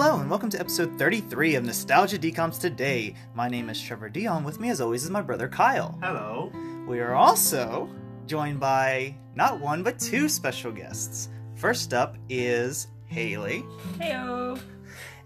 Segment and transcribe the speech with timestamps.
[0.00, 3.14] Hello, and welcome to episode 33 of Nostalgia DCOMs Today.
[3.34, 4.44] My name is Trevor Dion.
[4.44, 5.98] With me, as always, is my brother Kyle.
[6.00, 6.52] Hello.
[6.86, 7.90] We are also
[8.24, 11.30] joined by not one, but two special guests.
[11.56, 13.64] First up is Haley,
[13.98, 14.60] Heyo.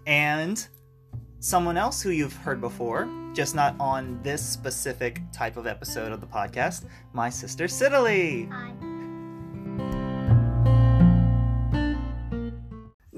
[0.07, 0.67] and
[1.37, 6.19] someone else who you've heard before, just not on this specific type of episode of
[6.19, 8.51] the podcast, my sister Syddalee.
[8.51, 8.92] Hi.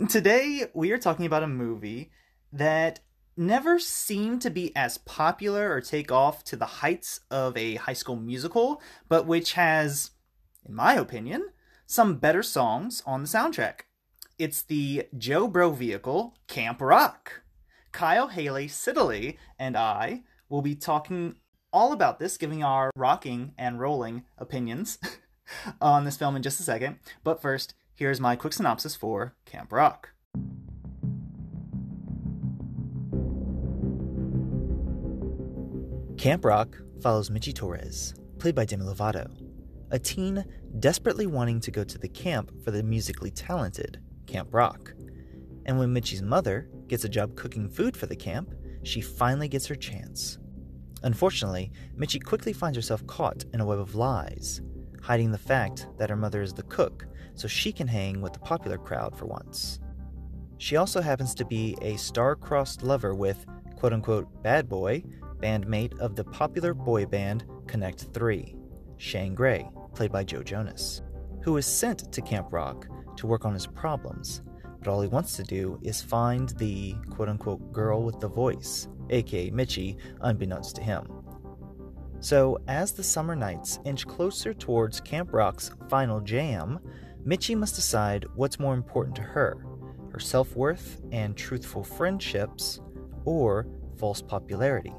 [0.08, 2.12] Today, we are talking about a movie
[2.54, 3.00] that
[3.36, 7.94] never seemed to be as popular or take off to the heights of a high
[7.94, 10.12] school musical, but which has,
[10.68, 11.50] in my opinion,
[11.88, 13.82] some better songs on the soundtrack.
[14.38, 17.42] It's the Joe Bro vehicle, Camp Rock.
[17.92, 21.38] Kyle Haley, Syddalee, and I will be talking
[21.74, 25.00] all about this, giving our rocking and rolling opinions
[25.82, 27.00] on this film in just a second.
[27.24, 30.12] But first, here's my quick synopsis for Camp Rock.
[36.18, 39.32] Camp Rock follows Mitchie Torres, played by Demi Lovato,
[39.92, 40.44] a teen
[40.80, 44.94] desperately wanting to go to the camp for the musically talented Camp Rock.
[45.66, 49.68] And when Mitchie's mother gets a job cooking food for the camp, she finally gets
[49.68, 50.38] her chance.
[51.04, 54.62] Unfortunately, Mitchie quickly finds herself caught in a web of lies,
[55.02, 57.06] hiding the fact that her mother is the cook
[57.36, 59.80] so she can hang with the popular crowd for once.
[60.58, 65.04] She also happens to be a star-crossed lover with quote unquote bad boy,
[65.38, 68.56] bandmate of the popular boy band Connect 3,
[68.98, 71.02] Shane Gray, played by Joe Jonas,
[71.44, 74.42] who is sent to Camp Rock to work on his problems,
[74.80, 78.88] but all he wants to do is find the quote unquote girl with the voice,
[79.10, 81.08] aka Mitchie, unbeknownst to him.
[82.20, 86.80] So, as the summer nights inch closer towards Camp Rock's final jam,
[87.26, 89.66] Mitchie must decide what's more important to her
[90.12, 92.80] her self worth and truthful friendships,
[93.26, 94.94] or false popularity.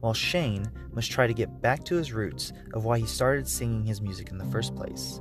[0.00, 3.84] While Shane must try to get back to his roots of why he started singing
[3.84, 5.20] his music in the first place.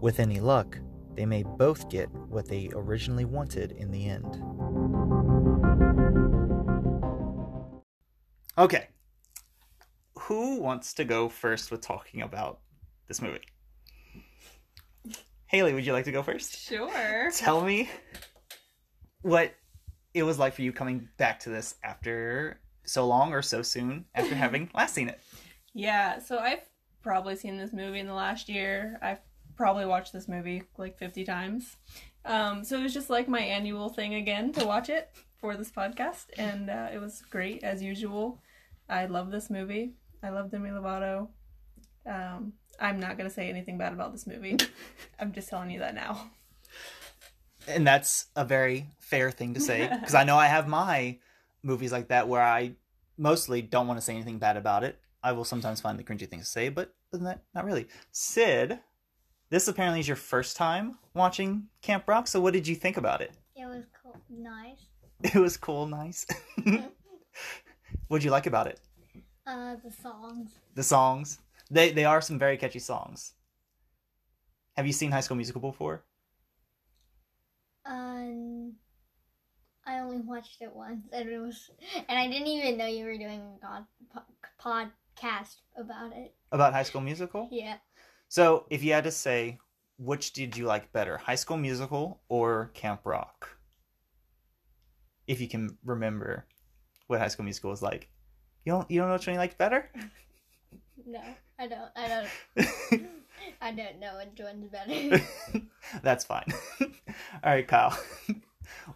[0.00, 0.78] With any luck,
[1.16, 4.40] they may both get what they originally wanted in the end.
[8.56, 8.86] Okay.
[10.16, 12.60] Who wants to go first with talking about
[13.08, 13.40] this movie?
[15.50, 16.60] Haley, would you like to go first?
[16.60, 17.28] Sure.
[17.34, 17.90] Tell me
[19.22, 19.52] what
[20.14, 24.04] it was like for you coming back to this after so long or so soon
[24.14, 25.20] after having last seen it.
[25.74, 26.62] Yeah, so I've
[27.02, 28.96] probably seen this movie in the last year.
[29.02, 29.18] I've
[29.56, 31.78] probably watched this movie like 50 times.
[32.24, 35.72] Um, so it was just like my annual thing again to watch it for this
[35.72, 38.40] podcast, and uh, it was great as usual.
[38.88, 39.94] I love this movie.
[40.22, 41.26] I love Demi Lovato.
[42.06, 44.56] Um, I'm not gonna say anything bad about this movie.
[45.20, 46.30] I'm just telling you that now.
[47.68, 51.18] And that's a very fair thing to say because I know I have my
[51.62, 52.72] movies like that where I
[53.18, 54.98] mostly don't want to say anything bad about it.
[55.22, 57.86] I will sometimes find the cringy things to say, but other than that, not really.
[58.12, 58.78] Sid,
[59.50, 63.20] this apparently is your first time watching Camp Rock, so what did you think about
[63.20, 63.32] it?
[63.54, 64.16] It was cool.
[64.30, 64.86] nice.
[65.22, 66.26] It was cool, nice.
[68.08, 68.80] What'd you like about it?
[69.46, 70.48] Uh, the songs.
[70.74, 71.40] The songs.
[71.70, 73.34] They they are some very catchy songs.
[74.76, 76.04] Have you seen High School Musical before?
[77.84, 78.74] Um,
[79.86, 81.70] I only watched it once, and it was,
[82.08, 84.22] and I didn't even know you were doing a god, po-
[84.60, 86.34] podcast about it.
[86.52, 87.48] About High School Musical?
[87.52, 87.76] Yeah.
[88.28, 89.58] So, if you had to say,
[89.98, 93.56] which did you like better, High School Musical or Camp Rock?
[95.26, 96.46] If you can remember
[97.08, 98.08] what High School Musical was like,
[98.64, 99.90] you don't you don't know which one you liked better?
[101.10, 101.20] No,
[101.58, 101.90] I don't.
[101.96, 103.08] I don't.
[103.60, 105.20] I don't know which one's better.
[106.04, 106.44] That's fine.
[106.80, 106.86] All
[107.44, 107.98] right, Kyle.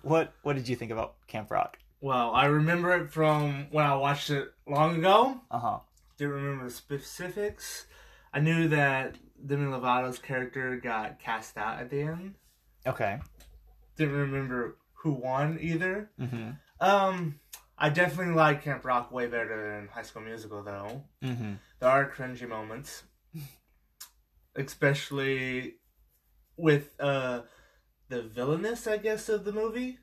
[0.02, 1.76] what what did you think about Camp Rock?
[2.00, 5.40] Well, I remember it from when I watched it long ago.
[5.50, 5.78] Uh huh.
[6.16, 7.86] Didn't remember the specifics.
[8.32, 12.34] I knew that Demi Lovato's character got cast out at the end.
[12.86, 13.18] Okay.
[13.96, 16.10] Didn't remember who won either.
[16.20, 16.50] Mm-hmm.
[16.80, 17.40] Um,
[17.84, 21.02] I definitely like Camp Rock way better than High School Musical, though.
[21.22, 21.52] Mm-hmm.
[21.80, 23.02] There are cringy moments,
[24.56, 25.74] especially
[26.56, 27.42] with uh
[28.08, 29.98] the villainess, I guess, of the movie.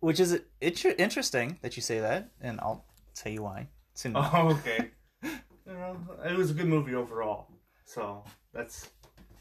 [0.00, 2.84] Which is it's interesting that you say that, and I'll
[3.14, 4.12] tell you why soon.
[4.16, 4.90] Oh, okay.
[5.22, 5.30] you
[5.72, 5.96] know,
[6.26, 7.48] it was a good movie overall.
[7.86, 8.22] So
[8.52, 8.90] that's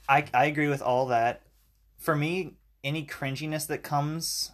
[0.07, 1.41] I I agree with all that.
[1.97, 4.51] For me, any cringiness that comes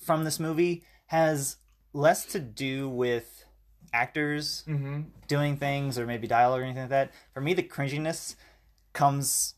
[0.00, 1.56] from this movie has
[1.92, 3.44] less to do with
[3.92, 5.00] actors mm-hmm.
[5.26, 7.10] doing things or maybe dialogue or anything like that.
[7.34, 8.36] For me, the cringiness
[8.92, 9.54] comes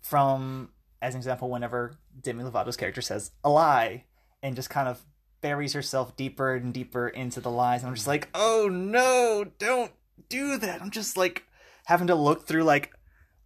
[0.00, 0.70] from,
[1.02, 4.04] as an example, whenever Demi Lovato's character says a lie,
[4.44, 5.04] and just kind of
[5.40, 7.80] buries herself deeper and deeper into the lies.
[7.80, 9.90] And I'm just like, oh no, don't
[10.28, 10.80] do that.
[10.80, 11.46] I'm just like
[11.86, 12.92] having to look through like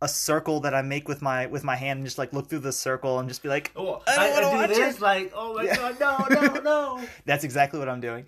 [0.03, 2.61] a circle that I make with my with my hand and just like look through
[2.61, 5.01] the circle and just be like, Oh, I don't wanna do watch this it.
[5.03, 5.93] like, oh my Yeah.
[5.99, 7.05] god, no, no, no.
[7.27, 8.25] That's exactly what I'm doing.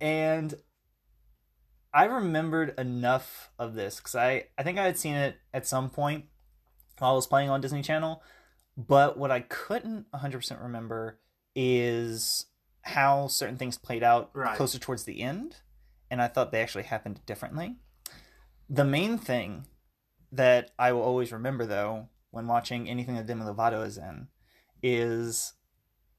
[0.00, 0.54] And
[1.94, 5.88] I remembered enough of this because I, I think I had seen it at some
[5.90, 6.26] point
[6.98, 8.22] while I was playing on Disney Channel.
[8.76, 11.18] But what I couldn't 100% remember
[11.54, 12.46] is
[12.82, 14.56] how certain things played out Right.
[14.56, 15.56] closer towards the end.
[16.10, 17.76] And I thought they actually happened differently.
[18.68, 19.66] The main thing
[20.36, 24.28] that I will always remember, though, when watching anything that Demi Lovato is in,
[24.82, 25.54] is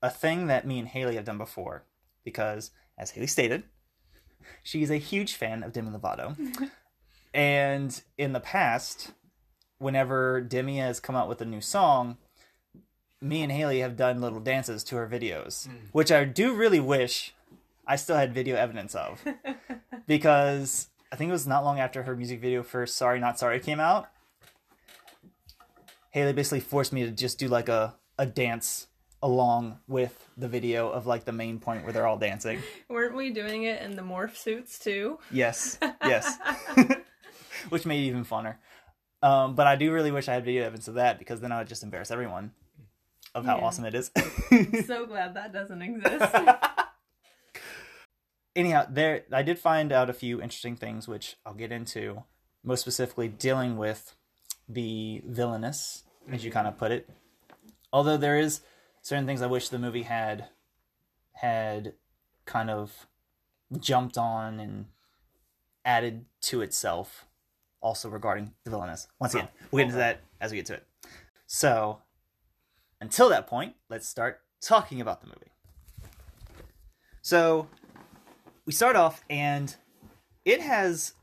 [0.01, 1.83] a thing that me and Haley have done before.
[2.23, 3.63] Because, as Haley stated,
[4.63, 6.35] she's a huge fan of Demi Lovato.
[7.33, 9.11] and in the past,
[9.77, 12.17] whenever Demi has come out with a new song,
[13.21, 15.75] me and Haley have done little dances to her videos, hmm.
[15.91, 17.33] which I do really wish
[17.85, 19.23] I still had video evidence of.
[20.07, 23.59] because I think it was not long after her music video for Sorry Not Sorry
[23.59, 24.09] came out.
[26.11, 28.87] Haley basically forced me to just do like a, a dance
[29.23, 32.59] along with the video of like the main point where they're all dancing.
[32.89, 35.19] Weren't we doing it in the morph suits too?
[35.31, 36.37] Yes, yes.
[37.69, 38.55] Which made it even funner.
[39.23, 41.57] Um, but I do really wish I had video evidence of that because then I
[41.59, 42.51] would just embarrass everyone
[43.33, 43.65] of how Yeah.
[43.65, 44.11] awesome it is.
[44.85, 46.33] so glad that doesn't exist.
[48.57, 52.23] Anyhow, there I did find out a few interesting things which I'll get into,
[52.63, 54.15] most specifically dealing with
[54.67, 56.57] the villainous, as you mm-hmm.
[56.57, 57.07] kind of put it.
[57.93, 58.61] Although there is
[59.03, 60.47] certain things I wish the movie had
[61.33, 61.93] had
[62.45, 63.05] kind of
[63.79, 64.85] jumped on and
[65.85, 67.27] added to itself
[67.79, 69.07] also regarding the villainous.
[69.19, 70.87] Once again, we'll get into that as we get to it.
[71.45, 71.99] So,
[72.99, 75.51] until that point, let's start talking about the movie.
[77.21, 77.67] So,
[78.67, 79.73] we start off and
[80.45, 81.13] it has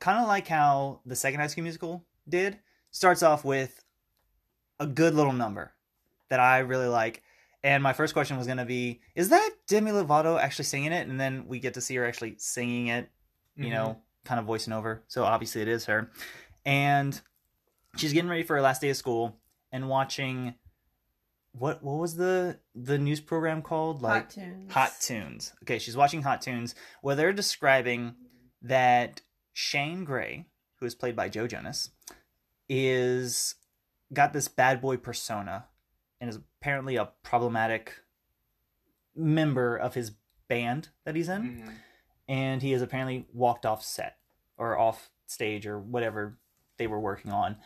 [0.00, 2.58] kind of like how the second High School Musical did.
[2.90, 3.84] Starts off with
[4.80, 5.72] a good little number
[6.30, 7.22] that I really like.
[7.62, 11.06] And my first question was going to be, is that Demi Lovato actually singing it?
[11.06, 13.10] And then we get to see her actually singing it,
[13.54, 13.72] you Mhm.
[13.72, 15.02] know, kind of voicing over.
[15.06, 16.10] So obviously it is her.
[16.64, 17.20] And
[17.96, 19.36] she's getting ready for her last day of school
[19.70, 20.54] and watching
[21.52, 24.02] what what was the the news program called?
[24.02, 24.72] Like Hot tunes.
[24.72, 25.52] Hot Tunes.
[25.62, 28.14] Okay, she's watching Hot Tunes where they're describing
[28.62, 31.90] that Shane Gray, who is played by Joe Jonas,
[32.68, 33.56] is
[34.12, 35.66] got this bad boy persona
[36.20, 37.94] and is apparently a problematic
[39.14, 40.12] member of his
[40.48, 41.74] band that he's in Mhm.
[42.28, 44.18] and he has apparently walked off set
[44.56, 46.38] or off stage or whatever
[46.76, 47.56] they were working on.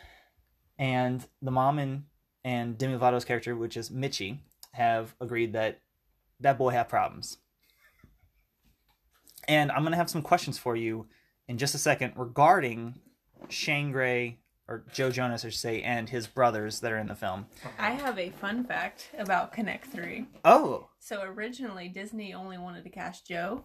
[0.79, 2.05] And the mom and
[2.45, 4.39] and Demi Lovato's character, which is Mitchie,
[4.73, 5.81] have agreed that
[6.41, 7.39] that boy have problems.
[9.49, 11.07] And I'm gonna have some questions for you
[11.49, 12.95] in just a second regarding
[13.49, 17.15] Shane Gray or Joe Jonas, I should say, and his brothers that are in the
[17.15, 17.47] film.
[17.79, 20.27] I have a fun fact about Connect 3.
[20.45, 23.65] Oh, So originally Disney only wanted to cast Joe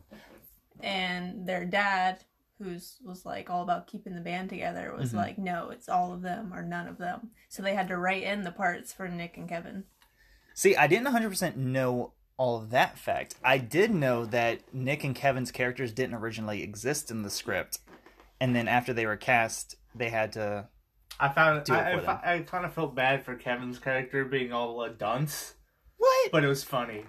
[0.81, 2.23] and their dad
[2.59, 5.17] who's was like all about keeping the band together was Mhm.
[5.17, 8.23] like no it's all of them or none of them so they had to write
[8.23, 9.85] in the parts for Nick and Kevin
[10.55, 13.35] See, I didn't 100% know all of that fact.
[13.45, 17.79] I did know that Nick and Kevin's characters didn't originally exist in the script.
[18.41, 20.67] And then after they were cast, they had to.
[21.17, 22.19] I found Do it I, for them.
[22.21, 25.53] I, I kind of felt bad for Kevin's character being all a dunce,
[25.95, 26.31] What?
[26.33, 27.05] but it was funny.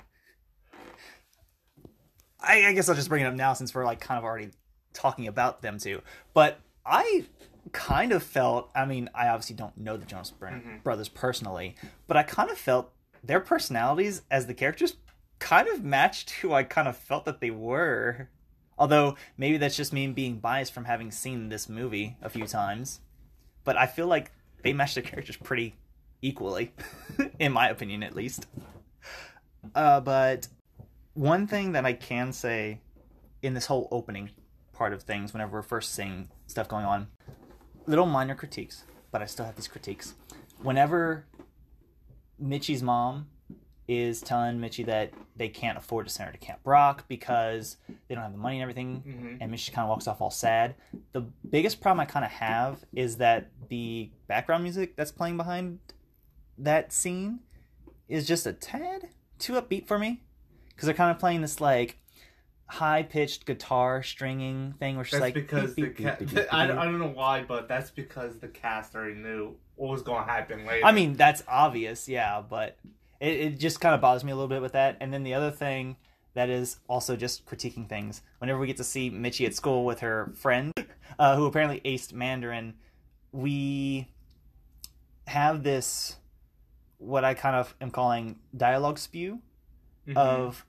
[2.41, 4.51] I, I guess I'll just bring it up now since we're like kind of already
[4.93, 6.03] talking about them two.
[6.35, 7.25] But I
[7.73, 10.83] kind of felt, I mean, I obviously don't know the Jonas Mhm.
[10.83, 12.93] brothers personally, but I kind of felt
[13.23, 14.97] their personalities as the characters
[15.39, 18.29] kind of matched who I kind of felt that they were.
[18.79, 23.01] Although maybe that's just me being biased from having seen this movie a few times.
[23.63, 24.33] But I feel like
[24.63, 25.75] they match their characters pretty
[26.23, 26.73] equally,
[27.39, 28.47] in my opinion at least.
[29.75, 30.49] Uh, but
[31.15, 32.81] one thing that I can say
[33.43, 34.31] in this whole opening
[34.81, 37.07] part of things, whenever we're first seeing stuff going on,
[37.87, 40.15] little minor critiques, but I still have these critiques.
[40.63, 41.27] Whenever
[42.43, 43.27] Mitchie's mom
[43.87, 47.77] is telling Mitchie that they can't afford to send her to Camp Rock because
[48.09, 49.39] they don't have the money and everything, Mhm.
[49.43, 50.75] and Mitchie kind of walks off all sad.
[51.13, 51.21] The
[51.51, 55.81] biggest problem I kind of have is that the background music that's playing behind
[56.57, 57.41] that scene
[58.09, 60.23] is just a tad too upbeat for me
[60.71, 61.99] because they're kind of playing this like
[62.71, 66.65] high pitched guitar stringing thing, where she's like, because beep, the beep, ca- beep, I.
[66.65, 70.31] I don't know why, but that's because the cast already knew what was going to
[70.31, 70.85] happen later.
[70.87, 72.77] I mean, that's obvious, yeah, but
[73.21, 74.97] it, it just kind of bothers me a little bit with that.
[75.01, 75.97] And then the other thing
[76.35, 78.23] that is also just critiquing things.
[78.39, 80.73] Whenever we get to see Mitchie at school with her friend,
[81.19, 82.75] uh, who apparently aced Mandarin,
[83.33, 84.07] we
[85.27, 86.17] have this
[86.99, 89.41] what I kind of am calling dialogue spew
[90.07, 90.17] Mhm.
[90.17, 90.65] of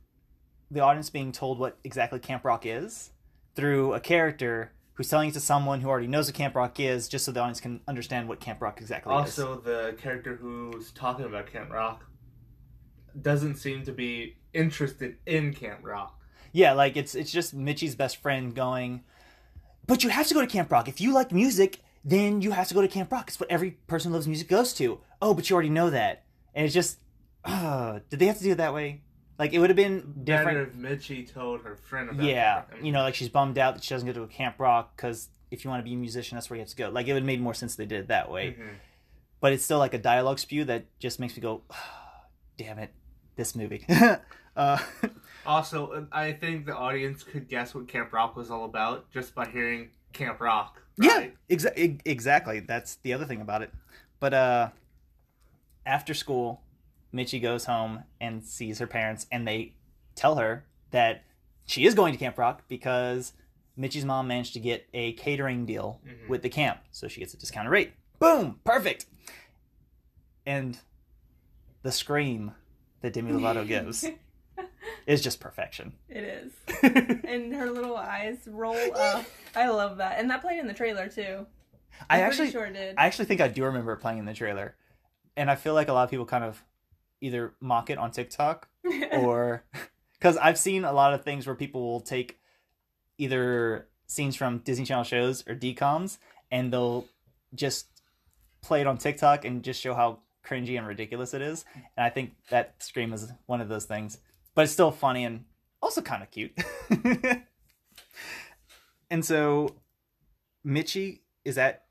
[0.72, 3.12] the audience being told what exactly Camp Rock is
[3.56, 7.08] through a character who's telling it to someone who already knows what Camp Rock is,
[7.10, 9.20] just so the audience can understand what Camp Rock exactly is.
[9.20, 12.06] also the character who's talking about Camp Rock
[13.22, 16.18] doesn't seem to be interested in Camp Rock.
[16.54, 19.04] Yeah, like it's it's just Mitchie's best friend going,
[19.88, 20.88] but you have to go to Camp Rock.
[20.88, 23.28] If you like music, then you have to go to Camp Rock.
[23.28, 25.00] It's what every person who loves music goes to.
[25.22, 26.24] Oh, but you already know that.
[26.54, 27.00] And it's just,
[27.46, 29.02] uh, did they have to do it that way?
[29.42, 30.70] Like it would have been Better different.
[30.70, 33.90] if Mitchie told her friend about Yeah, you know, like she's bummed out that she
[33.92, 36.48] doesn't go to a Camp Rock because if you want to be a musician, that's
[36.48, 36.90] where you have to go.
[36.90, 38.52] Like it would have made more sense if they did it that way.
[38.60, 38.70] Mhm.
[39.40, 41.64] But it's still like a dialogue spew that just makes me go,
[42.58, 42.94] damn it,
[43.36, 43.84] this movie.
[44.56, 44.78] uh,
[45.44, 49.48] Also, I think the audience could guess what Camp Rock was all about just by
[49.50, 50.84] hearing Camp Rock.
[51.00, 51.36] Yeah, right?
[51.50, 52.60] exa- exactly.
[52.60, 53.72] That's the other thing about it.
[54.20, 54.70] But uh,
[55.84, 56.62] after school,
[57.14, 59.76] Mitchie goes home and sees her parents, and they
[60.16, 61.24] tell her that
[61.66, 63.34] she is going to Camp Rock because
[63.78, 66.28] Mitchie's mom managed to get a catering deal Mhm.
[66.30, 67.94] with the camp, so she gets a discounted rate.
[68.20, 69.06] Boom, perfect.
[70.46, 70.78] And
[71.84, 72.54] the scream
[73.02, 74.06] that Demi Lovato gives
[75.08, 75.94] is just perfection.
[76.10, 76.52] It is.
[77.32, 79.26] And her little eyes roll up.
[79.56, 80.20] I love that.
[80.20, 81.46] And that played in the trailer too.
[82.10, 82.96] I I'm actually, sure did.
[82.98, 84.76] I actually think I do remember it playing in the trailer,
[85.38, 86.62] and I feel like a lot of people kind of
[87.22, 88.68] either mock it on TikTok
[89.12, 89.64] or
[90.20, 92.40] because I've seen a lot of things where people will take
[93.18, 96.18] either scenes from Disney Channel shows or DComs
[96.52, 97.06] and they'll
[97.56, 97.88] just
[98.62, 101.66] play it on TikTok and just show how cringy and ridiculous it is.
[101.96, 104.18] And I think that scream is one of those things,
[104.56, 105.46] but it's still funny and
[105.82, 106.58] also kind of cute.
[109.10, 109.76] and so
[110.66, 111.86] Mitchie is at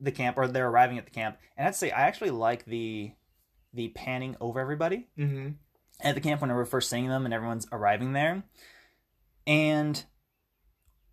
[0.00, 3.10] the camp or they're arriving at the camp and i'd say i actually like the
[3.76, 5.50] the panning over everybody hmm
[6.02, 8.42] at the camp when we're first seeing them and everyone's arriving there.
[9.46, 10.04] And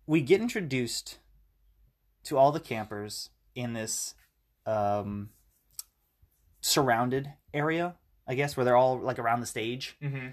[0.06, 1.20] we get introduced
[2.24, 4.14] to all the campers in this
[4.66, 5.30] um
[6.60, 7.94] surrounded area
[8.26, 9.96] i guess where they're all like around the stage.
[10.02, 10.28] Hmm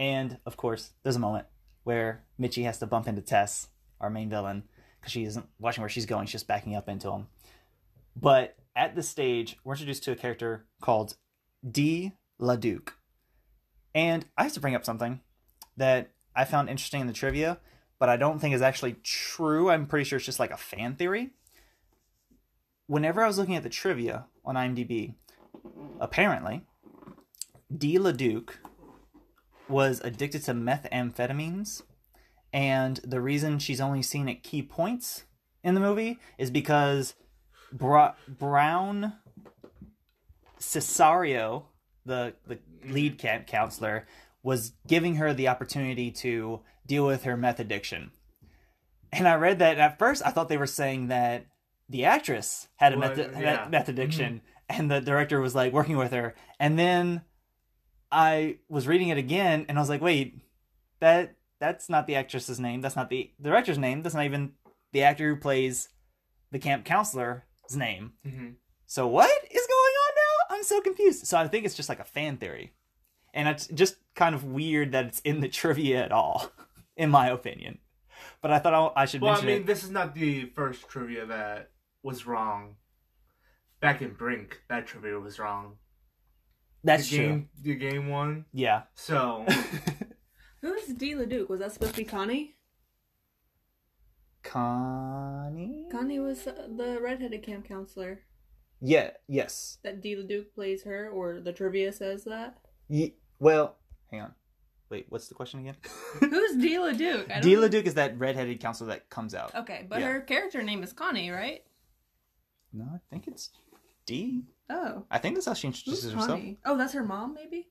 [0.00, 1.44] and of course, there's a moment
[1.84, 3.68] where Mitchie has to bump into Tess,
[4.00, 4.62] our main villain,
[4.98, 7.26] because she isn't watching where she's going; she's just backing up into him.
[8.16, 11.16] But at this stage, we're introduced to a character called
[11.68, 12.12] D.
[12.40, 12.90] LaDuke,
[13.94, 15.20] and I have to bring up something
[15.76, 17.58] that I found interesting in the trivia,
[17.98, 19.70] but I don't think is actually true.
[19.70, 21.30] I'm pretty sure it's just like a fan theory.
[22.86, 25.14] Whenever I was looking at the trivia on IMDb,
[26.00, 26.62] apparently,
[27.76, 27.98] D.
[27.98, 28.54] LaDuke
[29.68, 31.82] was addicted to methamphetamines,
[32.52, 35.24] and the reason she's only seen at key points
[35.62, 37.14] in the movie is because
[37.72, 39.14] Bra- Brown
[40.60, 41.64] Cesario,
[42.04, 44.06] the the lead camp counselor,
[44.42, 48.10] was giving her the opportunity to deal with her meth addiction.
[49.12, 51.46] And I read that and at first I thought they were saying that
[51.88, 53.68] the actress had a meth, Well, meth- yeah.
[53.68, 56.34] meth addiction, and the director was like working with her.
[56.60, 57.22] And then
[58.12, 60.40] I was reading it again, and I was like, wait,
[61.00, 62.80] that that's not the actress's name.
[62.80, 64.02] That's not the director's name.
[64.02, 64.52] That's not even
[64.92, 65.88] the actor who plays
[66.50, 67.42] the camp counselor's
[67.74, 68.12] name.
[68.24, 68.50] hmm
[68.86, 70.49] So what is going on now?
[70.60, 71.26] I'm so confused.
[71.26, 72.74] So I think it's just like a fan theory,
[73.32, 76.52] and it's just kind of weird that it's in the trivia at all,
[76.98, 77.78] in my opinion.
[78.42, 79.66] But I thought I, I should Well, I mean, it.
[79.66, 81.70] this is not the first trivia that
[82.02, 82.76] was wrong.
[83.80, 85.76] Back in Brink, that trivia was wrong.
[86.84, 87.26] That's the true.
[87.26, 88.44] game, The game one.
[88.52, 88.82] Yeah.
[88.94, 89.46] So,
[90.60, 91.14] Who's D.
[91.14, 91.48] LaDuke?
[91.48, 92.56] Was that supposed to be Connie?
[94.42, 95.86] Connie.
[95.90, 98.20] Connie was uh, the redheaded camp counselor.
[98.80, 99.10] Yeah.
[99.28, 99.78] Yes.
[99.82, 100.16] That D.
[100.16, 102.58] LaDuke plays her, or the trivia says that.
[102.88, 103.76] Ye- well,
[104.10, 104.34] hang on.
[104.90, 105.76] Wait, what's the question again?
[106.20, 106.76] Who's D.
[106.76, 107.30] LaDuke?
[107.30, 107.54] I don't D.
[107.54, 107.68] know.
[107.68, 109.54] LaDuke is that redheaded counselor that comes out.
[109.54, 110.08] Okay, but Yeah.
[110.08, 111.62] her character name is Connie, right?
[112.72, 113.50] No, I think it's
[114.06, 114.42] D.
[114.68, 115.04] Oh.
[115.10, 116.30] I think that's how she Who's introduces herself.
[116.30, 116.58] Connie?
[116.64, 117.68] Oh, that's her mom, maybe?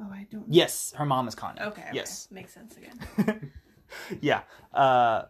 [0.00, 0.46] Oh, I don't know.
[0.54, 1.60] Yes, her mom is Connie.
[1.60, 1.90] Okay, okay.
[1.92, 2.28] Yes.
[2.30, 3.50] Makes sense again.
[4.20, 4.42] yeah.
[4.72, 5.22] Uh,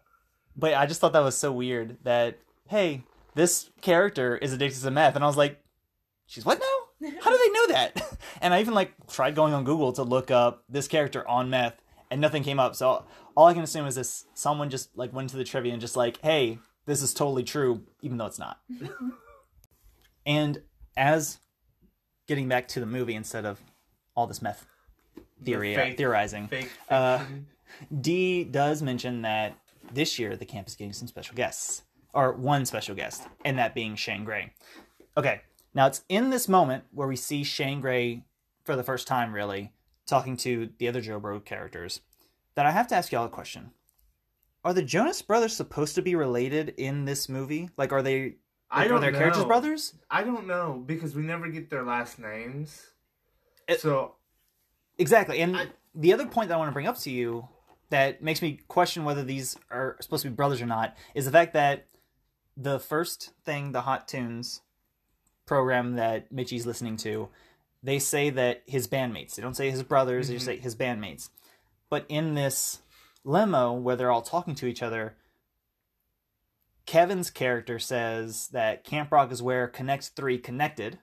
[0.57, 3.03] but I just thought that was so weird that hey,
[3.35, 5.63] this character is addicted to meth, and I was like,
[6.27, 7.11] she's what now?
[7.23, 8.19] How do they know that?
[8.43, 11.75] And I even like tried going on Google to look up this character on meth,
[12.11, 12.75] and nothing came up.
[12.75, 13.05] So
[13.37, 15.95] all I can assume is this: someone just like went to the trivia and just
[15.97, 18.59] like, hey, this is totally true, even though it's not.
[20.27, 20.63] and
[20.97, 21.39] as
[22.27, 23.61] getting back to the movie instead of
[24.15, 24.67] all this meth
[25.45, 26.49] theory fake- theorizing.
[26.49, 27.25] Fake Uh.
[28.01, 29.57] D does mention that
[29.93, 31.83] this year the camp is getting some special guests,
[32.13, 34.53] or one special guest, and that being Shane Gray.
[35.17, 35.43] Okay,
[35.75, 38.25] now it's in this moment where we see Shane Gray
[38.65, 39.73] for the first time, really,
[40.07, 42.01] talking to the other Joe Bro characters,
[42.55, 43.71] that I have to ask y'all a question.
[44.65, 47.71] Are the Jonas brothers supposed to be related in this movie?
[47.77, 48.37] Like, are they?
[48.71, 49.19] I Like, don't are their know.
[49.19, 49.95] characters brothers?
[50.11, 52.91] I don't know because we never get their last names.
[53.67, 54.17] It- so
[54.99, 55.41] Exactly.
[55.41, 57.49] And I- the other point that I want to bring up to you
[57.89, 61.33] that makes me question whether these are supposed to be brothers or not is the
[61.33, 61.87] fact that
[62.57, 64.61] the first thing, the Hot Tunes
[65.47, 67.29] program that Mitchie's listening to,
[67.83, 69.35] they say that his bandmates.
[69.35, 70.57] They don't say his brothers, they just mm-hmm.
[70.59, 71.31] say his bandmates.
[71.89, 72.81] But in this
[73.25, 75.17] limo where they're all talking to each other,
[76.87, 80.99] Kevin's character says that Camp Rock is where Connect 3 connected,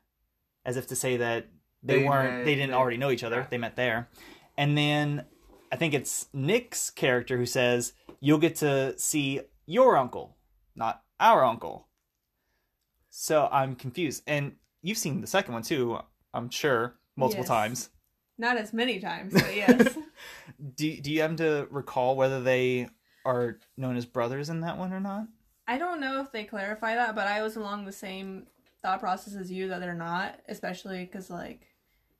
[0.65, 1.47] as if to say that
[1.83, 3.37] they, They weren't met- they didn't they- already know each other.
[3.37, 3.47] yeah.
[3.49, 4.09] They met there.
[4.57, 5.25] And then
[5.71, 10.35] I think it's Nick's character who says, You'll get to see your uncle,
[10.75, 11.87] not our uncle.
[13.09, 14.23] So I'm confused.
[14.27, 15.99] And you've seen the second one too,
[16.33, 17.47] I'm sure, multiple Yes.
[17.49, 17.89] times.
[18.37, 19.97] Not as many times, but yes.
[20.75, 22.87] Do, do you happen to recall whether they
[23.25, 25.27] are known as brothers in that one or not?
[25.67, 28.47] I don't know if they clarify that, but I was along the same
[28.83, 31.67] thought process as you that they're not, especially because like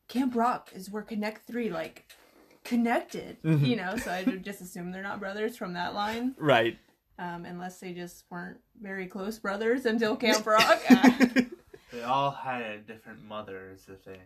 [0.07, 2.07] Camp Rock is where Connect Three like
[2.63, 3.65] connected, Mhm.
[3.65, 3.95] you know.
[3.97, 6.77] So I would just assume they're not brothers from that line, Right.
[7.19, 10.79] Um, unless they just weren't very close brothers until Camp Rock.
[11.91, 14.19] they all had a different mother is the thing.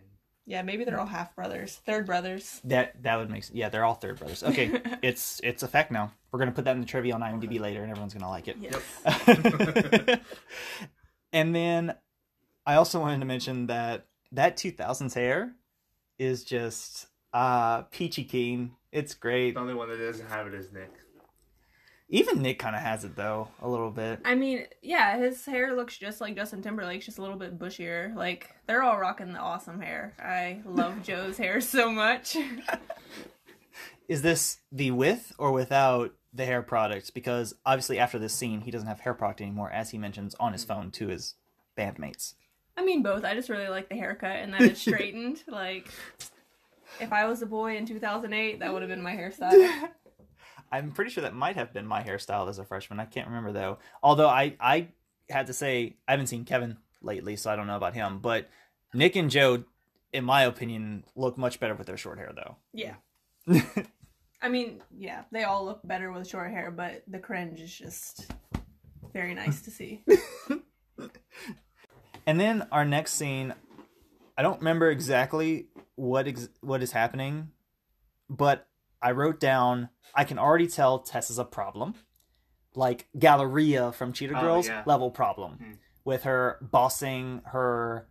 [0.46, 2.60] yeah, maybe they're all half brothers, third brothers.
[2.64, 3.56] That that would make sense.
[3.56, 4.42] yeah, they're all third brothers.
[4.42, 6.12] Okay, it's it's a fact now.
[6.30, 8.56] We're gonna put that in the trivia on IMDb later, and everyone's gonna like it.
[8.60, 10.20] Yes.
[11.32, 11.94] and then
[12.66, 15.52] I also wanted to mention that that 2000s hair
[16.18, 18.72] is just uh peachy keen.
[18.90, 19.54] It's great.
[19.54, 20.90] The only one that doesn't have it is Nick.
[22.12, 24.20] Even Nick kind of has it though, a little bit.
[24.22, 28.14] I mean, yeah, his hair looks just like Justin Timberlake's, just a little bit bushier.
[28.14, 30.12] Like they're all rocking the awesome hair.
[30.20, 32.36] I love Joe's hair so much.
[34.08, 37.08] Is this the with or without the hair products?
[37.08, 40.52] Because obviously after this scene, he doesn't have hair product anymore, as he mentions on
[40.52, 40.68] his mm.
[40.68, 41.36] phone to his
[41.78, 42.34] bandmates.
[42.76, 43.24] I mean, both.
[43.24, 45.42] I just really like the haircut and that it's straightened.
[45.48, 45.88] like,
[47.00, 49.88] if I was a boy in 2008, that would have been my hairstyle.
[50.72, 52.98] I'm pretty sure that might have been my hairstyle as a freshman.
[52.98, 53.78] I can't remember though.
[54.02, 54.88] Although I I
[55.28, 58.18] had to say I haven't seen Kevin lately, so I don't know about him.
[58.18, 58.48] But
[58.94, 59.64] Nick and Joe,
[60.12, 62.56] in my opinion, look much better with their short hair though.
[62.72, 62.94] Yeah.
[64.42, 68.32] I mean, yeah, they all look better with short hair, but the cringe is just
[69.12, 70.02] very nice to see.
[72.26, 73.54] And then our next scene,
[74.36, 77.50] I don't remember exactly what ex- what is happening,
[78.30, 78.66] but
[79.02, 81.94] I wrote down I can already tell Tess is a problem,
[82.74, 84.82] like Galleria from Cheetah Oh, Girls yeah.
[84.86, 85.72] level problem, Hmm.
[86.04, 88.06] with her bossing her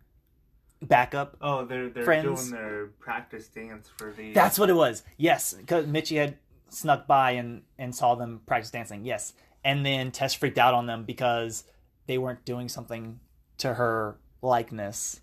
[0.81, 1.37] backup.
[1.41, 2.49] Oh, they're they're Friends.
[2.49, 4.33] doing their practice dance for the.
[4.33, 5.03] That's what it was.
[5.17, 6.37] Yes, because Mitchie had
[6.69, 9.05] snuck by and and saw them practice dancing.
[9.05, 11.65] Yes, and then Tess freaked out on them because
[12.07, 13.19] they weren't doing something
[13.59, 15.21] to her likeness,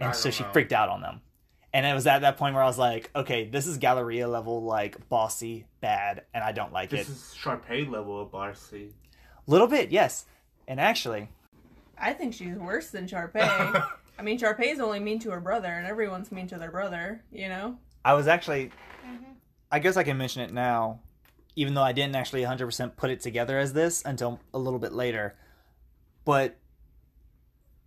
[0.00, 0.50] and so don't she know.
[0.52, 1.20] freaked out on them.
[1.72, 4.62] And it was at that point where I was like, okay, this is Galleria level,
[4.62, 6.96] like bossy, bad, and I don't like it.
[6.96, 8.92] This is Sharpay level of Barcy.
[9.46, 10.24] Little bit, yes.
[10.66, 11.28] And actually,
[11.98, 13.34] I think she's worse than Sharpay.
[14.18, 17.48] I mean, Sharpay's only mean to her brother, and everyone's mean to their brother, you
[17.48, 17.78] know?
[18.04, 18.70] I was actually,
[19.06, 19.34] Mhm.
[19.70, 21.00] I guess I can mention it now,
[21.54, 24.92] even though I didn't actually 100% put it together as this until a little bit
[24.92, 25.36] later.
[26.24, 26.56] But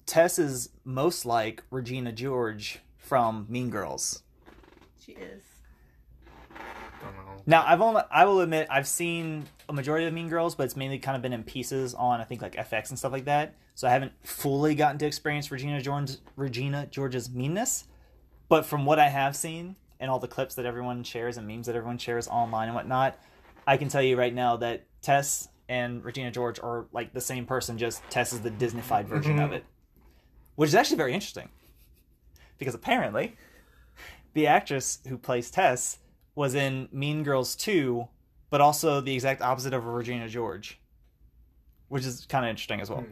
[0.06, 4.24] Tess is most like Regina George from Mean Girls.
[5.04, 5.44] She is.
[7.02, 7.42] Don't know.
[7.46, 10.76] Now, I've only, I will admit, I've seen a majority of Mean Girls, but it's
[10.76, 13.56] mainly kind of been in pieces on, I think, like FX and stuff like that.
[13.76, 17.86] So I haven't fully gotten to experience Regina George, Regina George's meanness.
[18.48, 21.68] But from what I have seen and all the clips that everyone shares and memes
[21.68, 23.18] that everyone shares online and whatnot,
[23.66, 27.46] I can tell you right now that Tess and Regina George are like the same
[27.46, 29.54] person, just Tess is the Disneyfied version of mm-hmm.
[29.56, 29.66] it.
[30.56, 31.50] Which is actually very interesting.
[32.62, 33.36] Because apparently,
[34.36, 35.98] the actress who plays Tess
[36.36, 38.08] was in Mean Girls 2,
[38.52, 40.80] but also the exact opposite of Regina George.
[41.88, 43.00] Which is kind of interesting as well.
[43.00, 43.12] Hmm.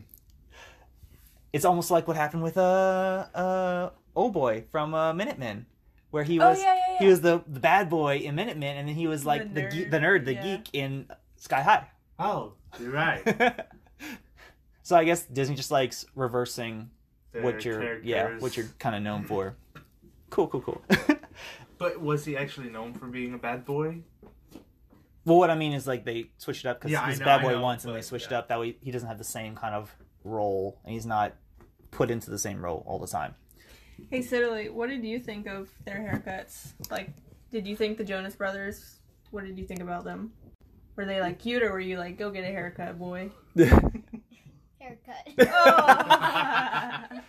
[1.52, 5.66] It's almost like what happened with uh uh oh boy from uh Minutemen,
[6.12, 8.88] where he Oh, was yeah, yeah, he was the the bad boy in Minutemen, and
[8.88, 10.44] then he was like the The ge- nerd, the nerd, the yeah.
[10.58, 11.08] geek in
[11.38, 11.88] Sky High.
[12.20, 13.24] Oh, you're right.
[14.84, 16.99] so I guess Disney just likes reversing Their
[17.34, 19.56] what you're yeah what you're kind of known for.
[20.32, 20.82] Cool, cool, cool.
[21.80, 24.02] But was he actually known for being a bad boy?
[25.26, 27.42] Well, what I mean is like they switched it up because Yeah, he's know, bad
[27.42, 28.38] boy know, once, and they switched yeah.
[28.38, 31.34] it up that way he doesn't have the same kind of role, and he's not
[31.90, 33.34] put into the same role all the time.
[34.12, 36.74] Hey, Syddalee, what did you think of their haircuts?
[36.92, 37.12] Like,
[37.50, 39.00] did you think the Jonas Brothers?
[39.32, 40.32] What did you think about them?
[40.98, 43.32] Were they like cute, or were you like, go get a haircut, boy?
[44.80, 45.28] Haircut.
[45.52, 47.20] Oh.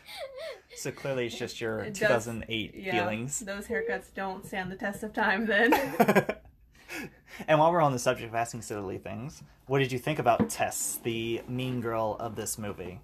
[0.77, 3.41] So clearly, it's just your It does- 2008 yeah, feelings.
[3.41, 5.47] those haircuts don't stand the test of time.
[5.47, 5.73] Then
[7.49, 10.49] and while we're on the subject of asking silly things, what did you think about
[10.49, 13.01] Tess, the mean girl of this movie?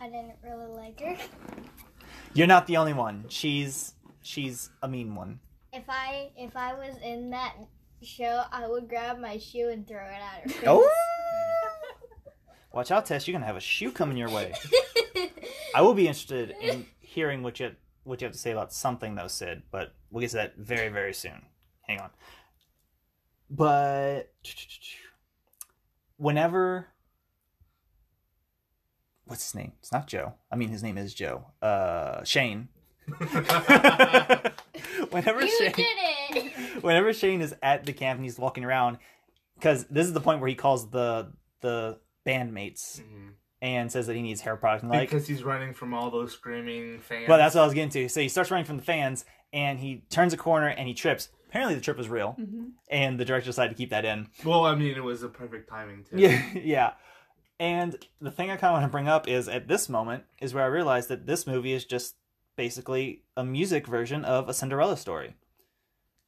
[0.00, 1.16] I didn't really like her.
[2.32, 3.24] You're not the only one.
[3.28, 5.40] She's she's a mean one.
[5.72, 7.54] If I if I was in that
[8.02, 10.62] show, I would grab my shoe and throw it at her face.
[10.66, 10.88] Oh!
[12.72, 13.26] Watch out, Tess.
[13.26, 14.52] You're gonna have a shoe coming your way.
[15.74, 17.72] I will be interested in hearing what you
[18.04, 19.62] what you have to say about something though, Sid.
[19.70, 21.46] But we'll get to that very very soon.
[21.82, 22.10] Hang on.
[23.50, 24.32] But
[26.16, 26.88] whenever
[29.28, 29.72] what's his name?
[29.80, 30.34] It's not Joe.
[30.50, 31.46] I mean, his name is Joe.
[31.62, 32.68] Uh, Shane.
[35.10, 35.86] whenever you Shane, did
[36.30, 36.52] it.
[36.82, 38.98] whenever Shane is at the camp and he's walking around,
[39.54, 43.32] because this is the point where he calls the the bandmates Mhm.
[43.62, 44.82] and says that he needs hair product.
[44.82, 47.28] And like, because he's running from all those screaming fans.
[47.28, 48.08] well, that's what I was getting to.
[48.08, 51.30] So he starts running from the fans, and he turns a corner and he trips.
[51.48, 52.72] Apparently, the trip was real, Mhm.
[52.90, 54.28] and the director decided to keep that in.
[54.44, 56.18] Well, I mean, it was a perfect timing too.
[56.18, 56.92] Yeah, yeah.
[57.58, 60.52] And the thing I kind of want to bring up is at this moment is
[60.54, 62.16] where I realized that this movie is just
[62.56, 65.34] basically a music version of a Cinderella story.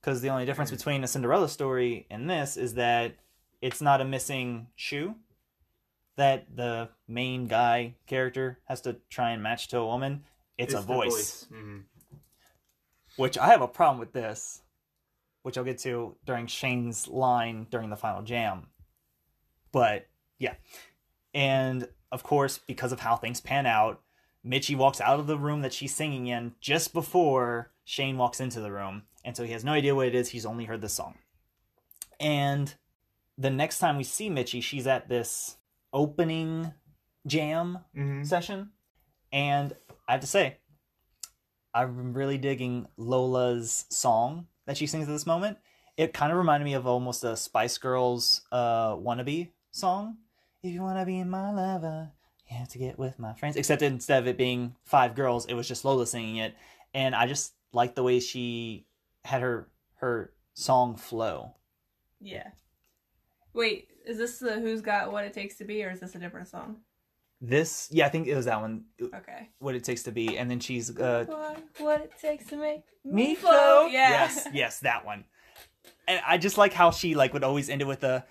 [0.00, 3.16] Because the only difference between a Cinderella story and this is that
[3.60, 5.14] it's not a missing shoe
[6.20, 10.22] that the main guy character has to try and match to a woman.
[10.58, 11.84] It's, a the voice, Mhm.
[13.16, 14.60] which I have a problem with this,
[15.42, 18.68] which I'll get to during Shane's line during the final jam.
[19.72, 20.56] But yeah.
[21.32, 24.02] And of course, because of how things pan out,
[24.44, 28.60] Mitchie walks out of the room that she's singing in just before Shane walks into
[28.60, 29.06] the room.
[29.24, 30.28] And so he has no idea what it is.
[30.28, 31.16] He's only heard the song.
[32.18, 32.74] And
[33.38, 35.56] the next time we see Mitchie, she's at this
[35.92, 36.72] opening
[37.26, 38.26] jam Mhm.
[38.26, 38.72] session.
[39.32, 39.76] And
[40.08, 40.58] I have to say,
[41.72, 45.58] I'm really digging Lola's song that she sings at this moment.
[45.96, 50.18] It kind of reminded me of almost a Spice Girls uh, wannabe song.
[50.62, 52.10] If you want to be in my lover,
[52.50, 53.56] you have to get with my friends.
[53.56, 56.56] Except instead of it being five girls, it was just Lola singing it.
[56.94, 58.86] And I just liked the way she
[59.24, 61.54] had her her song flow.
[62.20, 62.50] Yeah.
[63.52, 66.18] Wait, is this the Who's Got What It Takes to Be, or is this a
[66.18, 66.78] different song?
[67.42, 68.84] This, yeah, I think it was that one.
[69.02, 69.48] Okay.
[69.60, 72.82] What it takes to be, and then she's uh, What, what it takes to make
[73.04, 73.86] me flow.
[73.86, 74.10] Yeah.
[74.10, 75.24] Yes, yes, that one.
[76.06, 78.26] And I just like how she like would always end it with a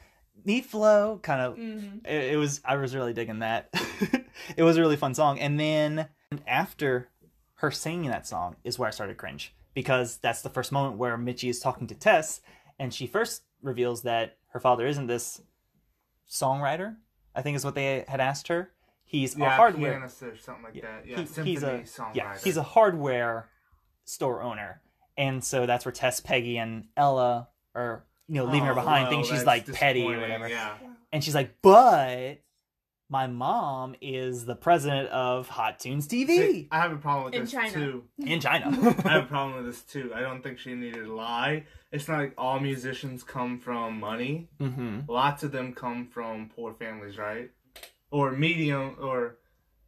[0.46, 1.56] me flow kind of.
[1.56, 3.70] hmm It, it was I was really digging that.
[4.56, 6.08] it was a really fun song, and then
[6.48, 7.10] after
[7.56, 11.18] her singing that song is where I started cringe because that's the first moment where
[11.18, 12.42] Mitchie is talking to Tess,
[12.78, 15.42] and she first reveals that her father isn't this
[16.30, 16.96] songwriter.
[17.36, 18.72] I think is what they had asked her.
[19.06, 19.94] He's Yeah, a hardware.
[19.94, 20.82] pianist or something like Yeah.
[20.84, 21.06] that.
[21.08, 22.16] Yeah, He- symphony he's a songwriter.
[22.16, 23.50] yeah, he's a hardware
[24.06, 24.82] store owner,
[25.18, 29.04] and so that's where Tess, Peggy, and Ella are you know leaving her Oh, behind,
[29.04, 30.48] well, thinking she's like petty or whatever.
[30.48, 30.78] Yeah.
[31.12, 32.36] And she's like, but
[33.10, 37.34] my mom is the president of Hot Tunes TV See, I have a problem with
[37.34, 37.72] In this China.
[37.72, 38.04] too.
[38.20, 38.68] in China.
[39.06, 40.12] I have a problem with this too.
[40.14, 41.66] I don't think she needed to lie.
[41.92, 44.50] It's not like all musicians come from money.
[44.60, 47.50] hmm Lots of them come from poor families, right?
[48.12, 49.38] Or medium or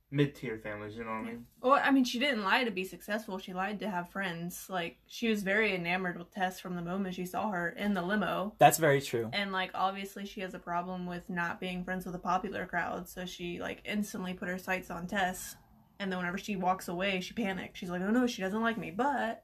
[0.10, 0.96] mid tier families.
[0.96, 1.46] You know what I mean?
[1.62, 3.38] Well, I mean, she didn't lie to be successful.
[3.38, 4.66] She lied to have friends.
[4.70, 8.02] Like, she was very enamored with Tess from the moment she saw her in the
[8.02, 8.56] limo.
[8.60, 9.30] That's very true.
[9.32, 13.08] And, like, obviously, she has a problem with not being friends with a popular crowd.
[13.08, 15.56] So she, like, instantly put her sights on Tess.
[16.00, 17.80] And then whenever she walks away, she panics.
[17.80, 18.90] She's like, oh no, she doesn't like me.
[18.92, 19.44] But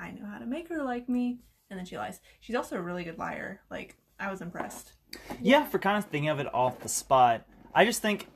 [0.00, 1.40] I know how to make her like me.
[1.68, 2.20] And then she lies.
[2.40, 3.60] She's also a really good liar.
[3.70, 4.92] Like, I was impressed.
[5.40, 8.26] Yeah, for kind of thinking of it off the spot, I just think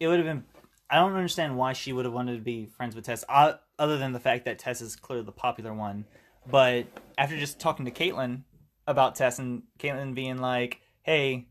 [0.00, 0.44] it would have been.
[0.90, 3.96] I don't understand why she would have wanted to be friends with Tess, uh, other
[3.96, 6.04] than the fact that Tess is clearly the popular one.
[6.50, 8.42] But after just talking to Caitlyn
[8.86, 11.46] about Tess and Caitlyn being like, "Hey,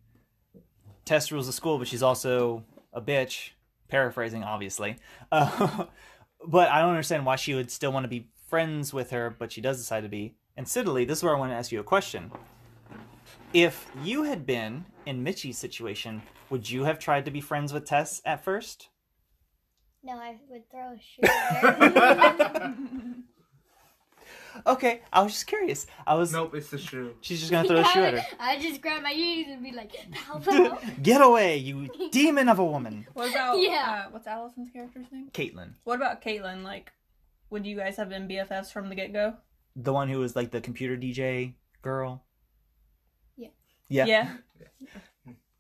[1.04, 3.52] Tess rules the school, but she's also a bitch,"
[3.88, 4.98] paraphrasing obviously.
[5.32, 5.86] Uh,
[6.46, 9.52] but I don't understand why she would still want to be friends with her, but
[9.52, 10.36] she does decide to be.
[10.56, 12.30] And Syddalee, this is where I want to ask you a question.
[13.52, 17.86] If you had been in Mitchie's situation, would you have tried to be friends with
[17.86, 18.90] Tess at first?
[20.04, 22.76] No, I would throw a shoe at her.
[24.68, 25.88] Okay, I was just curious.
[26.06, 26.32] I was.
[26.32, 27.16] Nope, it's the shoe.
[27.22, 28.24] She's just gonna throw a shoe at her.
[28.40, 30.78] I just grab my knees and be like, pow, pow.
[31.02, 34.04] Get away, you demon of a woman, What about Yeah.
[34.06, 35.30] uh, what's Alyson's character's name?
[35.34, 36.64] Caitlyn, What about Caitlyn?
[36.64, 36.92] Like,
[37.54, 39.36] would you guys have been BFFs from the get go?
[39.76, 42.24] the one who was like the computer DJ girl.
[43.38, 43.48] Yeah.
[43.90, 44.06] Yeah.
[44.06, 44.30] Yeah.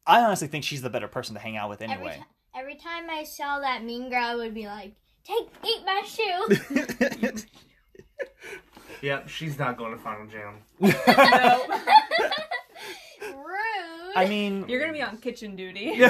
[0.05, 2.23] I honestly think she's the better person to hang out with Every, anyway.
[2.55, 7.37] every time I saw that mean girl, I would be like, take, eat my shoe.
[9.01, 10.59] Yep, she's not going to Final Jam.
[10.79, 10.93] Rude.
[14.15, 16.01] I mean, You're gonna be on kitchen duty.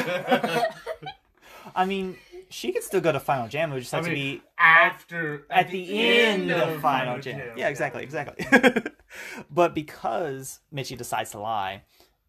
[1.76, 2.18] I mean,
[2.54, 3.72] she could still go to Final Jam.
[3.72, 7.58] It would just I have to mean, be After at the end of Final Jam.
[7.58, 8.46] Yeah, exactly, exactly.
[9.52, 11.82] but because Mitchie decides to lie,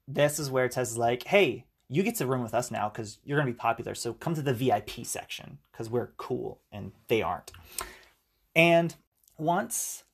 [0.09, 3.19] this is where Tess is like, "Hey, you get to room with us now because
[3.23, 3.95] you're gonna be popular.
[3.95, 7.53] So come to the VIP section because we're cool and they aren't."
[8.57, 8.95] And
[9.37, 10.05] once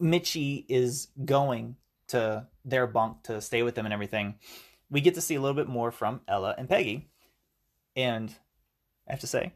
[0.00, 1.74] Mitchie is going
[2.08, 4.36] to their bunk to stay with them and everything,
[4.90, 7.08] we get to see a little bit more from Ella and Peggy.
[7.96, 8.32] And
[9.08, 9.52] I have to say,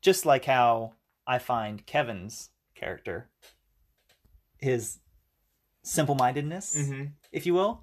[0.00, 0.92] just like how
[1.26, 3.28] I find Kevin's character,
[4.58, 4.98] his
[5.82, 7.82] simple mindedness, hmm if you will,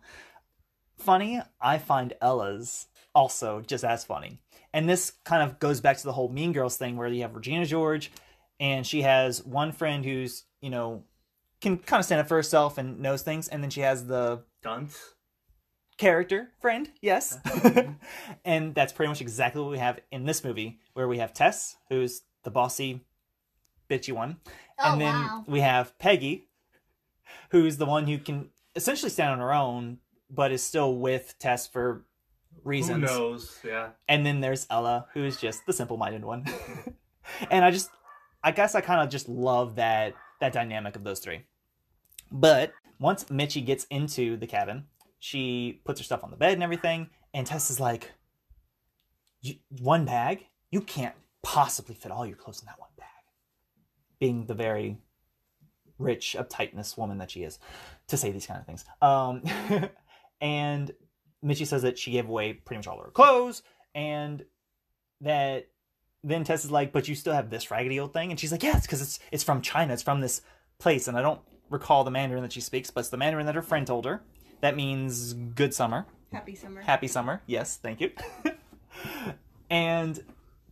[1.00, 4.39] funny, I find Ella's also just as funny.
[4.74, 7.36] And this kind of goes back to the whole Mean Girls thing where you have
[7.36, 8.12] Regina George
[8.60, 11.04] and she has one friend who's, you know,
[11.62, 13.48] can kind of stand up for herself and knows things.
[13.48, 14.98] And then she has the Dunce.
[16.00, 17.38] Character friend, yes.
[17.46, 17.84] Uh-huh.
[18.46, 21.76] and that's pretty much exactly what we have in this movie, where we have Tess,
[21.90, 23.02] who's the bossy,
[23.90, 24.38] bitchy one,
[24.80, 25.44] Oh, and then wow.
[25.46, 26.48] we have Peggy,
[27.52, 31.68] who's the one who can essentially stand on her own, but is still with Tess
[31.68, 32.06] for
[32.64, 33.10] reasons.
[33.10, 33.60] Who knows?
[33.64, 33.90] Yeah.
[34.08, 36.46] And then there's Ella, who's just the simple-minded one.
[37.52, 37.90] and I just,
[38.44, 41.42] I guess I kind of just love that that dynamic of those three.
[42.32, 44.86] But once Mitchie gets into the cabin,
[45.20, 48.14] she puts her stuff on the bed and everything, and Tess is like,
[49.80, 50.46] "One bag?
[50.72, 53.08] You can't possibly fit all your clothes in that one bag."
[54.20, 54.98] Being the very
[55.98, 57.60] rich, uptightness woman that she is,
[58.08, 58.86] to say these kind of things.
[59.02, 59.44] Um,
[60.42, 60.92] and
[61.44, 63.62] Mitchie says that she gave away pretty much all her clothes,
[63.94, 64.46] and
[65.22, 65.68] that
[66.24, 68.64] then Tess is like, "But you still have this raggedy old thing," and she's like,
[68.64, 69.94] "Yes, because it's it's from China.
[69.94, 70.42] It's from this
[70.80, 73.56] place." And I don't recall the Mandarin that she speaks, but it's the Mandarin that
[73.56, 74.24] her friend told her.
[74.62, 76.82] That means good summer, Happy summer.
[76.82, 77.41] happy summer.
[77.48, 78.12] Yes, thank you.
[79.69, 80.19] and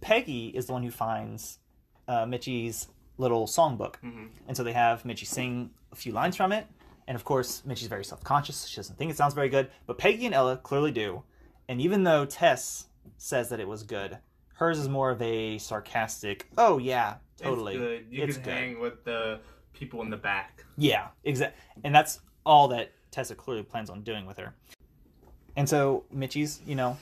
[0.02, 1.60] Peggy is the one who finds
[2.08, 4.30] uh, Mitchie's little songbook, Mhm.
[4.48, 6.68] and so they have Mitchie sing a few lines from it.
[7.08, 8.66] And of course, Mitchie's very self conscious.
[8.68, 11.24] She doesn't think it sounds very good, but Peggy and Ella clearly do.
[11.70, 14.18] And even though Tess says that it was good,
[14.56, 18.06] hers is more of a sarcastic, "Oh yeah, totally, It's good.
[18.10, 18.54] You It's can good.
[18.54, 19.40] hang with the
[19.74, 20.66] people in the back.
[20.78, 24.54] yeah, exactly." And that's all that Tessa clearly plans on doing with her.
[25.56, 26.98] And so Mitchie's, you know,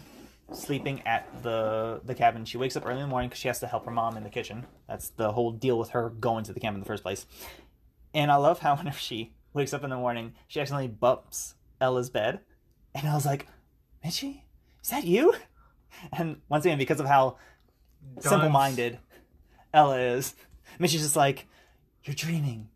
[0.54, 2.46] sleeping at the the cabin.
[2.46, 4.24] She wakes up early in the morning because she has to help her mom in
[4.24, 4.66] the kitchen.
[4.88, 7.26] That's the whole deal with her going to the cabin in the first place.
[8.14, 12.10] And I love how whenever she wakes up in the morning, she accidentally bumps Ella's
[12.10, 12.40] bed,
[12.94, 13.48] and I was like,
[14.06, 14.44] "Mitchie,
[14.82, 15.34] is that you?"
[16.18, 17.36] And once again, because of how
[18.16, 18.30] Dunce.
[18.30, 19.00] simple-minded
[19.74, 20.34] Ella is,
[20.80, 21.46] Mitchie's just like,
[22.06, 22.70] "You're dreaming.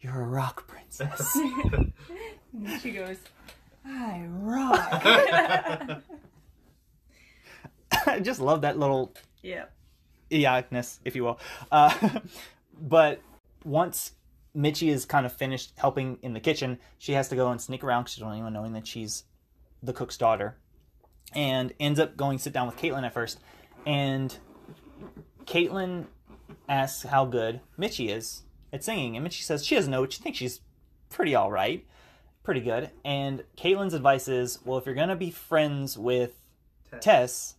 [0.00, 1.38] You're a rock princess."
[2.54, 3.16] And she goes,
[3.84, 5.02] I rock.
[8.06, 9.12] I just love that little
[9.42, 9.64] yeah.
[10.30, 11.38] idioticness, if you will.
[11.70, 12.20] Uh,
[12.80, 13.20] but
[13.64, 14.12] once
[14.56, 17.82] Mitchie is kind of finished helping in the kitchen, she has to go and sneak
[17.82, 19.24] around because she doesn't even knowing that she's
[19.82, 20.56] the cook's daughter,
[21.34, 23.38] and ends up going sit down with Caitlyn at first,
[23.84, 24.38] and
[25.44, 26.06] Caitlyn
[26.68, 30.22] asks how good Mitchie is at singing, and Mitchie says she doesn't know, but she
[30.22, 30.60] thinks she's
[31.10, 31.84] pretty all right,
[32.44, 32.90] pretty good.
[33.04, 36.32] And Caitlyn's advice is, well, if you're gonna be friends with
[37.00, 37.56] Tess,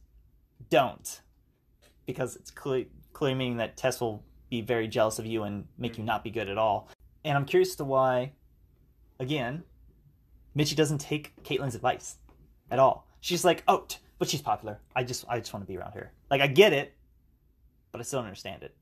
[0.70, 1.22] don't.
[2.06, 5.94] Because it's clearly, clearly meaning that Tess will be very jealous of you and make
[5.94, 6.06] you mm-hmm.
[6.06, 6.88] not be good at all.
[7.24, 8.34] And I'm curious to why,
[9.20, 9.64] again,
[10.56, 12.18] Mitchie doesn't take Caitlyn's advice
[12.70, 13.08] at all.
[13.20, 14.80] She's like, oh, t- but she's popular.
[14.96, 16.14] I just, I just want to be around her.
[16.30, 16.94] Like, I get it,
[17.92, 18.76] but I still don't understand it.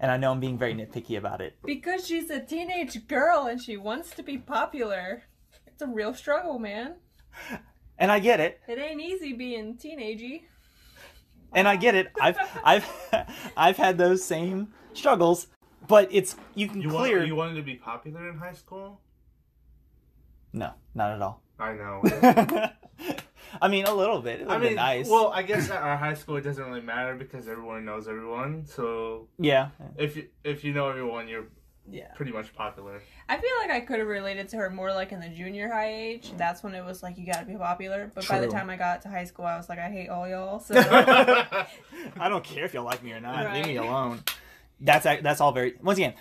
[0.00, 1.56] And I know I'm being very nitpicky about it.
[1.64, 5.24] Because she's a teenage girl and she wants to be popular.
[5.66, 6.94] It's a real struggle, man.
[7.98, 8.60] And I get it.
[8.68, 10.42] It ain't easy being teenagey.
[11.52, 12.12] and I get it.
[12.20, 12.86] I've I've
[13.56, 15.48] I've had those same struggles,
[15.88, 17.16] but it's you can You clear.
[17.18, 19.00] want, you wanted to be popular in high school?
[20.52, 21.42] No, not at all.
[21.58, 22.02] I know.
[23.62, 24.40] I mean, a little bit.
[24.40, 25.08] It would I mean, nice.
[25.08, 28.66] well, I guess at our high school it doesn't really matter because everyone knows everyone.
[28.66, 31.46] So yeah, if you, if you know everyone, you're
[31.90, 32.12] Yeah.
[32.14, 33.00] pretty much popular.
[33.28, 35.92] I feel like I could have related to her more like in the junior high
[35.92, 36.32] age.
[36.36, 38.10] That's when it was like you gotta be popular.
[38.14, 40.28] But by the time I got to high school, I was like, I hate all
[40.28, 40.60] y'all.
[40.60, 43.54] So I don't care if y'all like me or not.
[43.54, 44.22] Leave me alone.
[44.80, 45.74] That's that's all very.
[45.82, 46.14] Once again,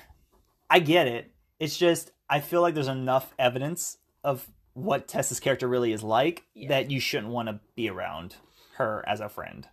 [0.70, 1.32] I get it.
[1.60, 4.46] It's just I feel like there's enough evidence of
[4.78, 6.70] what Tessa's character really is like Yeah.
[6.70, 8.36] that you shouldn't want to be around
[8.76, 9.68] her as a friend.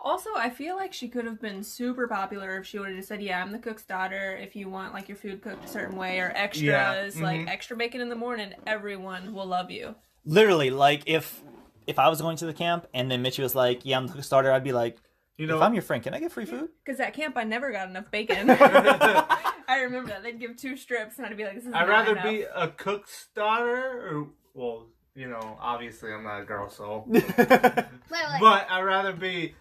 [0.00, 3.08] also, I feel like she could have been super popular if she would have just
[3.08, 4.36] said, "Yeah, I'm the cook's daughter.
[4.40, 7.48] If you want like your food cooked a certain way or extras, Yeah, like mhm.
[7.48, 11.42] extra bacon in the morning, everyone will love you." Literally, like if
[11.88, 14.22] if I was going to the camp and then Mitchie was like, "Yeah, I'm the
[14.22, 14.96] starter," I'd be like,
[15.38, 17.44] You know, "If I'm your friend, can I get free food?" Because at camp, I
[17.44, 18.48] never got enough bacon.
[19.68, 21.88] I remember that they'd give two strips, and I'd be like, "This is I'd not
[21.88, 22.24] rather enough.
[22.24, 27.04] be a cook's daughter, or well, you know, obviously I'm not a girl, so.
[27.08, 28.40] Wait, wait.
[28.40, 29.54] But I'd rather be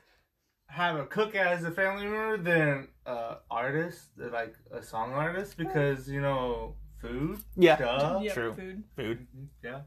[0.67, 6.09] have a cook as a family member than a artist, like a song artist, because
[6.09, 7.39] you know, food.
[7.55, 8.19] yeah, Duh.
[8.23, 8.53] Yep, True.
[8.53, 8.83] food.
[8.95, 9.19] food.
[9.19, 9.45] Mm-hmm.
[9.63, 9.81] Yeah.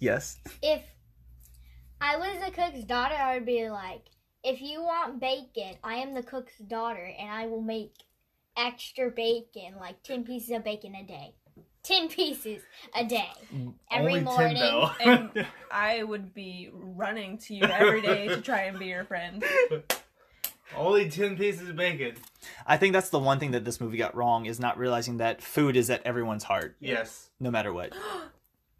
[0.00, 0.38] Yes.
[0.62, 0.82] if
[2.00, 4.02] I was the cook's daughter, I would be like,
[4.42, 7.94] if you want bacon, I am the cook's daughter, and I will make
[8.56, 11.34] extra bacon, like 10 pieces of bacon a day.
[11.84, 12.62] 10 pieces
[12.94, 13.30] a day.
[13.90, 14.56] Every Only morning.
[14.56, 14.90] 10 though.
[15.00, 19.44] And I would be running to you every day to try and be your friend.
[20.76, 22.16] Only 10 pieces of bacon.
[22.66, 25.40] I think that's the one thing that this movie got wrong is not realizing that
[25.42, 27.30] food is at everyone's heart, Yes.
[27.38, 27.92] no matter what.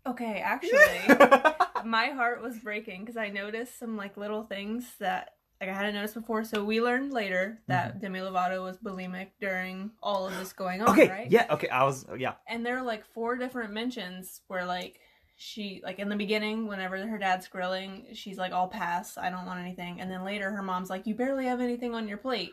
[0.07, 0.77] Okay, actually,
[1.87, 5.95] my heart was breaking because I noticed some like little things that like I hadn't
[5.95, 6.45] noticed before.
[6.45, 10.90] So we learned later that Demi Lovato was bulimic during all of this going on,
[10.90, 11.31] okay, right?
[11.31, 12.35] yeah, okay, I was, yeah.
[12.47, 15.01] And there are like four different mentions where like
[15.37, 19.47] she like in the beginning whenever her dad's grilling she's like i'll pass i don't
[19.47, 22.53] want anything and then later her mom's like you barely have anything on your plate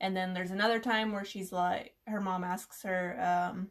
[0.00, 3.16] and then there's another time where she's like her mom asks her
[3.52, 3.68] um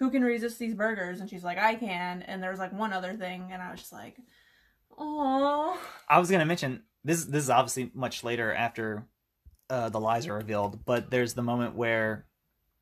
[0.00, 3.14] who can resist these burgers and she's like i can and there's like one other
[3.14, 4.16] thing and i was just like
[4.98, 7.24] oh I was gonna mention this.
[7.24, 9.06] This is obviously much later after
[9.70, 12.26] uh, the lies are revealed, but there's the moment where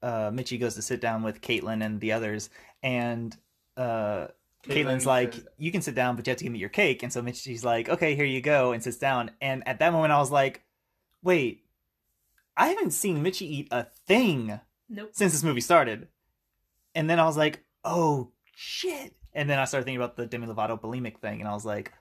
[0.03, 2.51] uh, Mitchie goes to sit down with Caitlyn and the others,
[2.83, 3.37] and
[3.77, 4.29] uh,
[4.67, 6.69] Caitlyn's Caitlyn like, said- "You can sit down, but you have to give me your
[6.71, 9.31] cake." And so Mitchie's like, "Okay, here you go," and sits down.
[9.41, 10.63] And at that moment, I was like,
[11.23, 11.65] "Wait,
[12.57, 16.09] I haven't seen Mitchie eat a thing nope since this movie started."
[16.95, 20.47] And then I was like, "Oh shit!" And then I started thinking about the Demi
[20.47, 21.93] Lovato bulimic thing, and I was like,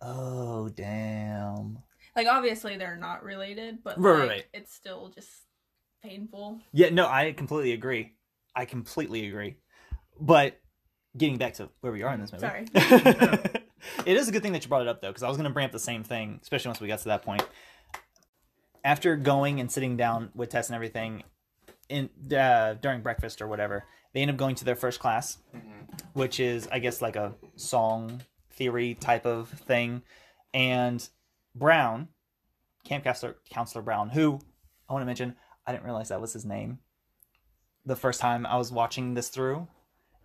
[0.00, 1.78] "Oh damn."
[2.16, 4.46] like obviously they're not related but Right, like, right.
[4.52, 5.30] it's still just
[6.02, 8.14] painful Yeah, no, I completely agree.
[8.54, 9.56] I completely agree.
[10.20, 10.58] But
[11.16, 12.46] getting back to where we are in this movie.
[12.46, 12.66] Sorry.
[12.74, 15.48] it is a good thing that you brought it up though, because I was going
[15.48, 17.42] to bring up the same thing, especially once we got to that point.
[18.84, 21.22] After going and sitting down with Tess and everything,
[21.88, 23.84] in uh, during breakfast or whatever,
[24.14, 25.38] they end up going to their first class,
[26.14, 28.22] which is I guess like a song
[28.60, 30.02] theory type of thing,
[30.52, 31.08] and
[31.54, 32.08] Brown,
[32.84, 34.38] camp counselor counselor Brown, who
[34.86, 35.34] I want to mention,
[35.66, 36.78] I didn't realize that was his name.
[37.86, 39.66] The first time I was watching this through,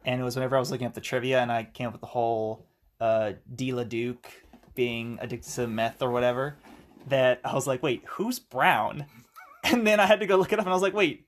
[0.03, 2.01] and it was whenever I was looking up the trivia, and I came up with
[2.01, 2.67] the whole
[2.99, 4.29] uh, Dela Duke
[4.75, 6.57] being addicted to meth or whatever.
[7.07, 9.05] That I was like, wait, who's Brown?
[9.67, 11.25] And then I had to go look it up, and I was like, wait,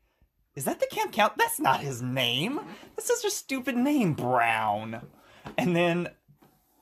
[0.56, 1.34] is that the camp count?
[1.38, 2.60] That's not his name.
[2.96, 5.08] That's such a stupid name, Brown.
[5.58, 6.10] And then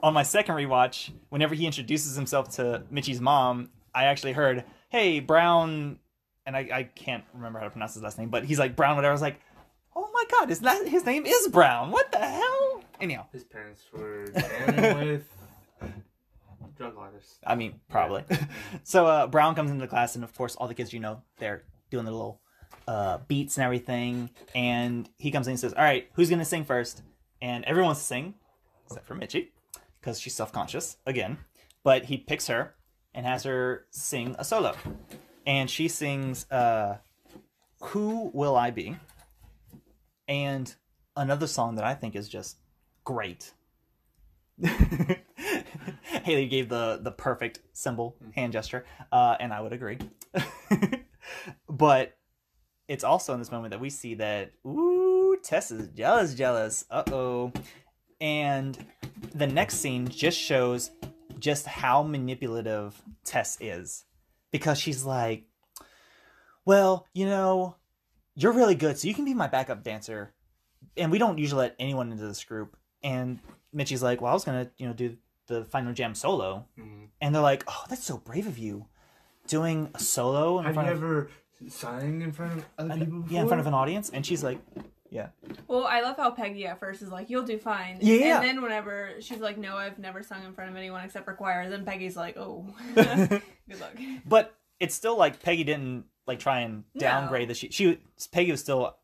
[0.06, 5.20] on my second rewatch, whenever he introduces himself to Mitchie's mom, I actually heard, "Hey,
[5.20, 5.98] Brown,"
[6.46, 8.96] and I, I can't remember how to pronounce his last name, but he's like Brown,
[8.96, 9.10] whatever.
[9.12, 9.42] I was like,
[9.96, 11.90] "Oh my god, is that his name is Brown?
[11.90, 15.28] What the hell?" Anyhow, His parents were with
[16.78, 17.40] drug artists.
[17.44, 18.24] I mean, probably.
[18.84, 21.24] so uh, Brown comes into the class, and of course, all the kids, you know,
[21.40, 22.42] they're doing their little
[22.88, 24.30] uh, beats and everything.
[24.54, 27.02] And he comes in and says, "All right, who's gonna sing first?
[27.42, 28.36] And everyone wants to sing,
[28.86, 29.48] except for Mitchie,
[30.06, 31.40] because she's self-conscious again.
[31.84, 32.76] But he picks her
[33.14, 34.76] and has her sing a solo,
[35.48, 36.98] and she sings uh,
[37.82, 38.96] "Who Will I Be?"
[40.28, 40.74] and
[41.16, 42.58] another song that I think is just
[43.04, 43.52] great.
[46.24, 49.98] Haley gave the the perfect symbol hand gesture, uh, and I would agree.
[51.70, 52.18] but
[52.88, 56.86] it's also in this moment that we see that ooh, Tess is jealous, jealous.
[56.90, 57.52] Uh oh.
[58.22, 58.78] And
[59.34, 60.92] the next scene just shows
[61.40, 64.06] just how manipulative Tess is,
[64.52, 65.44] because she's like,
[66.66, 67.76] "Well, you know,
[68.36, 70.34] you're really good, so you can be my backup dancer."
[70.98, 72.78] And we don't usually let anyone into this group.
[73.04, 73.40] And
[73.74, 77.10] Mitchie's like, "Well, I was gonna, you know, do the final jam solo," Mhm.
[77.22, 78.88] and they're like, "Oh, that's so brave of you,
[79.48, 81.30] doing a solo in Have you front of." ever
[81.70, 83.24] Signing in front of other people.
[83.30, 84.60] yeah, in front of an audience, and she's like,
[85.68, 88.38] Well, I love how Peggy at first is like, "You'll do fine." Yeah.
[88.38, 91.34] And then whenever she's like, "No, I've never sung in front of anyone except for
[91.34, 93.42] choir," then Peggy's like, "Oh, good
[93.80, 93.94] luck."
[94.26, 97.00] but it's still like Peggy didn't like try and No.
[97.00, 98.00] downgrade the she she
[98.32, 98.96] Peggy was still,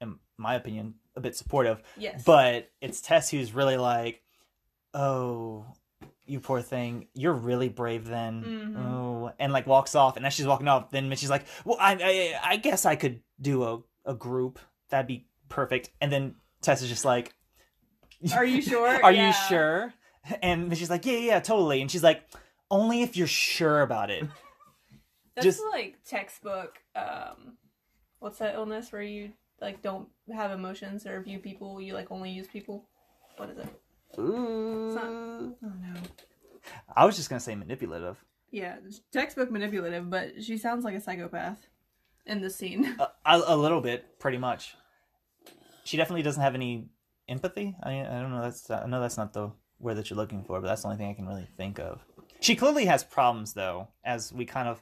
[0.00, 1.82] in my opinion, a bit supportive.
[1.96, 2.22] Yes.
[2.24, 4.22] But it's Tess who's really like,
[4.94, 5.66] oh,
[6.26, 8.42] you poor thing, you're really brave then.
[8.76, 8.86] Mhm.
[8.86, 11.92] Oh, and like walks off, and as she's walking off, then she's like, well, I
[12.42, 14.58] I, I guess I could do a, a group.
[14.90, 15.90] That'd be perfect.
[16.00, 17.34] And then Tess is just like,
[18.34, 18.88] Are you sure?
[19.04, 19.26] Are Yeah.
[19.28, 19.94] you sure?
[20.42, 21.80] And she's like, yeah, yeah, totally.
[21.82, 22.22] And she's like,
[22.70, 24.24] only if you're sure about it.
[25.34, 26.78] That's Just- like textbook.
[26.96, 27.56] Um,
[28.18, 31.80] what's that illness where you like don't have emotions or view people?
[31.80, 32.84] You like only use people.
[33.36, 33.68] What is it?
[34.18, 34.98] Ooh.
[34.98, 36.00] Oh no.
[36.94, 38.22] I was just gonna say manipulative.
[38.50, 38.76] Yeah,
[39.12, 41.66] textbook manipulative, but she sounds like a psychopath
[42.26, 42.96] in this scene.
[42.98, 44.74] A, a, a little bit, pretty much.
[45.84, 46.88] She definitely doesn't have any
[47.28, 47.76] empathy.
[47.82, 48.42] I I don't know.
[48.42, 50.98] That's I know that's not the word that you're looking for, but that's the only
[50.98, 52.04] thing I can really think of.
[52.40, 54.80] She clearly has problems, though, as we kind of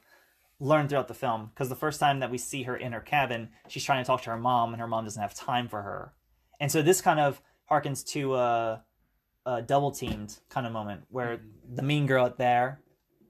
[0.59, 1.51] learn throughout the film.
[1.53, 4.21] Because the first time that we see her in her cabin, she's trying to talk
[4.23, 6.13] to her mom, and her mom doesn't have time for her.
[6.59, 8.83] And so this kind of harkens to a,
[9.45, 11.75] a double teamed kind of moment where mm-hmm.
[11.75, 12.81] the mean girl at there,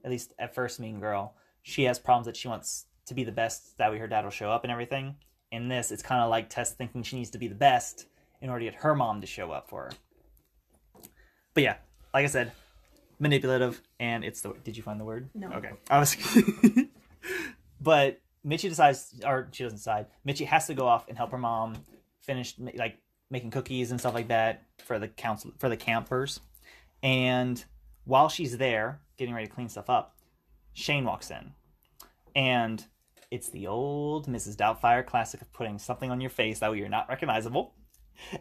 [0.03, 3.31] at least at first mean girl, she has problems that she wants to be the
[3.31, 3.77] best.
[3.77, 5.15] That way her dad will show up and everything.
[5.51, 8.05] In this, it's kind of like Tess thinking she needs to be the best
[8.41, 9.91] in order to get her mom to show up for her.
[11.53, 11.77] But yeah,
[12.13, 12.51] like I said,
[13.19, 14.53] manipulative, and it's the.
[14.63, 15.29] Did you find the word?
[15.33, 15.49] No.
[15.49, 15.71] Okay.
[15.89, 16.15] I was.
[17.81, 20.07] but Mitchie decides, or she doesn't decide.
[20.25, 21.75] Mitchie has to go off and help her mom
[22.21, 22.97] finish like
[23.29, 26.39] making cookies and stuff like that for the council for the campers.
[27.03, 27.63] And
[28.05, 30.15] while she's there getting ready to clean stuff up,
[30.73, 31.51] Shane walks in,
[32.35, 32.83] and
[33.31, 34.55] it's the old Mrs.
[34.55, 37.73] Doubtfire classic of putting something on your face that way you're not recognizable.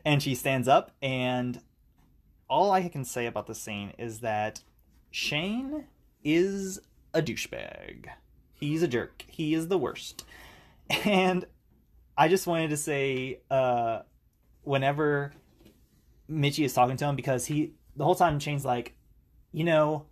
[0.05, 1.61] And she stands up, and
[2.49, 4.63] all I can say about the scene is that
[5.11, 5.85] Shane
[6.25, 6.81] is
[7.15, 8.07] a douchebag.
[8.55, 9.25] He's a jerk.
[9.29, 10.25] He is the worst.
[11.05, 11.45] And
[12.17, 14.01] I just wanted to say, uh,
[14.63, 15.33] whenever
[16.29, 18.97] Mitchie is talking to him, because he the whole time Shane's like,
[19.53, 20.07] you know,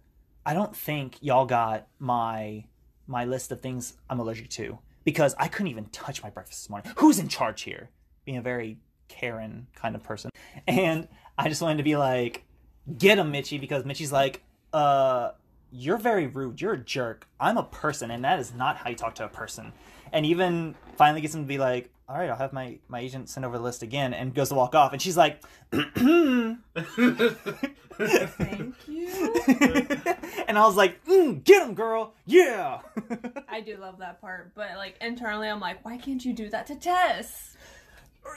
[0.44, 2.66] I don't think y'all got my
[3.06, 6.70] my list of things I'm allergic to because I couldn't even touch my breakfast this
[6.70, 6.92] morning.
[6.96, 7.90] Who's in charge here?
[8.24, 8.78] Being a very
[9.08, 10.30] Karen kind of person,
[10.66, 11.06] and
[11.38, 12.44] I just wanted to be like,
[12.98, 14.42] get him, Mitchie, because Mitchie's like,
[14.72, 15.30] uh,
[15.70, 16.60] you're very rude.
[16.60, 17.28] You're a jerk.
[17.38, 19.72] I'm a person, and that is not how you talk to a person.
[20.12, 23.28] And even finally gets him to be like, all right, I'll have my, my agent
[23.28, 24.92] send over the list again, and goes to walk off.
[24.92, 25.42] And she's like,
[27.98, 29.08] Thank you.
[30.48, 32.14] and I was like, mm, get him, girl.
[32.26, 32.80] Yeah.
[33.48, 36.66] I do love that part, but like internally, I'm like, why can't you do that
[36.68, 37.56] to Tess?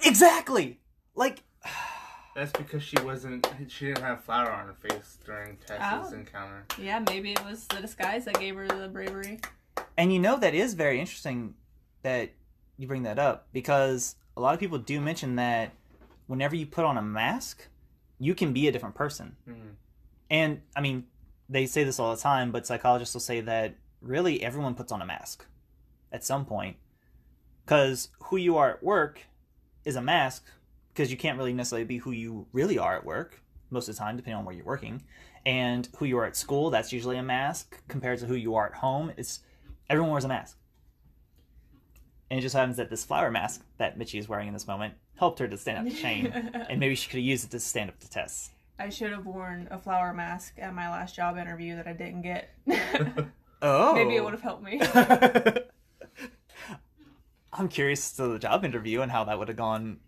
[0.06, 0.80] exactly.
[1.16, 1.44] Like,
[2.36, 3.48] That's because she wasn't.
[3.68, 6.16] She didn't have flour on her face during Tess's Oh.
[6.16, 6.64] encounter.
[6.80, 9.40] Yeah, maybe it was the disguise that gave her the bravery.
[9.98, 11.56] and you know, that is very interesting
[12.04, 12.30] that
[12.80, 15.74] you bring that up because a lot of people do mention that
[16.28, 17.68] whenever you put on a mask,
[18.18, 19.36] you can be a different person.
[19.48, 19.76] Mhm.
[20.30, 21.08] And I mean,
[21.50, 25.02] they say this all the time, but psychologists will say that really everyone puts on
[25.02, 25.46] a mask
[26.12, 26.78] at some point.
[27.66, 29.24] Because who you are at work
[29.84, 30.46] is a mask,
[30.94, 34.00] because you can't really necessarily be who you really are at work most of the
[34.00, 35.04] time, depending on where you're working.
[35.46, 38.68] And who you are at school, that's usually a mask compared to who you are
[38.68, 39.12] at home.
[39.18, 39.42] It's
[39.90, 40.59] everyone wears a mask.
[42.30, 44.94] And it just happens that this flower mask that Mitchie is wearing in this moment
[45.16, 46.28] helped her to stand up to Shane,
[46.70, 48.52] and maybe she could have used it to stand up to Tess.
[48.78, 52.22] I should have worn a flower mask at my last job interview that I didn't
[52.22, 52.50] get.
[53.62, 54.80] Oh, Maybe it would have helped me.
[57.52, 60.00] I'm curious to the job interview and how that would have gone,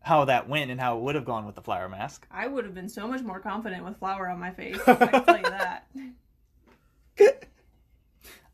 [0.00, 2.26] how that went, and how it would have gone with the flower mask.
[2.30, 4.78] I would have been so much more confident with flour on my face.
[4.86, 5.86] I can tell you that.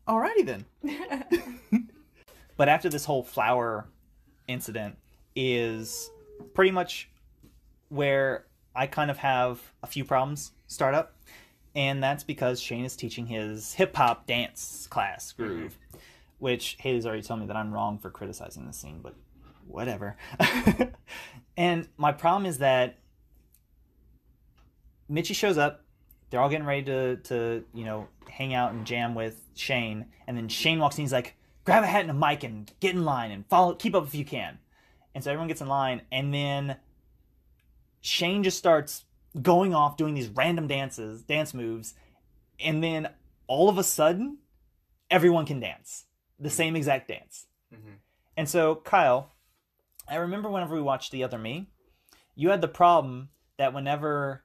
[0.05, 0.65] Alrighty then.
[2.57, 3.87] But after this whole flower
[4.47, 4.97] incident
[5.35, 6.09] is
[6.53, 7.09] pretty much
[7.89, 8.45] where
[8.75, 11.15] I kind of have a few problems start up.
[11.75, 15.43] And that's because Shane is teaching his hip hop dance class mm-hmm.
[15.43, 15.77] groove,
[16.39, 19.13] which Haley's already told me that I'm wrong for criticizing this scene, but
[19.67, 20.15] whatever.
[21.57, 22.97] and my problem is that
[25.11, 25.81] Mitchie shows up.
[26.29, 30.05] They're all getting ready to, to you know, hang out and jam with Shane.
[30.27, 31.03] And then Shane walks in.
[31.03, 31.35] He's like,
[31.65, 34.15] grab a hat and a mic and get in line and follow, keep up if
[34.15, 34.59] you can.
[35.13, 36.01] And so everyone gets in line.
[36.11, 36.77] And then
[38.01, 39.05] Shane just starts
[39.41, 41.95] going off doing these random dances, dance moves.
[42.59, 43.09] And then
[43.47, 44.37] all of a sudden,
[45.09, 46.05] everyone can dance
[46.39, 47.47] the same exact dance.
[47.73, 47.97] Mhm.
[48.37, 49.31] And so, Kyle,
[50.07, 51.67] I remember whenever we watched The Other Me,
[52.35, 54.43] you had the problem that whenever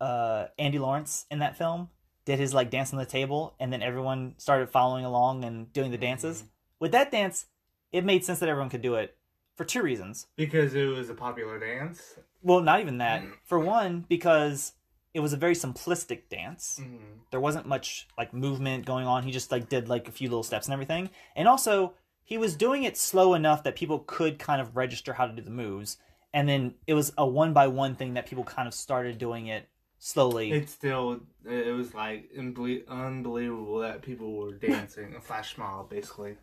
[0.00, 1.90] uh, Andy Lawrence in that film
[2.24, 5.90] did his like dance on the table, and then everyone started following along and doing
[5.90, 6.44] the dances.
[6.80, 7.46] With that dance,
[7.92, 9.16] it made sense that everyone could do it
[9.56, 10.26] for two reasons.
[10.36, 12.18] Because it was a popular dance.
[12.42, 13.22] Well, not even that.
[13.44, 14.72] For one, because
[15.12, 16.80] it was a very simplistic dance.
[16.80, 17.18] Mm-hmm.
[17.30, 19.22] There wasn't much like movement going on.
[19.22, 21.10] He just like did like a few little steps and everything.
[21.36, 25.26] And also, he was doing it slow enough that people could kind of register how
[25.26, 25.98] to do the moves.
[26.32, 29.48] And then it was a one by one thing that people kind of started doing
[29.48, 29.68] it
[29.98, 30.52] slowly.
[30.52, 35.14] It still, it was like unbelie- unbelievable that people were dancing.
[35.16, 36.36] a flash mob, basically.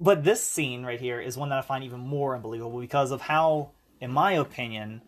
[0.00, 3.20] But this scene right here is one that I find even more unbelievable because of
[3.20, 3.70] how,
[4.00, 5.02] in my opinion,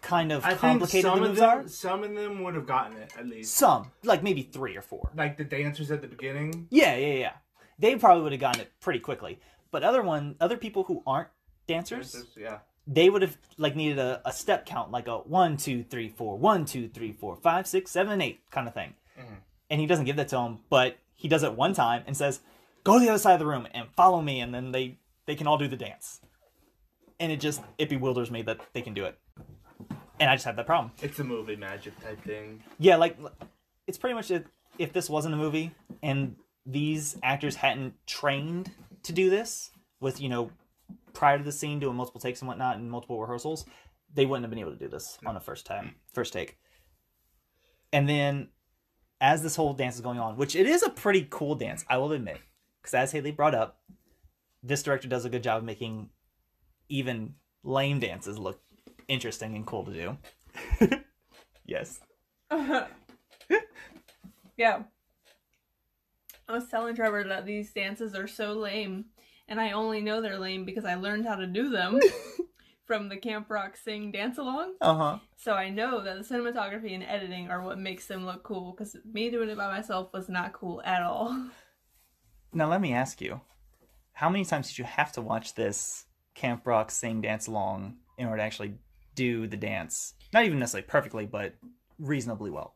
[0.00, 1.68] kind of I think complicated the some of moves them, are.
[1.68, 3.54] some of them would have gotten it at least.
[3.54, 5.10] Some, like maybe three or four.
[5.16, 6.68] Like the dancers at the beginning.
[6.70, 7.32] Yeah, yeah, yeah.
[7.78, 9.40] They probably would have gotten it pretty quickly.
[9.70, 11.28] But other one, other people who aren't
[11.66, 12.58] dancers, Dancers, yeah.
[12.86, 16.38] they would have like needed a, a step count, like a one, two, three, four,
[16.38, 18.94] one, two, three, four, five, six, seven, eight kind of thing.
[19.18, 19.38] Mhm.
[19.68, 22.40] And he doesn't give that to them, but he does it one time and says,
[22.86, 25.34] "Go to the other side of the room and follow me," and then they they
[25.34, 26.20] can all do the dance.
[27.18, 29.18] And it just it bewilders me that they can do it.
[30.20, 30.92] And I just have that problem.
[31.02, 32.62] It's a movie magic type thing.
[32.78, 33.18] Yeah, like
[33.88, 34.44] it's pretty much if,
[34.78, 38.70] if this wasn't a movie and these actors hadn't trained
[39.02, 39.70] to do this
[40.00, 40.50] with you know
[41.12, 43.64] prior to the scene doing multiple takes and whatnot and multiple rehearsals,
[44.14, 46.56] they wouldn't have been able to do this on a first time first take.
[47.92, 48.50] And then
[49.20, 51.96] as this whole dance is going on, which it is a pretty cool dance, I
[51.96, 52.38] will admit,
[52.86, 53.80] because as Haley brought up,
[54.62, 56.10] this director does a good job of making
[56.88, 57.34] even
[57.64, 58.60] lame dances look
[59.08, 60.16] interesting and cool to do.
[61.66, 61.98] yes.
[64.56, 64.84] yeah.
[66.48, 69.06] I was telling Trevor that these dances are so lame,
[69.48, 71.98] and I only know they're lame because I learned how to do them
[72.84, 74.74] from the Camp Rock Sing dance along.
[74.80, 75.18] Uh huh.
[75.36, 78.96] So I know that the cinematography and editing are what makes them look cool because
[79.12, 81.50] me doing it by myself was not cool at all.
[82.56, 83.42] Now let me ask you,
[84.14, 88.26] how many times did you have to watch this Camp Rock sing dance along in
[88.26, 88.78] order to actually
[89.14, 90.14] do the dance?
[90.32, 91.52] Not even necessarily perfectly, but
[91.98, 92.74] reasonably well.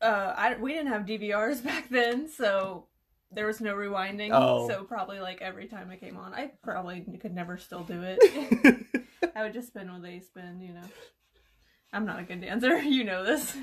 [0.00, 2.86] Uh, I we didn't have DVRs back then, so
[3.32, 4.30] there was no rewinding.
[4.32, 4.68] Oh.
[4.68, 8.86] So probably like every time it came on, I probably could never still do it.
[9.34, 10.88] I would just spin what they spin, you know.
[11.92, 13.56] I'm not a good dancer, you know this.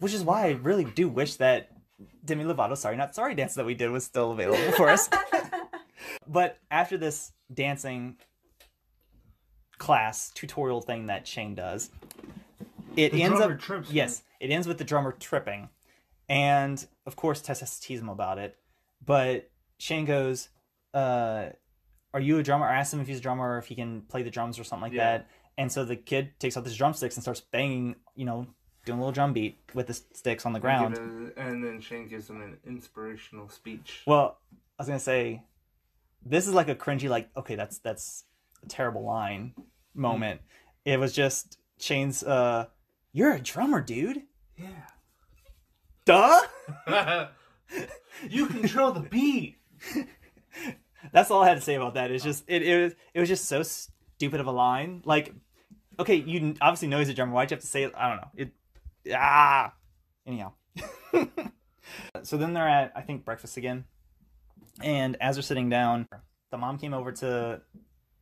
[0.00, 1.70] Which is why I really do wish that
[2.24, 5.08] Demi Lovato, sorry not sorry dance that we did was still available for us.
[6.26, 8.16] but after this dancing
[9.78, 11.90] class tutorial thing that Shane does,
[12.96, 15.68] it The ends up trips, yes, it ends with the drummer tripping,
[16.28, 18.56] and of course Tess has to tease him about it.
[19.04, 20.48] But Shane goes,
[20.94, 21.50] uh,
[22.12, 24.02] "Are you a drummer?" I asked him if he's a drummer or if he can
[24.02, 25.18] play the drums or something like Yeah.
[25.18, 25.28] that.
[25.56, 28.46] And so the kid takes out his drumsticks and starts banging, you know,
[28.84, 30.96] doing a little drum beat with the sticks on the ground.
[30.96, 34.02] And, give and then Shane gives him an inspirational speech.
[34.06, 35.42] Well, I was gonna say,
[36.24, 38.24] this is like a cringy, like, okay, that's that's
[38.62, 39.54] a terrible line
[39.94, 40.40] moment.
[40.84, 42.66] It was just Shane's, uh,
[43.12, 44.22] you're a drummer, dude.
[44.56, 44.68] Yeah.
[46.04, 46.40] Duh.
[48.28, 49.58] you control the beat.
[51.12, 52.10] That's all I had to say about that.
[52.10, 55.02] It's just it, it was it was just so stupid of a line.
[55.04, 55.34] Like,
[55.98, 57.32] okay, you obviously know he's a drummer.
[57.32, 57.92] Why'd you have to say it?
[57.96, 58.28] I don't know.
[58.36, 58.52] It
[59.12, 59.72] ah.
[60.26, 60.52] Anyhow.
[62.22, 63.84] so then they're at I think breakfast again,
[64.82, 66.08] and as they're sitting down,
[66.50, 67.60] the mom came over to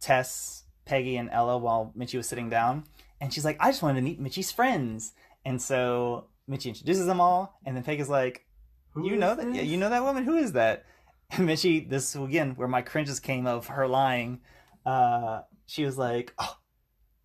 [0.01, 2.85] Tess, Peggy, and Ella while Mitchie was sitting down,
[3.21, 5.13] and she's like, "I just wanted to meet Mitchie's friends,"
[5.45, 8.45] and so Mitchie introduces them all, and then Peggy's like,
[8.91, 9.47] Who you know that?
[9.47, 9.57] this?
[9.57, 10.25] Yeah, you know that woman.
[10.25, 10.85] Who is that?
[11.35, 14.43] And Mitchie, this again where my cringes came of her lying.
[14.85, 16.59] Uh, she was like, "Oh,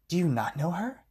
[0.08, 1.02] do you not know her?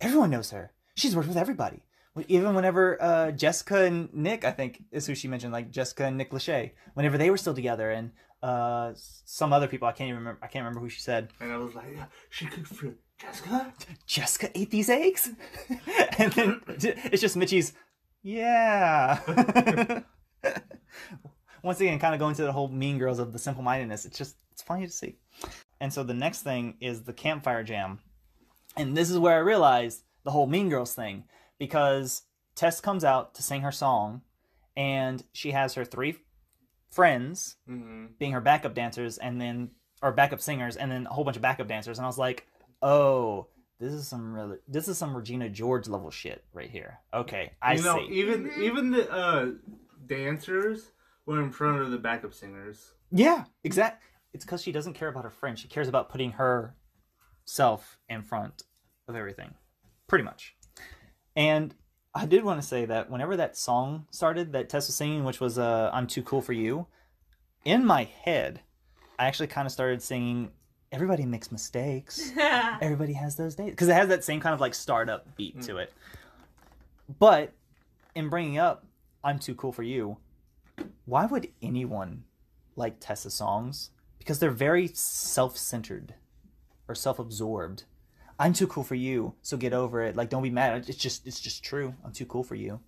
[0.00, 0.72] Everyone knows her.
[0.94, 1.82] She's worked with everybody.
[2.28, 6.16] Even whenever uh, Jessica and Nick, I think is who she mentioned, like Jessica and
[6.16, 10.18] Nick Lachey, whenever they were still together, and uh, some other people I can't even
[10.18, 10.38] remember.
[10.42, 11.30] I can't remember who she said.
[11.40, 13.72] And I was like, yeah, she cooked for Jessica.
[14.06, 15.30] Jessica ate these eggs,
[16.18, 17.72] and then it's just Mitchie's.
[18.22, 19.20] Yeah.
[21.62, 24.04] Once again, kind of going to the whole Mean Girls of the simple mindedness.
[24.04, 25.16] It's just it's funny to see.
[25.80, 27.98] And so the next thing is the campfire jam,
[28.76, 31.24] and this is where I realized the whole Mean Girls thing
[31.58, 32.22] because
[32.54, 34.22] Tess comes out to sing her song,
[34.76, 36.16] and she has her three
[36.90, 38.06] friends Mm-hmm.
[38.18, 39.70] being her backup dancers and then
[40.02, 42.46] or backup singers and then a whole bunch of backup dancers and I was like,
[42.82, 43.48] "Oh,
[43.80, 47.74] this is some really this is some Regina George level shit right here." Okay, I
[47.74, 48.14] you know, see.
[48.14, 49.46] even even the uh,
[50.06, 50.90] dancers
[51.26, 52.92] were in front of the backup singers.
[53.10, 54.02] Yeah, exact.
[54.32, 55.58] It's because she doesn't care about her friend.
[55.58, 56.32] She cares about putting
[57.46, 58.62] herself in front
[59.08, 59.54] of everything,
[60.06, 60.54] pretty much.
[61.36, 61.74] And
[62.14, 65.40] I did want to say that whenever that song started that Tess was singing, which
[65.40, 66.86] was uh, "I'm Too Cool for You,"
[67.64, 68.60] in my head,
[69.18, 70.50] I actually kind of started singing
[70.92, 74.74] "Everybody makes mistakes." Everybody has those days because it has that same kind of like
[74.74, 75.92] startup beat to it.
[77.18, 77.52] But
[78.14, 78.86] in bringing up
[79.24, 80.18] "I'm Too Cool for You,"
[81.04, 82.24] why would anyone
[82.76, 83.90] like Tessa's songs?
[84.18, 86.14] Because they're very self-centered
[86.88, 87.84] or self-absorbed.
[88.38, 90.16] I'm too cool for you, so get over it.
[90.16, 90.88] Like, don't be mad.
[90.88, 91.94] It's just, it's just true.
[92.04, 92.80] I'm too cool for you.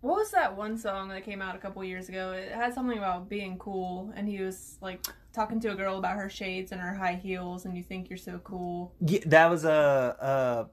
[0.00, 2.32] What was that one song that came out a couple years ago?
[2.32, 6.16] It had something about being cool, and he was like talking to a girl about
[6.16, 8.92] her shades and her high heels, and you think you're so cool.
[9.00, 9.70] Yeah, that was a,
[10.20, 10.64] uh,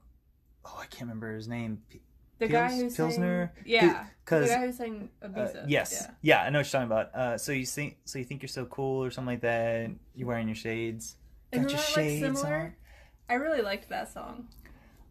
[0.64, 1.78] oh, I can't remember his name.
[1.88, 2.00] P-
[2.40, 3.52] The Pils- guy who Pilsner?
[3.54, 6.10] sang, yeah, Because the guy who sang Uh, yes, yeah.
[6.22, 6.42] yeah.
[6.42, 7.14] I know what you're talking about.
[7.14, 9.90] Uh, so you think, so you think you're so cool or something like that.
[10.16, 11.14] You're wearing your shades.
[11.52, 12.56] Isn't Got your that, like, shades similar?
[12.56, 12.72] on.
[13.30, 14.48] I really liked that song.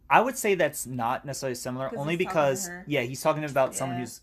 [0.09, 3.43] I would say that's not necessarily similar, only he's talking to because yeah, he's talking
[3.45, 4.21] about someone who's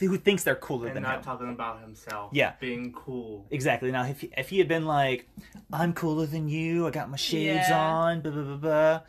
[0.00, 1.22] who thinks they're cooler and than not him.
[1.22, 2.30] talking about himself.
[2.34, 2.54] Yeah.
[2.60, 3.46] being cool.
[3.50, 3.90] Exactly.
[3.92, 5.28] Now, if he, if he had been like,
[5.72, 6.86] "I'm cooler than you.
[6.86, 7.80] I got my shades Yeah.
[7.80, 9.00] on," blah blah blah blah.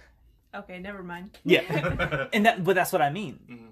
[0.61, 1.37] Okay, never mind.
[1.43, 3.39] Yeah, and that, but that's what I mean.
[3.49, 3.71] Mhm.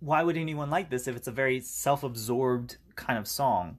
[0.00, 3.78] Why would anyone like this if it's a very self-absorbed kind of song?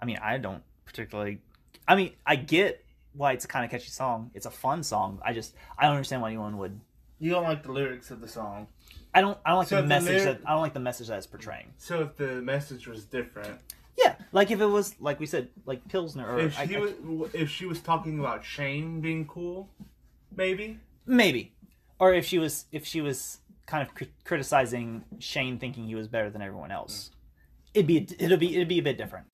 [0.00, 1.38] I mean, I don't particularly.
[1.86, 2.84] I mean, I get
[3.18, 4.30] why it's a kind of catchy song.
[4.34, 5.20] It's a fun song.
[5.24, 6.80] I just I don't understand why anyone would.
[7.18, 8.68] You don't like the lyrics of the song.
[9.12, 9.36] I don't.
[9.44, 11.18] I don't like So the the message lyric- that I don't like the message that
[11.18, 11.72] it's portraying.
[11.76, 13.58] So if the message was different,
[13.96, 17.30] Yeah, like if it was like we said, like Pilsner or if she I- was,
[17.34, 19.68] if she was talking about Shane being cool,
[20.34, 20.78] maybe.
[21.06, 21.52] maybe,
[21.98, 26.06] or if she was if she was kind of cri- criticizing Shane, thinking he was
[26.06, 27.14] better than everyone else, mm.
[27.74, 29.26] it'd be it'd be it'd be a bit different.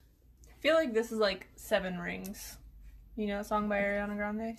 [0.49, 2.57] I feel like this is like Seven Rings.
[3.17, 4.59] You know, a song by Ariana Grande.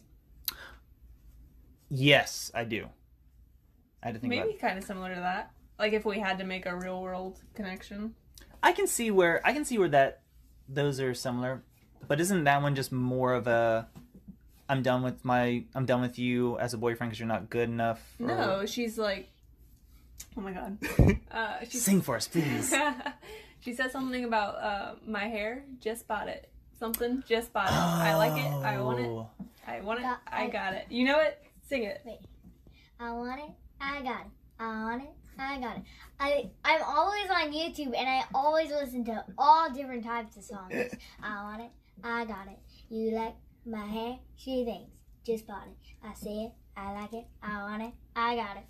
[1.89, 2.87] Yes, I do.
[4.01, 4.53] I had to think Maybe.
[4.53, 5.51] Kind of similar to that.
[5.77, 8.15] Like if we had to make a real world connection.
[8.63, 10.21] I can see where I can see where that
[10.69, 11.63] those are similar,
[12.07, 13.87] but isn't that one just more of a
[14.67, 17.69] I'm done with my I'm done with you as a boyfriend because you're not good
[17.69, 18.01] enough.
[18.19, 19.29] or- No, she's like,
[20.37, 20.77] oh my god.
[21.35, 22.73] Uh, she's, Sing for us, please.
[23.59, 25.65] she said something about uh, my hair.
[25.81, 26.49] Just bought it.
[26.79, 27.23] Something.
[27.27, 27.73] Just bought it.
[27.73, 28.47] I like it.
[28.65, 29.05] I want it.
[29.07, 29.29] Oh.
[29.67, 30.03] I want it.
[30.03, 30.51] Got I it.
[30.51, 30.85] got it.
[30.89, 31.41] You know it.
[31.67, 32.01] Sing it.
[32.99, 33.49] I want it.
[33.79, 34.31] I got it.
[34.59, 35.09] I want it.
[35.37, 35.83] I got it.
[36.19, 40.73] I I'm always on YouTube and I always listen to all different types of songs.
[41.21, 41.71] I want it.
[42.03, 42.59] I got it.
[42.89, 44.17] You like my hair?
[44.37, 44.91] She thinks.
[45.25, 46.07] Just bought it.
[46.07, 46.51] I see it.
[46.77, 47.25] I like it.
[47.41, 47.91] I want it.
[48.15, 48.63] I got it.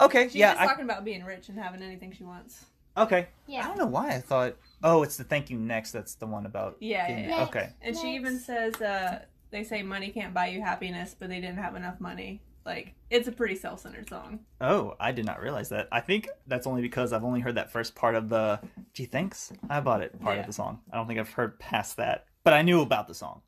[0.00, 2.64] Okay, She's yeah, just I, talking about being rich and having anything she wants.
[2.96, 3.28] okay.
[3.46, 3.64] Yeah.
[3.64, 4.56] I don't know why I thought.
[4.84, 5.90] Oh, it's the thank you next.
[5.92, 6.76] That's the one about.
[6.78, 7.42] Yeah, yeah, yeah.
[7.44, 7.70] Okay.
[7.82, 11.56] And she even says, uh, they say money can't buy you happiness, but they didn't
[11.58, 12.42] have enough money.
[12.66, 14.40] Like, it's a pretty self centered song.
[14.60, 15.88] Oh, I did not realize that.
[15.90, 18.60] I think that's only because I've only heard that first part of the
[18.92, 19.52] gee thanks.
[19.68, 20.40] I bought it part Yeah.
[20.42, 20.80] of the song.
[20.92, 22.26] I don't think I've heard past that.
[22.42, 23.42] But I knew about the song.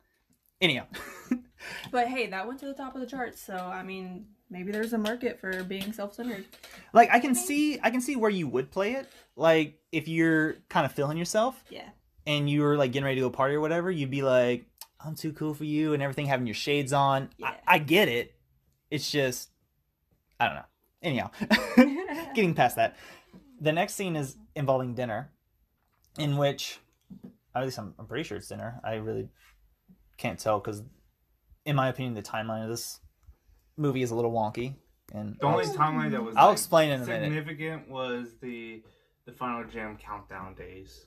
[0.60, 0.86] Anyhow.
[1.90, 4.92] But hey, that went to the top of the charts, so I mean, maybe there's
[4.92, 6.44] a market for being self centered.
[6.92, 9.08] like I can see I can see where you would play it.
[9.36, 11.88] Like if you're kind of feeling yourself Yeah.
[12.26, 14.66] and you were like getting ready to go party or whatever, you'd be like,
[15.04, 17.30] I'm too cool for you and everything, having your shades on.
[17.38, 17.48] Yeah.
[17.66, 18.34] I, I get it.
[18.90, 19.50] It's just
[20.40, 20.64] I don't know.
[21.02, 21.30] Anyhow.
[22.34, 22.96] getting past that.
[23.60, 25.30] The next scene is involving dinner,
[26.18, 26.78] in which,
[27.54, 28.80] at least I'm, I'm pretty sure it's dinner.
[28.84, 29.28] I really
[30.18, 30.82] can't tell because,
[31.64, 33.00] in my opinion, the timeline of this
[33.76, 34.74] movie is a little wonky.
[35.14, 37.24] And The only timeline that was I'll like, explain in a minute.
[37.26, 38.82] significant was the
[39.24, 41.06] the final jam countdown days.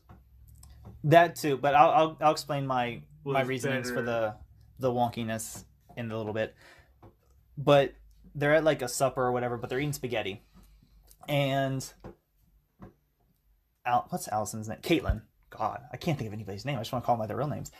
[1.05, 4.35] that too, but I'll I'll, I'll explain my my reasonings for the
[4.79, 5.65] the wonkiness
[5.97, 6.55] in a little bit.
[7.57, 7.93] But
[8.35, 10.43] they're at like a supper or whatever, but they're eating spaghetti,
[11.27, 11.91] and
[13.85, 14.79] Al, what's Alyson's name?
[14.81, 15.21] Caitlyn.
[15.49, 16.77] God, I can't think of anybody's name.
[16.77, 17.71] I just want to call them by their real names.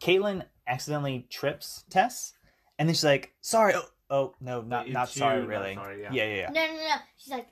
[0.00, 2.32] Caitlyn accidentally trips Tess,
[2.78, 5.74] and then she's like, "Sorry." Oh, oh no, not not you, sorry, not really.
[5.74, 6.12] sorry, yeah.
[6.12, 6.50] yeah, yeah.
[6.50, 6.94] No, no, no.
[7.16, 7.48] She's like,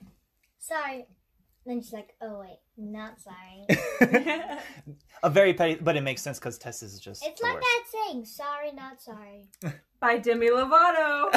[0.59, 1.05] sorry.
[1.65, 3.65] Then she's like, oh wait, not sorry.
[5.23, 7.25] a very petty, but it makes sense because Tess is just.
[7.25, 7.65] It's like worst.
[7.65, 9.47] that saying, sorry, not sorry.
[9.99, 11.31] By Demi Lovato.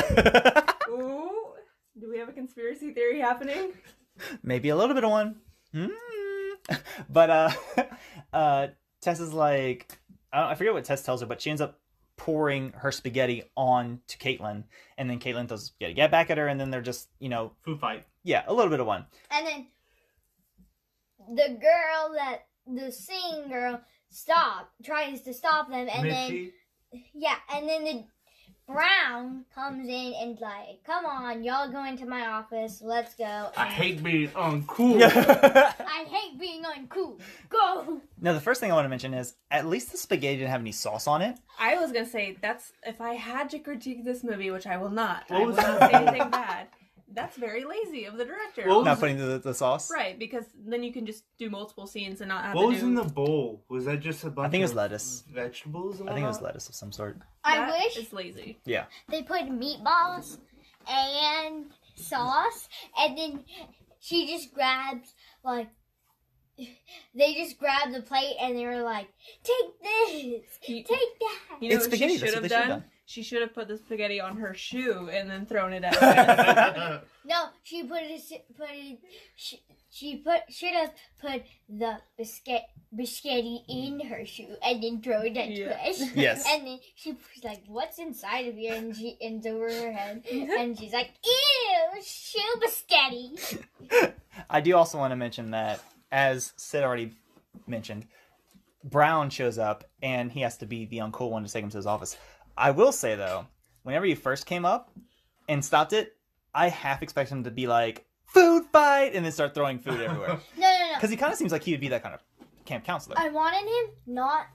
[0.91, 1.31] Ooh.
[1.99, 3.73] Do we have a conspiracy theory happening?
[4.43, 5.37] maybe a little bit of one.
[5.75, 5.91] Mm.
[7.09, 7.51] But uh,
[8.33, 8.67] uh,
[9.01, 9.99] Tess is like,
[10.33, 11.79] I, don't, I forget what Tess tells her, but she ends up
[12.17, 14.64] pouring her spaghetti on to Caitlyn,
[14.99, 17.29] and then Caitlyn throws the spaghetti get back at her, and then they're just, you
[17.29, 18.07] know, Food fight.
[18.23, 19.07] yeah, a little bit of one.
[19.31, 19.67] And then
[21.29, 26.53] the girl that, the singing girl, stop, tries to stop them, and then
[27.14, 28.05] yeah, and then the
[28.69, 33.51] Brown comes in and like, come on, y'all go into my office, let's go.
[33.57, 35.01] I hate being uncool.
[35.05, 37.21] I hate being uncool.
[37.49, 38.01] Go.
[38.21, 40.61] now, the first thing I want to mention is at least the spaghetti didn't have
[40.61, 41.39] any sauce on it.
[41.61, 44.91] I was gonna say that's if I had to critique this movie, which I will
[44.91, 45.25] not.
[45.29, 45.91] What I was will not that?
[45.93, 46.67] say anything bad.
[47.17, 48.69] That's very lazy of the director.
[48.69, 49.91] What was- Not putting the, the sauce.
[49.91, 52.87] Right, because then you can just do multiple scenes and not have What was do.
[52.87, 53.64] in the bowl?
[53.69, 55.25] Was that just a bunch think it was of lettuce.
[55.33, 56.01] vegetables?
[56.03, 57.19] I think it was lettuce of some sort.
[57.43, 58.59] I That wish it's lazy.
[58.67, 58.85] Yeah.
[59.09, 60.39] They put meatballs
[60.89, 63.45] and sauce, and then
[63.99, 65.69] she just grabs like
[67.14, 69.09] they just grabbed the plate and they were like,
[69.43, 70.89] "Take this, You, take
[71.21, 72.81] that." you know It's what spaghetti, she should have they should've done?
[72.81, 72.85] done.
[73.09, 77.05] She should have put the spaghetti on her shoe and then thrown it at.
[77.25, 78.21] No, she put it.
[78.57, 78.99] Put it.
[79.35, 82.63] She, she put should have put the biscuit
[82.97, 85.77] biscotti in her shoe and then throw it at Yeah.
[85.77, 86.13] Trish.
[86.15, 86.45] Yes.
[86.49, 90.25] And then she was like, "What's inside of here?" And she and over her head,
[90.31, 94.13] and she's like, "Ew, shoe biscotti."
[94.49, 95.81] I do also want to mention that,
[96.13, 97.11] as Sid already
[97.67, 98.07] mentioned,
[98.85, 101.77] Brown shows up and he has to be the uncool one to take him to
[101.79, 102.17] his office.
[102.57, 103.47] I will say though,
[103.83, 104.91] whenever you first came up
[105.49, 106.17] and stopped it,
[106.55, 110.29] I half expect him to be like food fight and then start throwing food everywhere
[110.57, 110.95] No, no, no.
[110.95, 112.23] because he kind of seems like he would be that kind of
[112.65, 113.17] camp counselor.
[113.19, 114.47] I wanted him not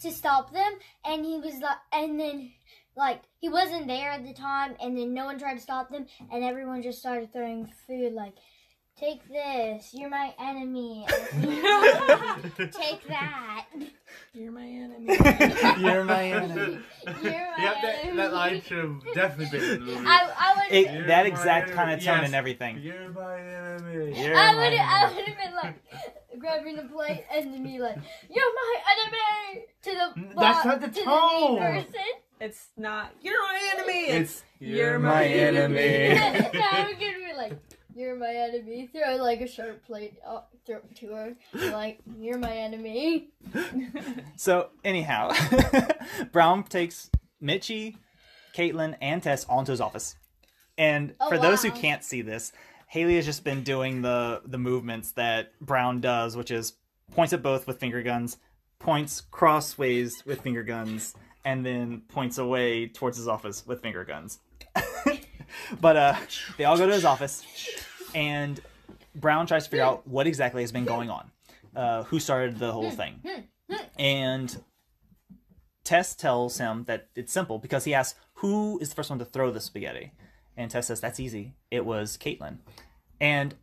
[0.00, 0.72] to stop them,
[1.04, 2.52] and he was like, and then
[2.96, 6.06] like he wasn't there at the time, and then no one tried to stop them,
[6.32, 8.34] and everyone just started throwing food like.
[9.04, 9.90] Take this.
[9.92, 11.04] You're my enemy.
[12.72, 13.66] Take that.
[14.32, 15.06] You're my enemy.
[15.82, 16.78] You're my enemy.
[17.06, 18.16] You're my Yep, that, enemy.
[18.16, 20.06] that line should have definitely been in the movie.
[20.06, 20.72] I, I would.
[20.74, 22.24] It, that exact kind of tone Yes.
[22.26, 22.78] and everything.
[22.78, 24.22] You're my enemy.
[24.22, 24.72] You're I my would.
[24.72, 25.16] I enemy.
[25.16, 27.98] would have been like grabbing the plate and then be like,
[28.30, 31.54] "You're my enemy." To the That's bo- not the to tone.
[31.56, 32.00] The person.
[32.40, 33.12] it's not.
[33.20, 34.06] You're my enemy.
[34.06, 35.78] It's You're my my enemy.
[35.78, 36.48] enemy.
[36.54, 37.52] no, I'm gonna be like,
[37.94, 41.36] "You're my enemy." Throw like a sharp plate uh, throw to her.
[41.52, 43.30] Like, "You're my enemy."
[44.36, 45.30] So anyhow,
[46.32, 47.10] Brown takes
[47.42, 47.96] Mitchie,
[48.54, 50.16] Caitlyn, and Tess onto his office.
[50.76, 52.52] And Oh, for those who can't see this,
[52.88, 56.74] Haley has just been doing the the movements that Brown does, which is
[57.12, 58.38] points at both with finger guns,
[58.78, 61.14] points crossways with finger guns,
[61.44, 64.40] and then points away towards his office with finger guns.
[65.80, 66.16] But uh,
[66.58, 67.44] they all go to his office,
[68.14, 68.60] and
[69.14, 71.30] Brown tries to figure out what exactly has been going on,
[71.74, 73.20] uh, who started the whole thing,
[73.98, 74.62] and
[75.84, 79.24] Tess tells him that it's simple because he asks who is the first one to
[79.24, 80.12] throw the spaghetti,
[80.56, 81.54] and Tess says that's easy.
[81.70, 82.58] It was Caitlyn,
[83.20, 83.54] and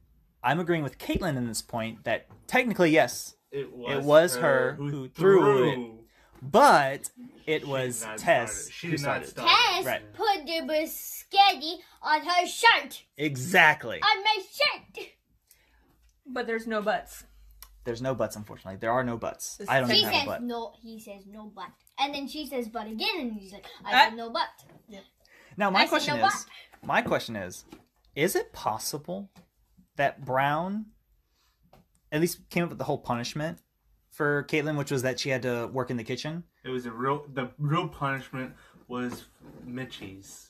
[0.43, 4.73] I'm agreeing with Caitlyn in this point that technically yes, It was, It was her
[4.73, 5.79] who threw it.
[6.41, 7.09] But
[7.45, 8.73] it was Tess started.
[8.73, 9.29] She who did not started.
[9.29, 9.49] start.
[9.49, 10.13] Tess Right.
[10.13, 13.03] put the biscotti on her shirt.
[13.17, 14.01] Exactly.
[14.01, 15.07] On my shirt.
[16.25, 17.23] but there's no buts.
[17.83, 18.77] There's no buts, unfortunately.
[18.79, 19.59] There are no buts.
[19.67, 20.43] I don't She even have a says butt.
[20.43, 20.73] no.
[20.81, 21.69] He says no but,
[21.99, 24.47] and then she says but again, and he's like, "I have said no but."
[25.57, 26.45] Now my I question no is,
[26.83, 27.65] my question is,
[28.15, 29.29] is it possible
[29.97, 30.85] that Brown
[32.11, 33.59] at least came up with the whole punishment
[34.21, 36.43] for Caitlyn, which was that she had to work in the kitchen?
[36.63, 37.25] It was a real.
[37.33, 38.53] The real punishment
[38.87, 39.23] was
[39.65, 40.49] Mitchie's.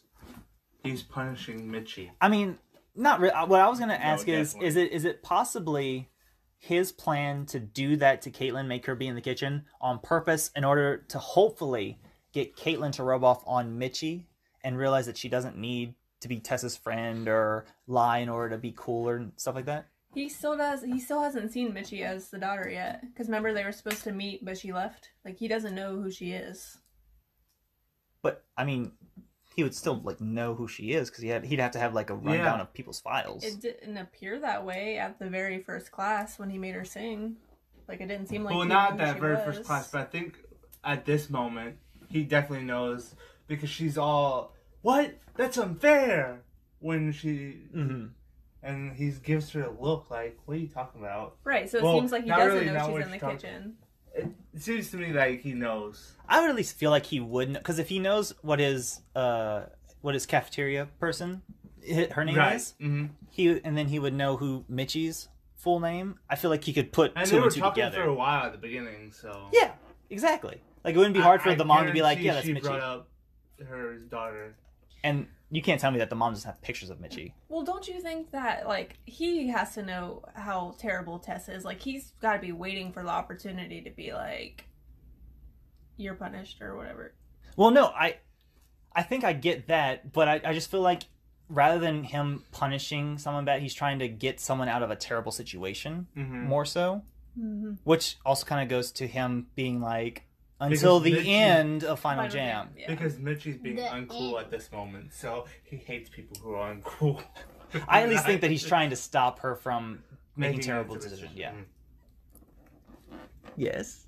[0.84, 2.10] He's punishing Mitchie.
[2.20, 2.58] I mean,
[2.98, 3.32] not really.
[3.32, 4.68] Uh, what I was gonna ask is, definitely.
[4.68, 6.10] is it is it possibly
[6.58, 10.52] his plan to do that to Caitlyn, make her be in the kitchen on purpose
[10.54, 11.98] in order to hopefully
[12.34, 14.26] get Caitlin to rub off on Mitchie
[14.66, 18.58] and realize that she doesn't need to be Tessa's friend or lie in order to
[18.58, 19.88] be cool or stuff like that?
[20.14, 20.84] He still does.
[20.84, 23.02] He still hasn't seen Mitchie as the daughter yet.
[23.02, 25.10] Because remember they were supposed to meet, but she left.
[25.24, 26.78] Like he doesn't know who she is.
[28.22, 28.92] But I mean,
[29.56, 31.94] he would still like know who she is because he had he'd have to have
[31.94, 32.62] like a rundown Yeah.
[32.62, 33.44] of people's files.
[33.44, 37.38] It didn't appear that way at the very first class when he made her sing.
[37.88, 38.52] Like it didn't seem like.
[38.54, 39.44] well, he not knew who that she very was.
[39.46, 40.38] first class, but I think
[40.84, 41.78] at this moment
[42.10, 43.16] he definitely knows
[43.48, 45.18] because she's all, "What?
[45.36, 46.42] That's unfair."
[46.80, 48.08] When she hmm
[48.64, 51.70] and he gives her a look like, "What are you talking about?" Right.
[51.70, 53.74] So it Well, seems like he not doesn't really, know she's in the talking- kitchen.
[54.14, 56.16] It seems to me like he knows.
[56.28, 59.64] I would at least feel like he would because if he knows what his uh
[60.02, 61.44] what his cafeteria person
[61.90, 62.56] hi- her name right.
[62.58, 66.20] is, hmm he and then he would know who Mitchie's full name.
[66.30, 68.04] I feel like he could put And two they were and two talking together.
[68.04, 69.72] for a while at the beginning, so Yeah,
[70.10, 70.60] exactly.
[70.84, 72.46] Like it wouldn't be hard for I- I the mom to be like, "Yeah, that's
[72.46, 73.08] she Mitchie," brought up
[73.70, 74.56] her daughter.
[75.06, 77.34] and you can't tell me that the mom doesn't have pictures of Mitchie.
[77.50, 81.66] Well, don't you think that like he has to know how terrible Tess is?
[81.66, 84.66] Like he's got to be waiting for the opportunity to be like,
[85.98, 87.14] "You're punished" or whatever.
[87.58, 88.18] Well, no, I
[88.96, 91.04] I think I get that, but I, I just feel like
[91.50, 95.32] rather than him punishing someone bad, he's trying to get someone out of a terrible
[95.34, 96.44] situation Mhm.
[96.46, 97.04] more so.
[97.38, 97.74] Mm-hmm.
[97.84, 100.24] Which also kind of goes to him being like
[100.62, 102.70] until Because the Mitchie- end of Final, Jam.
[102.78, 102.88] Yeah.
[102.88, 104.46] Because Mitchie's being The uncool end.
[104.46, 107.22] at this moment, so he hates people who are uncool.
[107.88, 110.04] I at least think that he's trying to stop her from
[110.36, 111.32] making Making terrible decisions.
[111.36, 111.52] Yeah.
[111.52, 111.66] Mm.
[113.58, 114.06] Yes.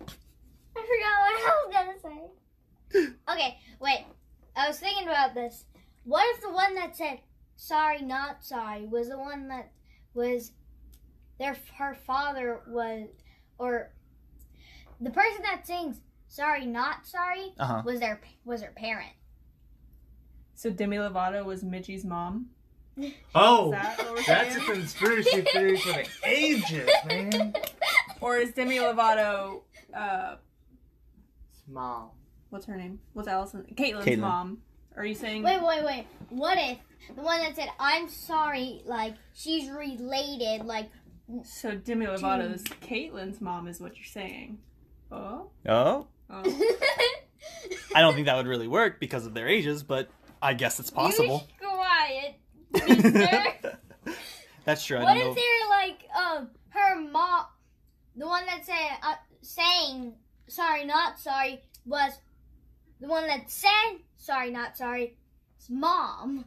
[0.00, 2.00] I forgot what I was gonna
[2.94, 3.12] say.
[3.30, 4.06] Okay, wait.
[4.56, 5.64] I was thinking about this.
[6.04, 7.20] What if the one that said
[7.56, 9.72] "sorry, not sorry" was the one that
[10.14, 10.52] was
[11.38, 13.08] their her father was,
[13.58, 13.90] or
[15.00, 17.82] the person that sings "sorry, not sorry" Uh huh.
[17.84, 19.12] was their was her parent.
[20.54, 22.46] So Demi Lovato was Mitchie's mom.
[23.34, 27.54] Oh, that that's a conspiracy theory for the ages, man.
[28.22, 29.60] Or is Demi Lovato,
[29.94, 30.36] uh,
[31.66, 32.16] Small.
[32.50, 33.00] what's her name?
[33.12, 33.66] What's Alyson?
[33.74, 34.18] Caitlin's Caitlyn.
[34.20, 34.58] mom.
[34.96, 35.42] Are you saying?
[35.42, 36.06] Wait, wait, wait.
[36.30, 36.78] What if
[37.14, 40.88] the one that said "I'm sorry" like she's related, like
[41.44, 44.58] So Demi Lovato's Caitlyn's mom is what you're saying.
[45.10, 45.50] Oh.
[45.68, 46.70] Oh, oh.
[47.94, 50.08] I don't think that would really work because of their ages, but
[50.42, 51.46] I guess it's possible.
[51.60, 52.34] You quiet.
[53.02, 53.78] mister.
[54.64, 54.98] That's true.
[54.98, 55.34] I What if know.
[55.34, 57.46] they're like um her mom,
[58.16, 60.14] the one that said uh, saying
[60.48, 62.12] sorry not sorry was
[63.00, 65.16] the one that said sorry not sorry.
[65.58, 66.44] It's mom.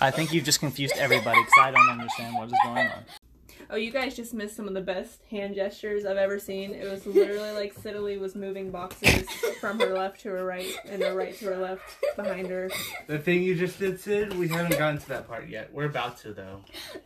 [0.00, 3.04] I think you've just confused everybody because I don't understand what is going on.
[3.70, 6.72] Oh, you guys just missed some of the best hand gestures I've ever seen.
[6.72, 9.28] It was literally like Syddalee was moving boxes
[9.60, 11.82] from her left to her right and her right to her left
[12.16, 12.70] behind her.
[13.06, 15.72] The thing you just did, Sid, we haven't gotten to that part yet.
[15.72, 16.60] We're about to, though.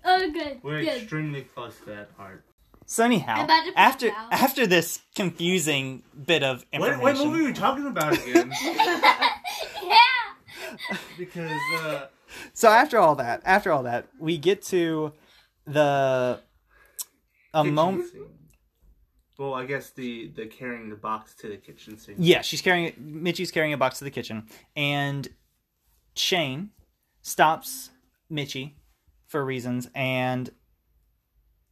[0.05, 0.61] Oh, good.
[0.63, 1.03] We're good.
[1.03, 2.45] extremely close to that part.
[2.87, 7.53] So anyhow, about after after this confusing bit of What, information, what movie are we
[7.53, 8.51] talking about again?
[8.65, 9.29] yeah.
[11.19, 12.07] because, uh,
[12.55, 15.13] so after all that, after all that, we get to
[15.67, 16.41] the
[17.55, 18.11] a moment.
[19.39, 22.19] Well, I guess the the carrying the box to the kitchen sink.
[22.21, 25.29] Yeah, she's carrying Mitchie's carrying a box to the kitchen, and
[26.15, 26.71] Shane
[27.23, 27.91] stops
[28.31, 28.73] Mitchie
[29.27, 30.51] for reasons, and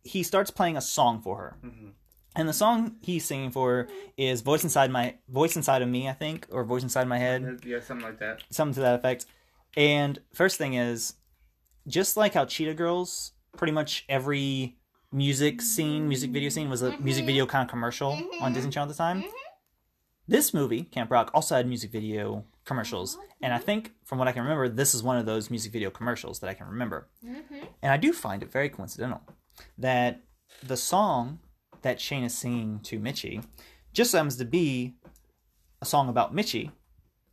[0.05, 1.57] he starts playing a song for her.
[1.64, 1.93] Mhm.
[2.37, 6.09] And the song he's singing for her is "Voice Inside My Voice Inside of Me,"
[6.09, 8.45] I think, or "Voice Inside My Head," Yeah, something like that.
[8.51, 9.27] something to that effect.
[9.77, 11.14] And first thing is,
[11.89, 14.77] just like how Cheetah Girls, pretty much every
[15.16, 17.04] music scene, music video scene was a mm-hmm.
[17.04, 18.42] music video kind of commercial mm-hmm.
[18.42, 19.20] on Disney Channel at the time.
[19.22, 19.30] Mm-hmm.
[20.28, 24.28] This movie, Camp Rock, also had music video commercials, oh, and I think from what
[24.28, 27.08] I can remember, this is one of those music video commercials that I can remember.
[27.82, 29.22] And I do find it very coincidental
[29.78, 30.20] that
[30.62, 31.38] the song
[31.82, 33.44] that Shane is singing to Mitchie
[33.92, 34.96] just happens to be
[35.80, 36.72] a song about Mitchie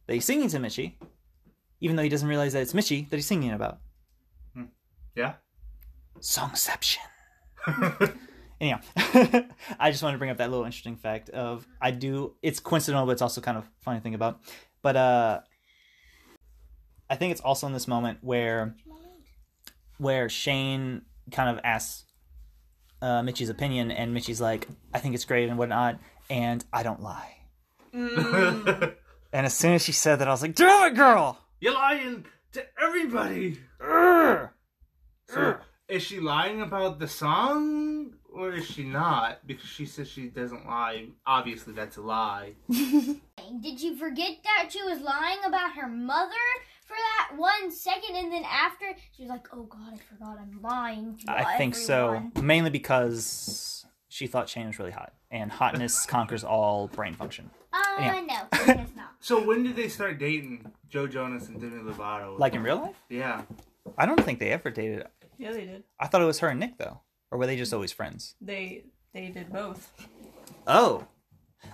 [0.05, 0.93] that he's singing to Mitchie,
[1.81, 3.79] even though he doesn't realize that it's Mitchie that he's singing about.
[4.53, 4.65] Hmm.
[5.15, 5.34] Yeah.
[6.19, 7.03] Songception.
[8.61, 8.80] Anyhow,
[9.80, 12.36] I just wanted to bring up that little interesting fact of I do.
[12.41, 14.39] It's coincidental, but it's also kind of funny thing about.
[14.82, 15.39] But uh,
[17.09, 18.76] I think it's also in this moment where
[19.97, 22.05] where Shane kind of asks
[23.01, 25.99] uh, Mitchie's opinion, and Mitchie's like, "I think it's great and whatnot,"
[26.30, 27.36] and I don't lie.
[27.93, 28.95] Mm.
[29.34, 32.26] And as soon as she said that, I was like, "Damn it, girl!" You're lying
[32.53, 33.59] to everybody.
[33.82, 34.51] Urgh.
[35.28, 35.57] So,
[35.88, 39.45] is she lying about the song, or is she not?
[39.45, 41.07] Because she says she doesn't lie.
[41.25, 42.53] Obviously, that's a lie.
[42.69, 46.31] Did you forget that she was lying about her mother
[46.86, 50.59] for that one second, and then after she was like, "Oh God, I forgot I'm
[50.61, 56.05] lying." To I think so, mainly because she thought Shane was really hot, and hotness
[56.07, 57.49] conquers all brain function.
[57.73, 58.21] Uh, Yeah.
[58.21, 59.09] no, I not.
[59.19, 62.38] So when did they start dating Joe Jonas and Demi Lovato?
[62.38, 63.43] Like in real life, yeah.
[63.97, 65.05] I don't think they ever dated.
[65.38, 65.84] Yeah, they did.
[65.99, 68.36] I thought it was her and Nick though, or were they just always friends?
[68.41, 69.91] They they did both.
[70.67, 71.05] Oh,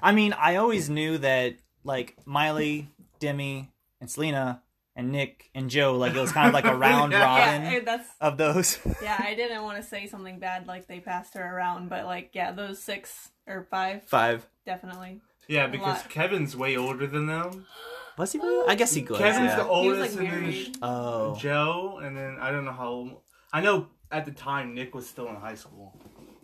[0.02, 2.90] I mean, I always knew that like Miley,
[3.20, 4.62] Demi, and Selena,
[4.96, 7.24] and Nick and Joe, like it was kind of like a round Yeah.
[7.24, 8.80] robin Yeah, that's of those.
[9.02, 9.18] yeah.
[9.20, 12.52] I didn't want to say something bad like they passed her around, but like yeah,
[12.52, 14.48] those six or five Five.
[14.66, 15.22] definitely.
[15.48, 16.04] Yeah, because.
[16.10, 17.66] Kevin's way older than them.
[18.20, 18.68] Was he really?
[18.70, 19.18] I guess he mm, was.
[19.20, 19.56] Kevin's yeah.
[19.56, 20.78] the He was oldest, like and then married.
[20.82, 21.36] Oh.
[21.38, 23.22] Joe, and then I don't know how.
[23.52, 25.96] I know at the time Nick was still in high school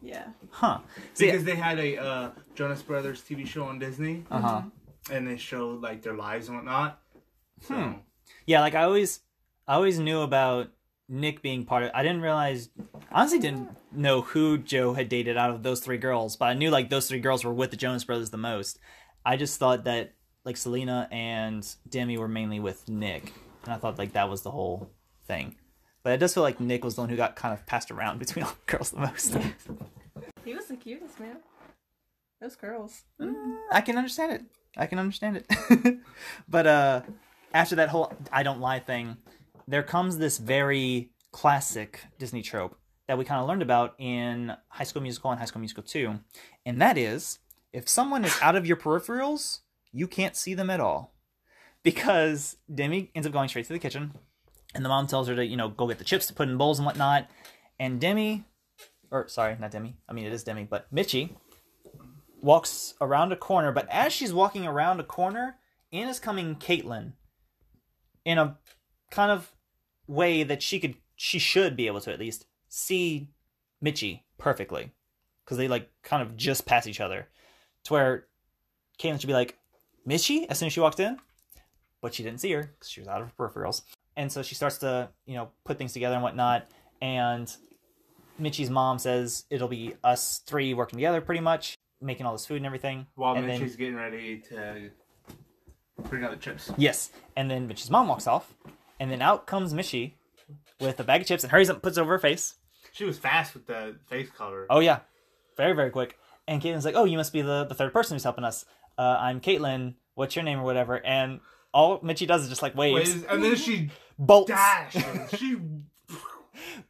[0.02, 0.28] Yeah.
[0.52, 0.80] Huh.
[1.14, 4.62] See, because they had a uh, Jonas Brothers TV show on Disney, uh huh.
[5.12, 7.00] and they showed like their lives and whatnot.
[7.62, 7.92] So, Hmm.
[8.46, 9.22] Yeah, like I always,
[9.68, 10.70] I always knew about
[11.10, 11.92] Nick being part of.
[11.94, 12.70] I didn't realize,
[13.12, 16.70] honestly, didn't know who Joe had dated out of those three girls, but I knew
[16.70, 18.80] like those three girls were with the Jonas Brothers the most.
[19.26, 23.34] I just thought that like Selena and Demi were mainly with Nick,
[23.64, 24.92] and I thought like that was the whole
[25.28, 25.56] thing.
[26.06, 28.20] But it does feel like Nick was the one who got kind of passed around
[28.20, 29.36] between all the girls the most.
[30.46, 31.38] He was the cutest man.
[32.40, 33.02] Those girls.
[33.20, 34.44] Mm, I can understand it.
[34.78, 35.98] I can understand it.
[36.48, 37.02] but uh
[37.56, 39.18] after that whole I don't lie thing,
[39.68, 42.78] there comes this very classic Disney trope
[43.08, 46.20] that we kind of learned about in High School Musical and High School Musical 2.
[46.68, 47.40] And that is
[47.74, 51.16] if someone is out of your peripherals, you can't see them at all.
[51.82, 54.14] Because Demi ends up going straight to the kitchen
[54.76, 56.58] and the mom tells her to, you know, go get the chips to put in
[56.58, 57.28] bowls and whatnot.
[57.80, 58.46] And Demi
[59.12, 59.96] or sorry, not Demi.
[60.08, 61.32] I mean it is Demi, but Mitchie
[62.42, 65.58] walks around a corner, but as she's walking around a corner,
[65.92, 67.14] in is coming Caitlyn
[68.24, 68.58] in a
[69.12, 69.52] kind of
[70.08, 73.30] way that she could she should be able to at least see
[73.84, 74.92] Mitchie perfectly.
[75.44, 77.28] Because they like kind of just pass each other.
[77.86, 78.26] To where
[79.00, 79.58] Caitlyn should be like,
[80.08, 81.18] Mitchie, as soon as she walked in.
[82.02, 83.82] But she didn't see her because she was out of her peripherals.
[84.18, 86.70] And so she starts to, you know, put things together and whatnot.
[87.02, 87.54] And
[88.40, 92.58] Mitchie's mom says it'll be us three working together pretty much, making all this food
[92.58, 93.08] and everything.
[93.16, 94.90] While and then- getting ready to
[96.10, 96.72] bring out the chips.
[96.78, 97.12] Yes.
[97.36, 98.54] And then Mitchie's mom walks off.
[99.00, 100.14] And then out comes Mitchie
[100.80, 102.56] with a bag of chips and hurries up and puts it over her face.
[102.94, 104.68] She was fast with the face cover.
[104.70, 105.00] Oh, yeah.
[105.58, 106.18] Very, very quick.
[106.48, 108.66] And Caitlyn's like, oh, you must be the, the third person who's helping us.
[108.98, 109.96] Uh, I'm Caitlyn.
[110.14, 111.04] What's your name or whatever?
[111.06, 111.42] And
[111.74, 114.50] all Mitchie does is just like waves, Wait, and then she bolts.
[114.50, 114.98] dashed.
[115.38, 115.58] she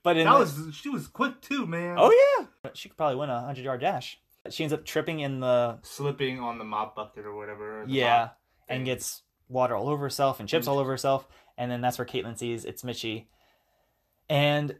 [0.03, 1.95] But in that the- was she was quick too, man.
[1.99, 4.19] oh yeah, she could probably win a hundred yard dash.
[4.49, 7.81] She ends up tripping in the slipping on the mop bucket or whatever.
[7.81, 8.29] or yeah,
[8.69, 11.27] and gets water all over herself and chips all over herself.
[11.57, 13.25] And then that's where Caitlyn sees it's Mitchie.
[14.29, 14.75] And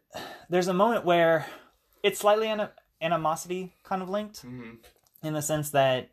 [0.49, 1.45] there's a moment where
[2.03, 2.69] it's slightly an-
[3.01, 4.77] animosity kind of linked Mhm.
[5.23, 6.09] in the sense that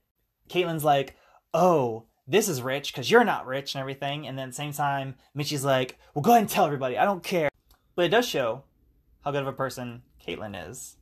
[0.49, 1.17] Caitlyn's like,
[1.55, 4.27] oh, this is rich because you're not rich and everything.
[4.27, 6.97] And then at the same time, Mitchie's like, well, go ahead and tell everybody.
[6.99, 7.49] I don't care.
[7.95, 8.63] But it does show
[9.25, 10.97] how good of a person Caitlyn is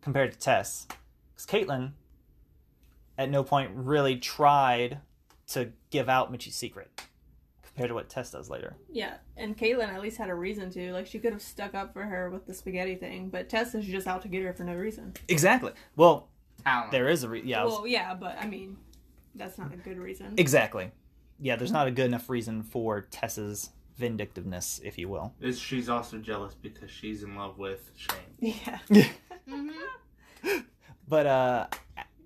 [0.00, 0.86] compared to Tess.
[1.34, 1.92] Because Caitlyn,
[3.18, 5.00] at no point, really tried
[5.48, 6.88] to give out Mitchie's secret
[7.62, 8.76] compared to what Tess does later.
[8.90, 10.92] Yeah, and Caitlyn at least had a reason to.
[10.92, 13.84] Like, she could have stuck up for her with the spaghetti thing, but Tess is
[13.86, 15.14] just out to get her for no reason.
[15.28, 15.72] Exactly.
[15.96, 16.28] Well,
[16.90, 17.62] there is a re- yeah.
[17.62, 18.76] I was- Well, yeah, but I mean,
[19.34, 20.34] that's not a good reason.
[20.36, 20.90] exactly.
[21.40, 25.34] Yeah, there's not a good enough reason for Tess's vindictiveness, if you will.
[25.40, 28.18] Is she's also jealous because she's in love with Shane.
[28.38, 28.78] Yeah.
[29.48, 30.58] Mm-hmm.
[31.08, 31.66] But uh,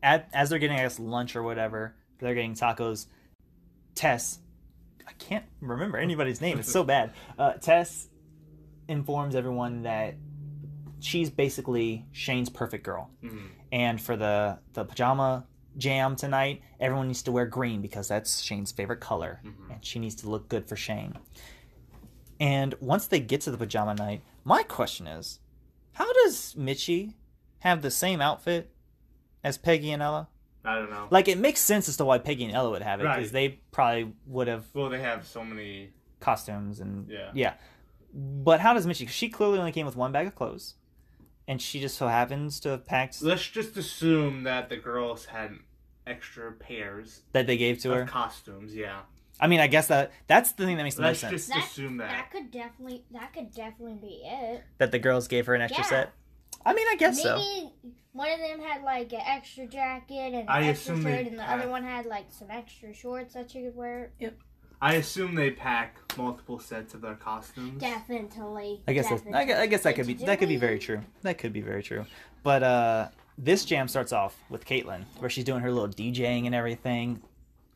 [0.02, 3.06] at, as they're getting, I guess, lunch or whatever, they're getting tacos.
[3.94, 4.38] Tess,
[5.08, 6.58] I can't remember anybody's name.
[6.58, 7.12] It's so bad.
[7.38, 8.08] Uh, Tess
[8.88, 10.16] informs everyone that
[11.00, 13.48] she's basically Shane's perfect girl, Mhm.
[13.72, 15.46] and for the the pajama
[15.76, 19.70] jam tonight, everyone needs to wear green because that's Shane's favorite color, Mhm.
[19.74, 21.18] and she needs to look good for Shane.
[22.38, 25.40] And once they get to the pajama night, my question is,
[25.92, 27.14] how does Mitchie
[27.60, 28.70] have the same outfit
[29.42, 30.28] as Peggy and Ella?
[30.64, 31.06] I don't know.
[31.10, 33.32] Like it makes sense as to why Peggy and Ella would have it because Right.
[33.32, 35.90] they probably would have well, they have so many.
[36.20, 37.30] costumes and Yeah.
[37.34, 37.54] yeah.
[38.12, 39.08] But how does Mitchie?
[39.08, 40.74] She clearly only came with one bag of clothes,
[41.48, 45.52] and she just so happens to have packed Let's just assume that the girls had
[46.06, 48.04] extra pairs that they gave to her.
[48.04, 48.74] costumes.
[48.74, 49.00] Yeah.
[49.38, 51.48] I mean, I guess that that's the thing that makes the Let's most sense.
[51.50, 52.08] Let's just assume that.
[52.10, 54.64] That could definitely that could definitely be it.
[54.78, 55.88] That the girls gave her an extra Yeah.
[55.88, 56.12] set.
[56.64, 57.36] I mean, I guess so.
[57.36, 57.70] Maybe
[58.12, 61.38] one of them had like an extra jacket and an I extra assume shirt, and
[61.38, 64.10] the pack- other one had like some extra shorts that she could wear.
[64.80, 67.80] I assume they pack multiple sets of their costumes.
[67.80, 68.82] Definitely.
[68.86, 71.00] I guess that's, I, I guess that could be that could be very true.
[71.22, 72.04] That could be very true.
[72.42, 73.08] But uh,
[73.38, 77.22] this jam starts off with Caitlyn, where she's doing her little DJing and everything.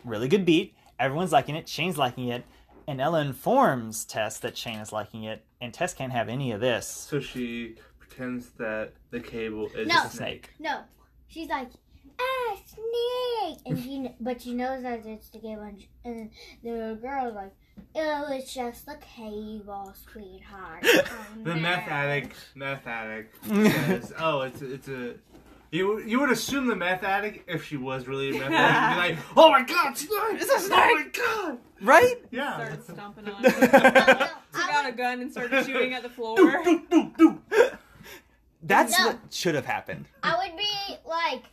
[0.05, 0.75] Really good beat.
[0.99, 1.69] Everyone's liking it.
[1.69, 2.45] Shane's liking it,
[2.87, 6.61] and Ella informs Tess that Shane is liking it, and Tess can't have any of
[6.61, 6.87] this.
[6.87, 10.05] So she pretends that the cable is No.
[10.05, 10.51] a snake.
[10.59, 10.81] No,
[11.29, 11.69] she's like,
[12.21, 16.31] ah, snake, and she, but she knows that it's the cable, and, sh- and
[16.63, 17.53] the girl's like,
[17.97, 20.85] oh, it's just the cable, sweetheart.
[20.87, 25.15] Oh, The no." meth addict, meth addict says, "Oh, it's a, it's a."
[25.73, 29.15] You you would assume the meth addict if she was really a meth addict, would
[29.17, 30.79] be like, "Oh my god, it's a snake!
[30.81, 32.17] Oh my god!" Right?
[32.33, 32.55] Yeah.
[32.57, 33.55] Started stomping on it.
[33.55, 36.37] Took out a gun and started shooting at the floor.
[36.37, 37.41] Do, do, do.
[38.63, 39.07] That's No.
[39.07, 40.07] what should have happened.
[40.23, 41.45] I would be like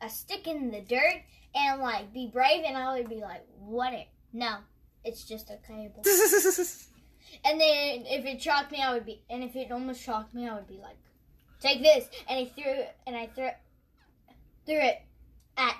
[0.00, 1.22] a stick in the dirt
[1.54, 3.92] and like be brave, and I would be like, what?
[3.92, 4.08] It?
[4.32, 4.56] No,
[5.04, 6.02] it's just a cable.
[7.44, 10.48] And then if it shocked me, I would be, and if it almost shocked me,
[10.48, 10.96] I would be like,
[11.60, 12.08] take this.
[12.28, 13.48] And I threw it, and I threw,
[14.66, 15.02] threw it
[15.56, 15.76] at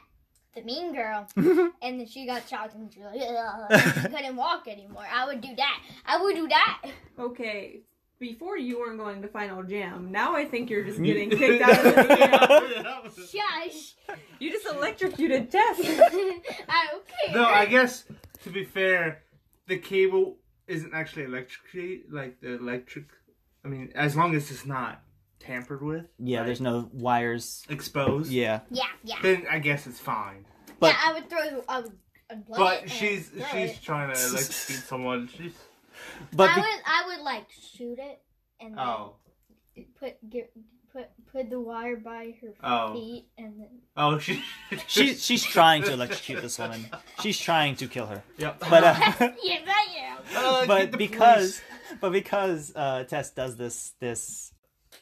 [0.54, 4.36] the mean girl, and then she got shocked and she, was like, and she couldn't
[4.36, 5.04] walk anymore.
[5.12, 5.82] I would do that.
[6.06, 6.82] I would do that.
[7.18, 7.80] Okay,
[8.20, 10.12] before you weren't going to Final Jam.
[10.12, 12.14] Now I think you're just getting kicked out of the
[12.84, 13.12] camp.
[13.16, 13.94] Shush.
[14.38, 15.80] You just electrocuted Tess.
[16.68, 16.86] Ah,
[17.28, 18.04] I no, I guess
[18.44, 19.22] to be fair,
[19.66, 20.36] the cable
[20.68, 22.04] isn't actually electric.
[22.10, 23.06] Like the electric.
[23.64, 25.02] I mean, as long as it's not
[25.40, 27.64] tampered with, Yeah, there's no wires.
[27.68, 28.30] exposed.
[28.30, 29.16] Yeah, Yeah, yeah.
[29.22, 30.44] Then I guess it's fine.
[30.78, 31.64] But- yeah, I would throw.
[31.68, 31.92] I would.
[32.30, 33.82] unplug it But and she's she's it.
[33.82, 35.28] trying to electrocute someone.
[35.36, 35.54] She's
[36.32, 36.80] but I be- would.
[36.86, 38.20] I would like shoot it
[38.60, 39.14] and then oh
[39.98, 40.52] put get
[40.92, 42.92] put put the wire by her Oh.
[42.94, 43.68] feet and then.
[43.96, 44.42] oh she
[44.88, 46.86] she she's trying to electrocute this woman.
[47.22, 48.22] She's trying to kill her.
[48.38, 48.60] Yep.
[48.70, 48.94] But uh,
[49.42, 50.18] yes, I am.
[50.36, 51.60] Uh, but the because
[52.00, 54.52] but because uh, Tess does this this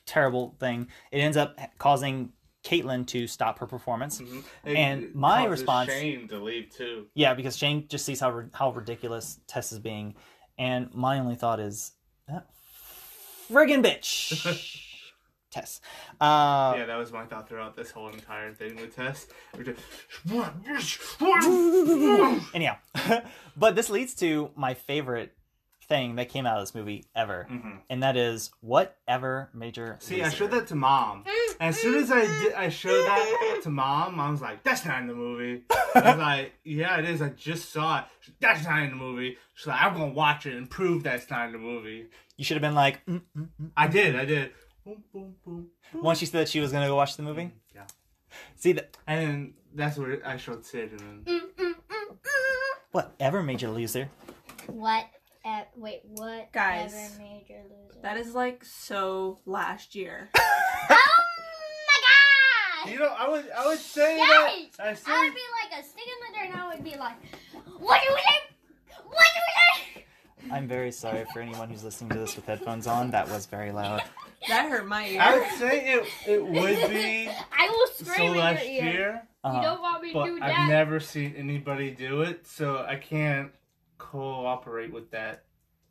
[0.07, 2.33] terrible thing, it ends up causing
[2.65, 4.19] Caitlyn to stop her performance.
[4.19, 4.45] police.
[4.65, 7.07] and It my response- Shane to leave too.
[7.15, 10.15] Yeah, because Shane just sees how how ridiculous Tess is being,
[10.59, 11.93] and my only thought is
[12.27, 12.47] that
[13.51, 14.85] friggin' bitch,
[15.51, 15.81] Tess.
[16.21, 19.27] Uh, yeah, that was my thought throughout this whole entire thing with Tess.
[19.57, 19.81] We're just,
[20.29, 20.99] "What, bitch?
[21.21, 22.77] What?" Anyhow,
[23.57, 25.35] but this leads to my favorite
[25.89, 27.79] thing that came out of this movie ever, Mhm.
[27.89, 29.97] and that is whatever major.
[30.01, 31.25] See, I showed that to mom.
[31.61, 34.17] And as soon as I did, I showed that to mom.
[34.17, 35.63] Mom was like, "That's not in the movie."
[35.95, 37.23] I was like, "Yeah, it is.
[37.23, 38.05] I just saw it.
[38.21, 41.29] She's, That's not in the movie." She's like, "I'm gonna watch it and prove that's
[41.31, 43.71] not in the movie." You should have been like, mm, mm, mm.
[43.77, 44.15] I did.
[44.15, 44.53] I did.
[44.85, 45.71] Boom, boom, boom.
[45.93, 46.03] boom.
[46.03, 47.51] once she said that she was gonna go watch the movie.
[47.75, 47.87] Yeah.
[48.57, 51.75] See that And then that's where I showed Sid, and then Mm, mm, mm,
[52.11, 52.17] mm.
[52.93, 54.09] whatever major loser.
[54.67, 55.07] What?
[55.45, 56.53] Uh, wait, what?
[56.53, 58.01] Guys, Ever major loser?
[58.03, 60.29] That is like so last year.
[60.91, 60.95] Oh
[61.87, 62.93] my god!
[62.93, 64.69] you know, I would, I would say Yes!
[64.79, 64.85] that.
[65.07, 67.17] I I would be like a stick in the dirt, and I would be like,
[67.79, 68.95] "What do we say?
[69.05, 69.41] What do
[69.97, 70.05] we say?"
[70.51, 73.11] I'm very sorry for anyone who's listening to this with headphones on.
[73.11, 74.03] That was very loud.
[74.49, 75.21] That hurt my ear.
[75.21, 77.29] I would say it, it would be
[77.59, 78.93] I will so scream in last your ear.
[78.93, 82.47] year, You Uh, don't want me to but do I've never seen anybody do it,
[82.47, 83.51] so I can't
[83.99, 85.45] cooperate with that.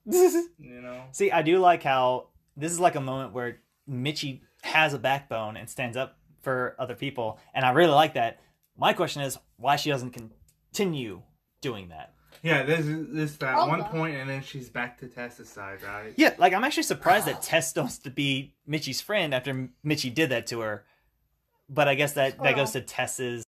[0.59, 1.03] You know.
[1.11, 5.57] See, I do like how this is like a moment where Mitchie has a backbone
[5.57, 8.39] and stands up for other people, and I really like that.
[8.77, 11.21] My question is why she doesn't continue
[11.61, 12.13] doing that.
[12.43, 13.87] Yeah, there's this that Oh, one wow.
[13.87, 16.13] point, and then she's back to Tess's side, right?
[16.15, 20.29] Yeah, like I'm actually surprised that Tess wants to be Mitchie's friend after Mitchie did
[20.29, 20.85] that to her.
[21.69, 23.43] But I guess that that goes to Tess's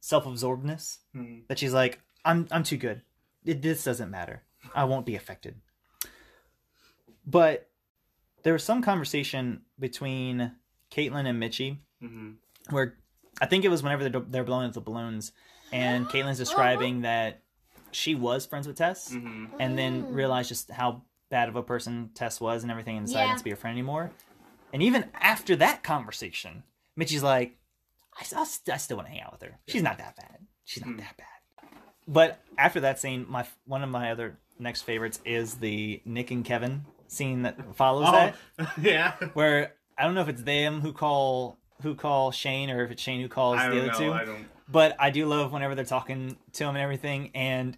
[0.00, 0.98] self-absorbedness.
[1.14, 1.38] Hmm.
[1.48, 3.00] That she's like, I'm I'm too good.
[3.44, 4.42] It, this doesn't matter.
[4.74, 5.60] I won't be affected.
[7.26, 7.68] But
[8.42, 10.52] there was some conversation between
[10.90, 12.32] Caitlyn and Mitchie hmm
[12.70, 12.94] where
[13.40, 15.32] I think it was whenever they're, they're blowing up the balloons,
[15.72, 17.42] and Caitlyn's describing that
[17.90, 20.14] she was friends with Tess, hmm and then Mm.
[20.14, 23.32] realized just how bad of a person Tess was and everything, and decided Yeah.
[23.32, 24.12] not to be a friend anymore.
[24.72, 26.62] And even after that conversation,
[26.96, 27.58] Mitchie's like,
[28.16, 29.58] I, I, I still want to hang out with her.
[29.66, 30.46] She's not that bad.
[30.64, 30.98] She's not Hmm.
[30.98, 31.26] that bad.
[32.08, 36.44] But after that scene, my one of my other next favorites is the Nick and
[36.44, 39.14] Kevin scene that follows oh, that Oh, yeah.
[39.34, 43.02] where I don't know if it's them who call who call Shane or if it's
[43.02, 43.98] Shane who calls the other know.
[43.98, 44.12] two.
[44.12, 44.46] I don't.
[44.68, 47.76] But I do love whenever they're talking to him and everything, and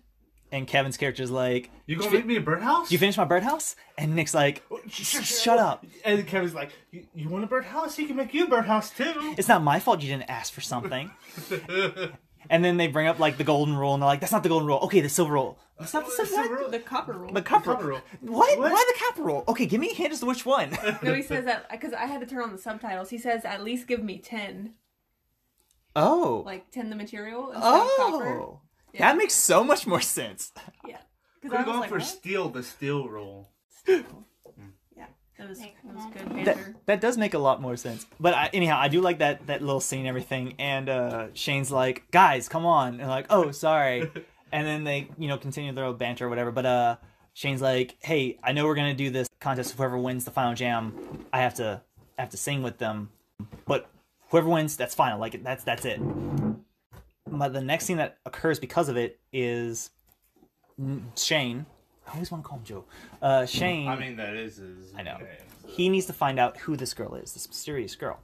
[0.52, 2.92] and Kevin's character's like, You gonna make me a birdhouse?
[2.92, 5.84] you finish my birdhouse?" And Nick's like, "Shut up!
[6.04, 7.96] And Kevin's like, you, you want a birdhouse?
[7.96, 9.34] He can make you a birdhouse too.
[9.36, 11.10] It's not my fault you didn't ask for something."
[12.50, 14.48] and then they bring up like the golden rule, and they're like, "That's not the
[14.48, 14.78] golden rule.
[14.82, 15.58] Okay, the silver rule.
[15.80, 16.60] It's not the What's silver the rule.
[16.62, 16.70] rule?
[16.70, 17.32] the copper rule.
[17.32, 18.00] The copper copper rule.
[18.22, 18.34] rule.
[18.34, 18.58] What?
[18.58, 18.72] What?
[18.72, 19.44] Why the copper rule?
[19.48, 20.70] Okay, give me a hint as to which one."
[21.02, 23.10] no, he says that because I had to turn on the subtitles.
[23.10, 24.74] He says at least give me ten.
[25.96, 26.42] Oh.
[26.44, 27.96] like ten the material instead of oh.
[28.10, 28.40] copper.
[28.40, 28.60] Oh.
[28.92, 29.08] Yeah.
[29.12, 30.52] That makes so much more sense.
[30.86, 30.98] Yeah,
[31.42, 32.06] We're because I was going like, for what?
[32.06, 33.50] steel, the steel rule.
[33.88, 34.02] yeah,
[35.44, 36.74] it was it was good that, banter.
[36.86, 38.06] that does make a lot more sense.
[38.18, 40.54] But I, anyhow, I do like that that little scene and everything.
[40.58, 44.10] And uh, Shane's like, "Guys, come on!" And like, "Oh, sorry."
[44.52, 46.50] and then they, you know, continue their old banter or whatever.
[46.50, 46.96] But uh,
[47.34, 49.76] Shane's like, "Hey, I know we're gonna do this contest.
[49.76, 51.82] Whoever wins the final jam, I have to
[52.18, 53.10] I have to sing with them.
[53.66, 53.88] But
[54.30, 55.18] whoever wins, that's final.
[55.18, 56.00] Like that's that's it."
[57.26, 59.90] But the next thing that occurs because of it is
[61.16, 61.66] Shane.
[62.06, 62.84] I always want to call him Joe.
[63.22, 64.92] Uh, Shane I mean, that is his.
[64.96, 65.16] I know.
[65.18, 65.26] name,
[65.62, 68.20] so- he needs to find out who this girl is, this mysterious girl.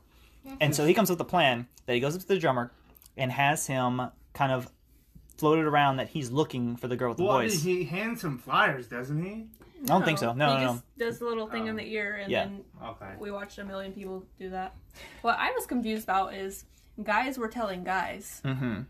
[0.60, 2.72] And so he comes up with a plan that he goes up to the drummer
[3.16, 4.00] and has him
[4.32, 4.70] kind of
[5.36, 7.62] floated around that he's looking for the girl with the Well, voice.
[7.62, 9.46] he hands him flyers, doesn't he?
[9.82, 10.32] I don't think so.
[10.34, 10.72] No, he no, no.
[10.74, 11.78] just does the little thing in Oh.
[11.78, 12.44] the ear, and Yeah.
[12.44, 13.12] then Okay.
[13.18, 14.74] we watched a million people do that.
[15.22, 16.64] What I was confused about is
[17.02, 18.40] guys were telling guys.
[18.44, 18.82] Mm-hmm.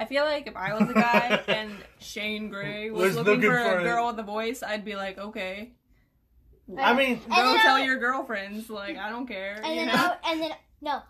[0.00, 3.50] I feel like if I was a guy and Shane Gray was, Was looking, looking
[3.50, 5.72] for, for a a- girl with a voice, I'd be like, okay,
[6.78, 8.70] I mean, go I tell would- your girlfriends.
[8.70, 9.60] Like, I don't care.
[9.64, 10.14] And you then, know?
[10.22, 10.50] I, and then
[10.80, 11.00] no,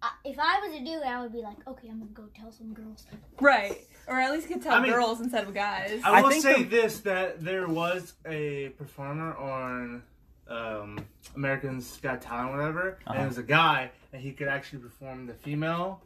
[0.00, 2.50] I, if I was a dude, I would be like, okay, I'm gonna go tell
[2.52, 3.04] some girls.
[3.40, 3.76] right,
[4.06, 6.00] or at least could tell I mean- girls instead of guys.
[6.04, 10.02] I I will think say the- this: that there was a performer on
[10.48, 11.04] um,
[11.36, 13.24] Americans Got Talent, whatever, and Uh-huh.
[13.24, 16.00] it was a guy, and he could actually perform the female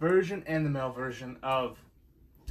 [0.00, 1.78] version and the male version of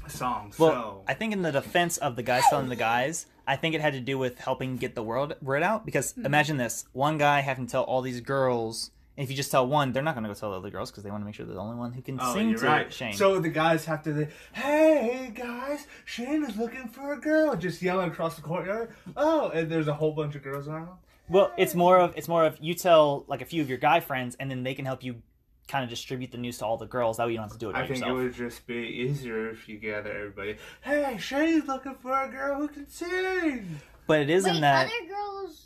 [0.05, 0.53] a song.
[0.57, 3.75] Well, so I think in the defense of the guys telling the guys, I think
[3.75, 5.85] it had to do with helping get the word word out.
[5.85, 6.25] Because mm-hmm.
[6.25, 9.67] imagine this: one guy having to tell all these girls, and if you just tell
[9.67, 11.35] one, they're not going to go tell the other girls because they want to make
[11.35, 12.91] sure they're the only one who can Oh, sing to right.
[12.91, 13.13] Shane.
[13.13, 17.81] So the guys have to, say, hey guys, Shane is looking for a girl, just
[17.81, 18.93] yelling across the courtyard.
[19.15, 20.89] Oh, and there's a whole bunch of girls around.
[21.29, 23.99] well, it's more of it's more of you tell like a few of your guy
[23.99, 25.21] friends, and then they can help you
[25.67, 27.17] kind of distribute the news to all the girls.
[27.17, 28.11] That way you don't have to do it I think yourself.
[28.11, 30.57] it would just be easier if you gather everybody.
[30.81, 33.79] Hey, Shane's looking for a girl who can sing.
[34.07, 34.87] But it is Wait, that.
[34.87, 35.65] other girls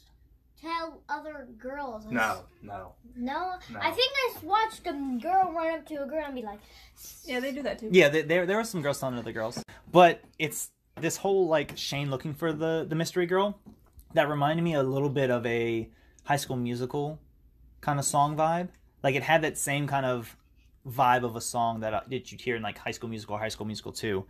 [0.62, 2.06] tell other girls.
[2.06, 2.94] No, no.
[3.16, 3.80] No, No.
[3.80, 6.60] I think I watched a girl run up to a girl and be like,
[7.26, 7.90] yeah, they do that too.
[7.92, 10.70] Yeah, there there, there were some girls telling other girls, but it's
[11.00, 13.60] this whole like Shane looking for the the mystery girl
[14.14, 15.90] that reminded me a little bit of a
[16.26, 17.20] High School Musical
[17.82, 18.70] kind of song vibe.
[19.08, 20.36] Like it had that same kind of
[20.86, 23.40] vibe of a song that, uh, that you'd hear in like High School Musical, or
[23.40, 24.26] High School Musical Two.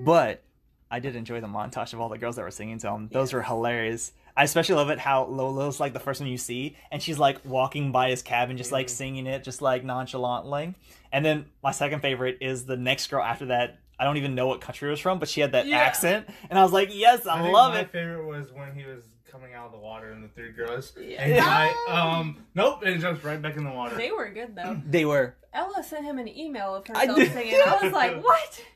[0.00, 0.42] But
[0.90, 3.08] I did enjoy the montage of all the girls that were singing to him.
[3.12, 4.10] Those were hilarious.
[4.36, 7.38] I especially love it how Lola's like the first one you see, and she's like
[7.44, 10.74] walking by his cabin, just like singing it, just like nonchalantly.
[11.12, 13.78] And then my second favorite is the next girl after that.
[13.96, 15.76] I don't even know what country it was from, but she had that Yeah.
[15.78, 18.74] accent, and I was like, "Yes, I, think love my it." My favorite was when
[18.74, 19.04] he was
[19.34, 20.92] coming out of the water and the three girls.
[21.00, 21.22] Yeah.
[21.24, 21.74] And I,
[22.18, 23.96] um, nope, and it jumps right back in the water.
[23.96, 24.80] They were good though.
[24.88, 25.34] They were.
[25.52, 27.32] Ella sent him an email of herself did.
[27.32, 27.54] singing.
[27.54, 28.64] I was like, what?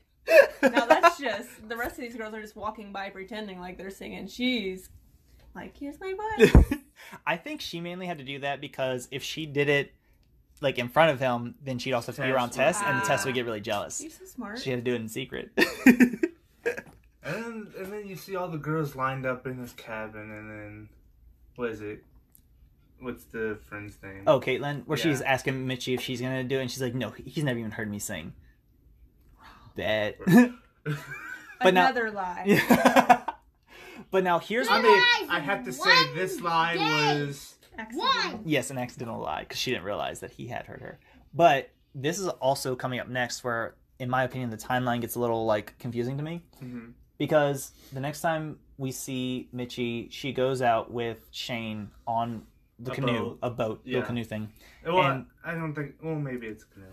[0.61, 3.89] Now that's just the rest of these girls are just walking by pretending like they're
[3.89, 4.27] singing.
[4.27, 4.89] She's
[5.55, 6.79] like, here's my butt.
[7.25, 9.91] I think she mainly had to do that because if she did it
[10.61, 13.03] like in front of him, then she'd also have to be around would- Tess, and.
[13.05, 14.01] Tess would get really jealous.
[14.01, 14.59] You're so smart.
[14.59, 15.49] She had to do it in secret.
[17.23, 20.49] And then, and then you see all the girls lined up in this cabin, and
[20.49, 20.89] then,
[21.55, 22.03] what is it?
[23.01, 24.23] What's the friend's name?
[24.27, 27.11] oh, Caitlyn, where she's asking Mitchie if she's gonna do it, and she's like, "No,
[27.11, 28.33] he's never even heard me sing."
[29.75, 30.17] Bet.
[30.25, 32.43] but now- Another lie.
[32.45, 33.21] Yeah.
[34.11, 37.25] but now here's I mean, I have to say this lie day.
[37.25, 37.55] was.
[37.77, 38.31] Accidental.
[38.31, 38.41] One.
[38.45, 40.99] yes, an accidental lie because she didn't realize that he had heard her.
[41.33, 45.19] But this is also coming up next, where, in my opinion, the timeline gets a
[45.19, 46.43] little like confusing to me.
[46.61, 46.91] Mhm.
[47.19, 52.43] Because the next time we see Mitchie, she goes out with Shane on
[52.79, 53.39] the A canoe, boat.
[53.43, 53.95] a boat, Yeah.
[53.97, 54.49] little canoe thing.
[54.85, 55.95] Well, And- I don't think.
[56.01, 56.85] Well, maybe it's a canoe.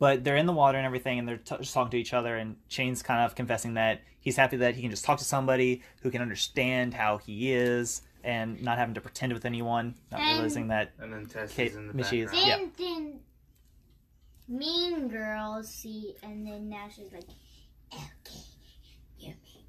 [0.00, 2.36] But they're in the water and everything, and they're t- just talking to each other.
[2.36, 5.82] And Shane's kind of confessing that he's happy that he can just talk to somebody
[6.02, 10.30] who can understand how he is and not having to pretend with anyone, not And-
[10.38, 12.72] realizing that And then Tess Kate- is in the Mitchie is- background.
[12.78, 13.20] Then, then
[14.58, 17.24] Mean Girls see, and then now she's like,
[17.92, 18.47] okay, you're my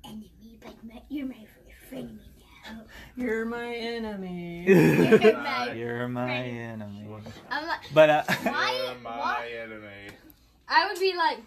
[0.06, 1.46] enemy, but my, you're my
[1.90, 2.20] friend
[2.66, 2.82] now.
[3.16, 4.64] You're my enemy.
[4.68, 5.74] You're my.
[5.74, 7.08] you're my enemy.
[7.50, 10.10] I'm like, But uh, Why- You're my why- enemy.
[10.68, 11.40] I would be like,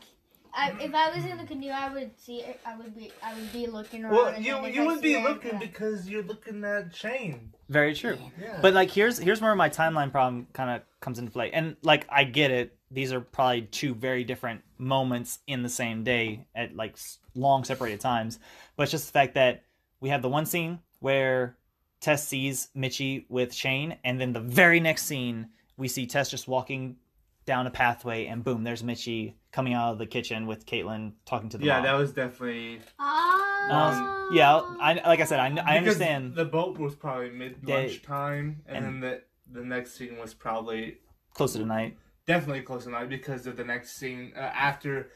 [0.55, 2.61] I, if I was in the canoe, I would see it.
[2.66, 4.15] I would be, I would be looking around.
[4.15, 7.53] Well, you you would be looking like, because you're looking at Shane.
[7.70, 8.19] very true.
[8.41, 8.59] Yeah.
[8.61, 11.51] But like here's here's where my timeline problem kind of comes into play.
[11.53, 12.77] And like I get it.
[12.91, 17.64] These are probably two very different moments in the same day at like s- long
[17.64, 18.38] separated times.
[18.76, 19.64] But it's just the fact that
[20.00, 21.56] we have the one scene where
[22.00, 26.48] Tess sees Mitchie with Shane and then the very next scene we see Tess just
[26.48, 26.96] walking
[27.44, 31.48] down a pathway and boom there's Mitchie coming out of the kitchen with Caitlyn talking
[31.50, 31.82] to the yeah, mom.
[31.84, 32.80] that was definitely.
[32.98, 34.28] Ah.
[34.28, 37.72] Um, yeah, I like I said I, I understand The boat was probably mid They-
[37.88, 40.98] lunchtime, and, and- then the the next scene was probably
[41.34, 41.96] closer to night.
[42.26, 45.10] definitely close to night because of the next scene uh, after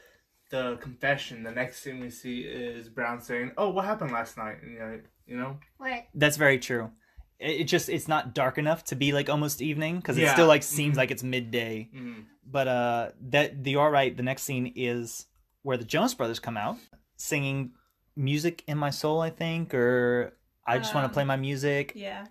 [0.49, 1.43] the confession.
[1.43, 4.79] The next scene we see is Brown saying, "Oh, what happened last night?" And, you
[4.79, 6.91] know, you know, Wait, That's very true.
[7.39, 10.33] It, it just it's not dark enough to be like almost evening because it Yeah.
[10.33, 10.97] still like seems Mhm.
[10.97, 11.89] like it's midday.
[11.93, 12.25] Mhm.
[12.45, 14.15] But uh, that the all right.
[14.15, 15.25] The next scene is
[15.63, 16.77] where the Jonas Brothers come out
[17.17, 17.71] singing
[18.15, 20.33] "Music in My Soul," I think, or
[20.65, 22.25] "I Just Want Um, to Play My Music." Yeah.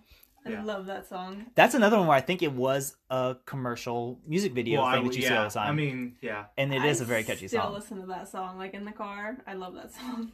[0.46, 0.62] I Yeah.
[0.62, 1.46] love that song.
[1.54, 5.02] That's another one where I think it was a commercial music video Well, I thing
[5.02, 5.68] that would- you see all the time.
[5.68, 6.44] I mean, yeah.
[6.56, 7.48] and it is a very catchy song.
[7.48, 7.72] still song.
[7.74, 9.38] listen to that song like in the car.
[9.46, 10.32] I love that song.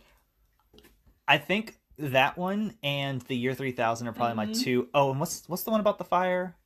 [1.28, 4.60] I think that one and the year 3000 are probably my Mhm.
[4.62, 6.56] two oh and what's what's the one about the fire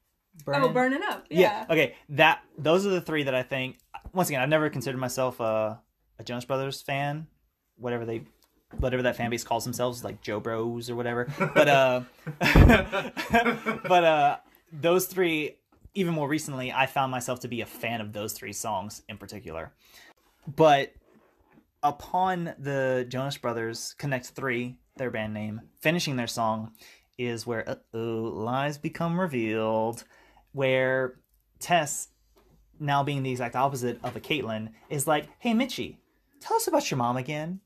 [0.47, 1.27] Oh, burning up.
[1.31, 1.41] yeah.
[1.41, 1.67] Yeah.
[1.71, 3.79] okay that those are the three that i think
[4.13, 5.81] once again i've never considered myself a,
[6.19, 7.27] a jonas brothers fan
[7.77, 8.25] whatever they
[8.79, 11.27] whatever that fan base calls themselves like joe bros or whatever.
[11.55, 12.01] But uh
[13.89, 14.37] but uh
[14.73, 15.57] those three
[15.95, 19.17] even more recently i found myself to be a fan of those three songs in
[19.19, 19.73] particular.
[20.47, 20.93] But
[21.83, 26.73] upon the jonas brothers connect 3 their band name finishing their song
[27.19, 30.05] is where lies become revealed
[30.53, 31.17] where
[31.61, 32.09] tess
[32.81, 35.97] now being the exact opposite of a caitlin is like hey mitchie
[36.41, 37.61] tell us about your mom again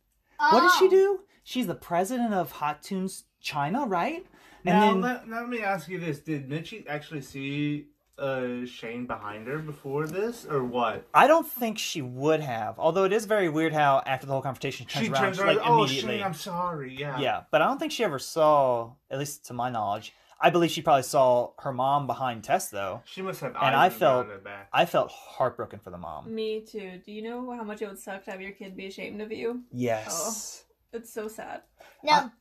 [0.50, 0.90] what did she Oh.
[0.90, 4.26] do she's the president of hot tunes china right
[4.64, 7.86] and now, then let, let me ask you this: Did Mitchie actually see
[8.18, 11.06] uh, Shane behind her before this, or what?
[11.14, 12.78] I don't think she would have.
[12.78, 15.36] Although it is very weird how after the whole confrontation she turns she around turns
[15.38, 16.16] she, around, like oh immediately.
[16.18, 16.94] Shane, I'm sorry.
[16.94, 17.18] Yeah.
[17.18, 20.12] yeah, but I don't think she ever saw, at least to my knowledge.
[20.40, 23.02] I believe she probably saw her mom behind Tess though.
[23.04, 23.54] She must have.
[23.60, 24.68] And I felt- back of the back.
[24.72, 26.34] I felt heartbroken for the mom.
[26.34, 27.00] Me too.
[27.04, 29.30] Do you know how much it would suck to have your kid be ashamed of
[29.32, 29.62] you?
[29.72, 30.64] Yes.
[30.92, 31.62] It's so sad.
[32.02, 32.32] Now,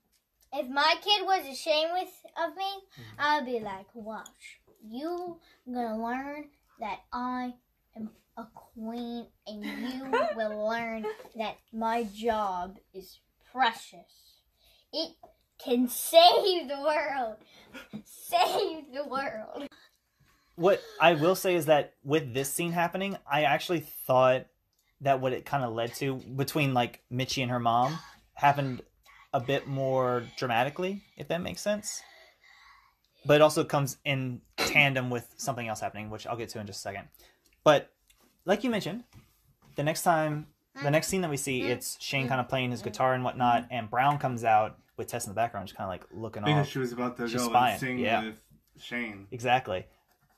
[0.53, 2.09] if my kid was ashamed with
[2.41, 3.01] of me, Mm-hmm.
[3.19, 5.39] I'd be like, "Watch, you
[5.71, 6.45] gonna learn
[6.79, 7.53] that I
[7.95, 11.05] am a queen, and you will learn
[11.35, 13.19] that my job is
[13.51, 14.41] precious.
[14.93, 15.11] It
[15.63, 17.37] can save the world,
[18.03, 19.67] save the world."
[20.55, 24.47] What I will say is that with this scene happening, I actually thought
[25.01, 27.97] that what it kind of led to between like Mitchie and her mom
[28.33, 28.81] happened
[29.33, 32.01] a bit more dramatically, if that makes sense.
[33.25, 36.67] But it also comes in tandem with something else happening, which I'll get to in
[36.67, 37.07] just a second.
[37.63, 37.91] But
[38.45, 39.03] like you mentioned,
[39.75, 40.47] the next time,
[40.81, 42.29] the next scene that we see, it's Shane mm-hmm.
[42.29, 42.89] kind of playing his mm-hmm.
[42.89, 45.89] guitar and whatnot, and Brown comes out with Tess in the background, just kind of
[45.91, 46.71] like looking because off.
[46.71, 48.23] she was about to She's go spying, and sing yeah.
[48.25, 48.35] with
[48.79, 49.27] Shane.
[49.31, 49.87] Exactly.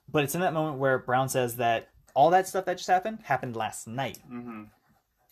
[0.09, 3.19] But it's in that moment where Brown says that all that stuff that just happened
[3.23, 4.19] happened last night.
[4.25, 4.63] hmm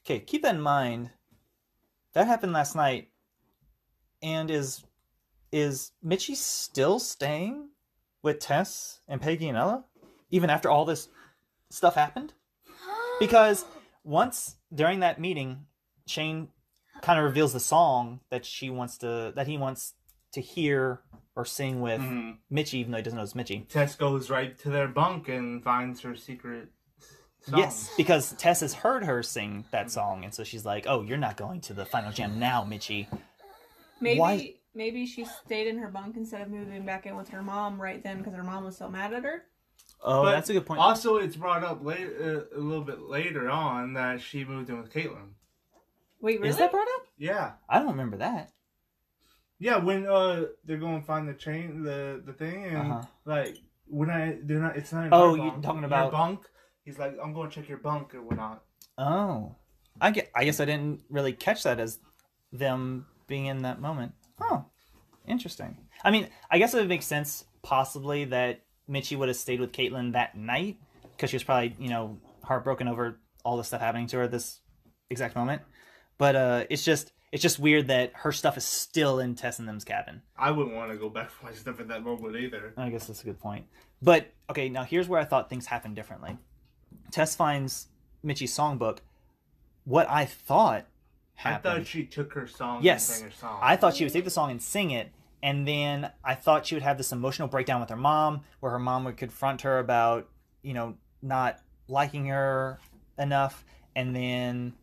[0.05, 1.11] Okay, keep that in mind.
[2.13, 3.09] That happened last night.
[4.21, 4.83] And is
[5.51, 7.69] is Mitchie still staying
[8.23, 9.85] with Tess and Peggy and Ella
[10.31, 11.07] even after all this
[11.69, 12.33] stuff happened?
[13.19, 13.65] Because
[14.05, 15.65] once during that meeting,
[16.07, 16.47] Shane
[17.01, 19.93] kind of reveals the song that she wants to that he wants
[20.33, 21.01] to hear
[21.35, 23.67] or sing with hmm Mitchie, even though he doesn't know it's Mitchie.
[23.67, 26.69] Tess goes right to their bunk and finds her secret.
[27.41, 27.57] Song.
[27.59, 31.17] Yes, because Tess has heard her sing that song, and so she's like, "Oh, you're
[31.17, 33.07] not going to the final jam now, Mitchie."
[34.01, 37.41] Maybe Why- maybe she stayed in her bunk instead of moving back in with her
[37.41, 39.43] mom right then because her mom was so mad at her.
[40.03, 40.79] Oh, But that's a good point.
[40.81, 44.77] Also, it's brought up later, uh, a little bit later on that she moved in
[44.81, 45.29] with Caitlyn.
[46.21, 46.49] Wait, really?
[46.49, 47.03] Is that brought up?
[47.17, 48.51] Yeah, I don't remember that.
[49.59, 49.77] yeah.
[49.77, 53.01] When uh they're going to find the chain, the the thing, and Uh-huh.
[53.25, 55.05] like when I they're not, it's not.
[55.07, 56.41] In Oh, you're bunk, talking your about- bunk.
[56.83, 58.63] He's like, I'm going to check your bunk or whatnot.
[58.97, 59.55] Oh,
[60.01, 60.31] I get.
[60.35, 61.99] I guess I didn't really catch that as
[62.51, 64.13] them being in that moment.
[64.41, 64.65] Oh,
[65.27, 65.77] interesting.
[66.03, 69.71] I mean, I guess it would make sense possibly that Mitchie would have stayed with
[69.71, 70.77] Caitlyn that night
[71.11, 74.31] because she was probably you know heartbroken over all the stuff happening to her at
[74.31, 74.61] this
[75.09, 75.61] exact moment.
[76.19, 79.67] But uh, it's just it's just weird that her stuff is still in Tess and
[79.67, 80.21] them's cabin.
[80.37, 82.73] I wouldn't want to go back for my stuff at that moment either.
[82.77, 83.65] I guess that's a good point.
[84.01, 86.37] But okay, now here's where I thought things happened differently.
[87.09, 87.87] Tess finds
[88.21, 88.99] Mitchie's songbook.
[89.85, 90.85] What I thought
[91.35, 91.73] happened.
[91.73, 93.59] I thought she took her song yes, and sang her song.
[93.61, 96.75] I thought she would take the song and sing it, and then I thought she
[96.75, 100.27] would have this emotional breakdown with her mom, where her mom would confront her about,
[100.61, 102.79] you know, not liking her
[103.17, 103.63] enough,
[103.95, 104.73] and then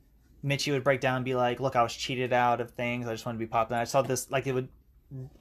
[0.47, 3.09] Mitchie would break down and be like, "Look, I was cheated out of things.
[3.09, 4.69] I just want to be popular." I saw this like it would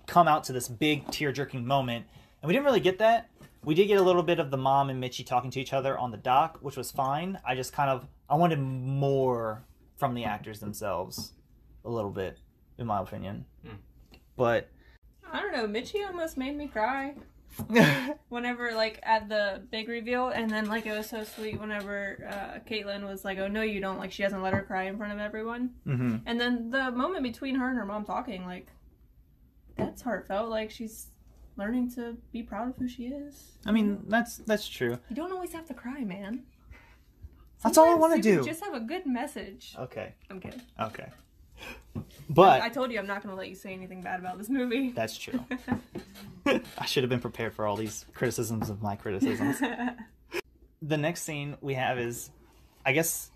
[0.07, 2.05] come out to this big tear jerking moment,
[2.41, 3.29] and we didn't really get that.
[3.63, 5.97] We did get a little bit of the mom and Mitchie talking to each other
[5.97, 7.39] on the dock, which was fine.
[7.45, 9.63] I just kind of I wanted more
[9.97, 11.33] from the actors themselves,
[11.83, 12.39] a little bit,
[12.77, 13.45] in my opinion.
[13.65, 13.75] Hmm.
[14.35, 14.69] But
[15.31, 15.67] I don't know.
[15.67, 17.15] Mitchie almost made me cry
[18.29, 22.59] whenever, like, at the big reveal, and then like it was so sweet whenever uh,
[22.69, 25.13] Caitlyn was like, "Oh no, you don't!" Like she doesn't let her cry in front
[25.13, 25.71] of everyone.
[25.85, 28.67] hmm And then the moment between her and her mom talking, like,
[29.77, 30.49] that's heartfelt.
[30.49, 31.07] Like she's
[31.57, 33.57] learning to be proud of who she is.
[33.65, 34.97] I mean, that's that's true.
[35.09, 36.43] You don't always have to cry, man.
[37.63, 38.43] That's all I want to do.
[38.43, 39.73] Just have a good message.
[39.79, 40.61] Okay, I'm kidding.
[40.79, 41.07] okay.
[41.95, 44.91] I But told you I'm not gonna let you say anything bad about this movie.
[44.91, 45.39] that's true.
[46.77, 49.59] I should have been prepared for all these criticisms of my criticisms.
[50.81, 52.29] the next scene we have is,
[52.85, 53.31] I guess,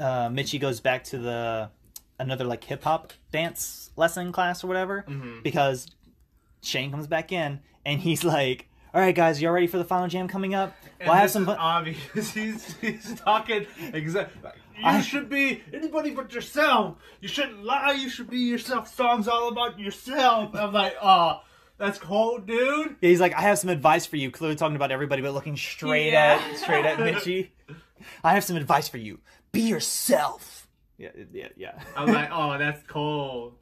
[0.00, 1.70] uh, Mitchie goes back to the
[2.18, 5.42] another like hip hop dance lesson class or whatever Mhm.
[5.42, 5.86] because
[6.62, 10.08] Shane comes back in and he's like, "All right, guys, y'all ready for the final
[10.08, 10.74] jam coming up?
[11.00, 12.30] And Well, I have some is fun." obvious.
[12.34, 14.50] He's he's talking exactly.
[14.78, 16.96] You I- should be anybody but yourself.
[17.20, 17.92] You shouldn't lie.
[17.92, 18.92] You should be yourself.
[18.94, 20.54] Songs all about yourself.
[20.54, 21.40] I'm like, oh,
[21.78, 22.96] that's cold, dude.
[23.00, 24.30] Yeah, he's like, I have some advice for you.
[24.30, 26.40] Clearly talking about everybody, but looking straight Yeah.
[26.50, 27.50] at straight at Mitchie.
[28.24, 29.20] I have some advice for you.
[29.52, 30.68] Be yourself.
[30.98, 31.80] Yeah, yeah, yeah.
[31.96, 33.54] I'm like, oh, that's cold.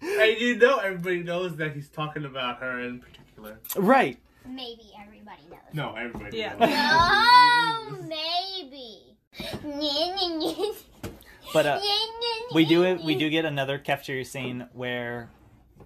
[0.00, 3.58] and you know, everybody knows that he's talking about her in particular.
[3.76, 4.18] Right.
[4.46, 5.60] Maybe everybody knows.
[5.74, 6.38] No, everybody.
[6.38, 6.54] Yeah.
[6.56, 6.70] knows.
[7.92, 9.09] Oh, maybe.
[11.52, 11.80] But uh,
[12.54, 13.02] we do it.
[13.02, 15.30] We do get another cafeteria scene where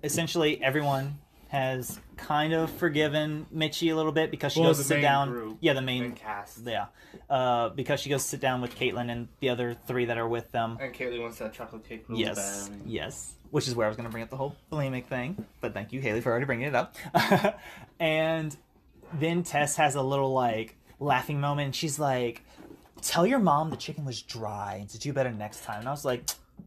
[0.02, 1.18] essentially everyone
[1.48, 5.00] has kind of forgiven Mitchie a little bit because she Well, goes the to sit
[5.00, 5.30] down.
[5.30, 5.58] group.
[5.60, 6.04] Yeah, the main.
[6.04, 6.60] And cast.
[6.66, 6.86] Yeah,
[7.30, 10.28] uh, because she goes to sit down with Caitlyn and the other three that are
[10.28, 10.76] with them.
[10.80, 12.80] And Kaylee wants that chocolate cake real Yes, bad.
[12.86, 13.34] yes.
[13.50, 15.92] Which is where I was going to bring up the whole bulimic thing, but thank
[15.92, 16.96] you, Haley, for already bringing it up.
[18.00, 18.56] and
[19.12, 22.42] then Tess has a little like laughing moment, and she's like,
[23.04, 25.92] "Tell your mom the chicken was dry and to do better next time." And I
[25.92, 26.24] was like,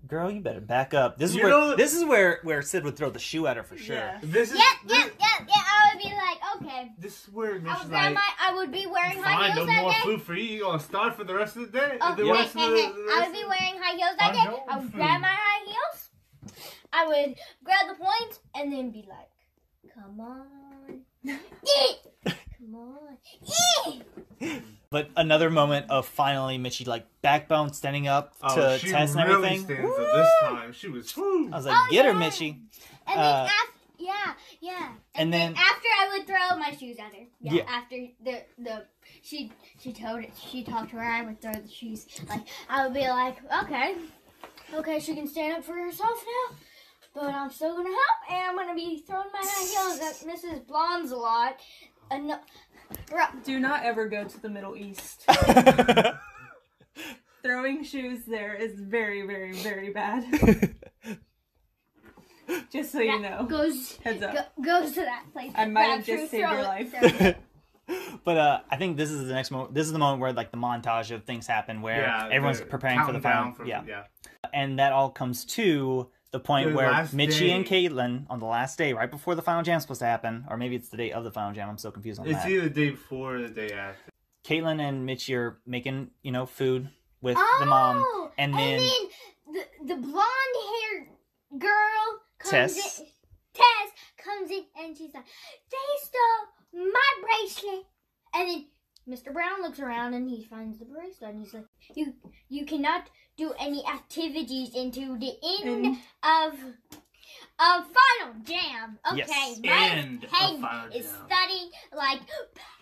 [0.07, 2.83] "Girl, you better back up." This is You where know- this is where where Sid
[2.83, 3.95] would throw the shoe at her for sure.
[3.95, 4.19] Yeah.
[4.21, 5.55] This is Yep, this, yep, yep, yeah.
[5.55, 6.39] I would be like,
[6.71, 6.91] okay.
[6.99, 8.29] this is where I would grab like, my.
[8.39, 10.43] I would be wearing high fine, no heels that more food for you.
[10.57, 11.97] You gonna starve for the rest of the day?
[12.01, 12.91] Oh, the rest hey, of the, hey.
[12.91, 14.57] the I would be wearing high heels that I day.
[14.69, 16.09] I would grab my high heels.
[16.93, 19.29] I would grab the points and then be like,
[19.93, 21.01] "Come on,
[22.57, 23.17] Come on."
[24.41, 24.59] Eh.
[24.89, 29.27] But another moment of finally Mitchie like backbone standing up Oh, to she Tess and
[29.27, 29.65] really everything.
[29.65, 30.73] stands up this time.
[30.73, 31.49] She was woo.
[31.51, 32.17] I was like, Oh, "Get her, yeah.
[32.29, 32.59] Mitchie."
[33.05, 34.87] And Uh, then after, yeah, yeah.
[34.87, 37.25] and And, then, then- after I would throw my shoes at her.
[37.41, 37.53] Yeah.
[37.53, 37.63] Yeah.
[37.67, 38.85] After the the
[39.21, 39.51] she
[39.81, 42.05] she told it she talked to her, I would throw the shoes.
[42.29, 43.95] Like I would be like, okay,
[44.73, 46.55] okay, she can stand up for herself now.
[47.13, 50.65] But I'm still gonna help, and I'm gonna be throwing my high heels at Mrs.
[50.67, 51.59] Blondes a lot.
[52.09, 52.31] And
[53.43, 55.25] Do not ever go to the Middle East.
[57.43, 60.75] Throwing shoes there is very, very, very bad.
[62.71, 63.45] Just so you know.
[63.45, 64.33] goes Heads up.
[64.33, 65.51] go, goes to that place.
[65.55, 66.93] I might have just saved your life.
[68.23, 69.73] but uh, I think this is the next moment.
[69.73, 72.99] This is the moment where like the montage of things happen, where Yeah, everyone's preparing
[73.05, 73.43] for the counting final.
[73.43, 73.83] down for- yeah.
[73.85, 74.03] yeah.
[74.53, 77.51] and that all comes to the point The where last Mitchie day.
[77.51, 80.57] and Caitlyn on the last day, right before the final jam's supposed to happen, or
[80.57, 81.69] maybe it's the day of the final jam.
[81.69, 82.45] I'm so confused on It's that.
[82.45, 84.11] It's either the day before or the day after.
[84.43, 86.89] Caitlyn and Mitchie are making you know food
[87.21, 88.79] with the oh, mom, Oh, and then
[89.51, 91.07] the the blonde haired
[91.59, 92.99] girl comes Tess.
[92.99, 93.05] in.
[93.53, 95.25] Tess comes in and she's like,
[95.71, 97.85] "They stole my bracelet."
[98.33, 98.65] And then
[99.09, 99.33] Mr.
[99.33, 102.13] Brown looks around and he finds the bracelet and he's like, "You
[102.49, 106.53] you cannot do any activities into the end In- of
[107.59, 109.59] a final jam." Okay, Yes.
[109.63, 111.25] my End head is Jam.
[111.27, 112.19] studying like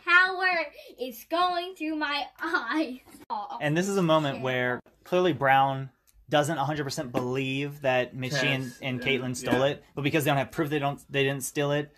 [0.06, 0.66] power
[1.00, 3.00] is going through my eyes.
[3.30, 4.44] Oh, and this is a moment shit.
[4.44, 5.90] where clearly Brown
[6.30, 9.66] doesn't 100% believe that Mitchie and, Tess, and yeah, Caitlyn stole yeah.
[9.66, 11.94] it, but because they don't have proof they don't they didn't steal it,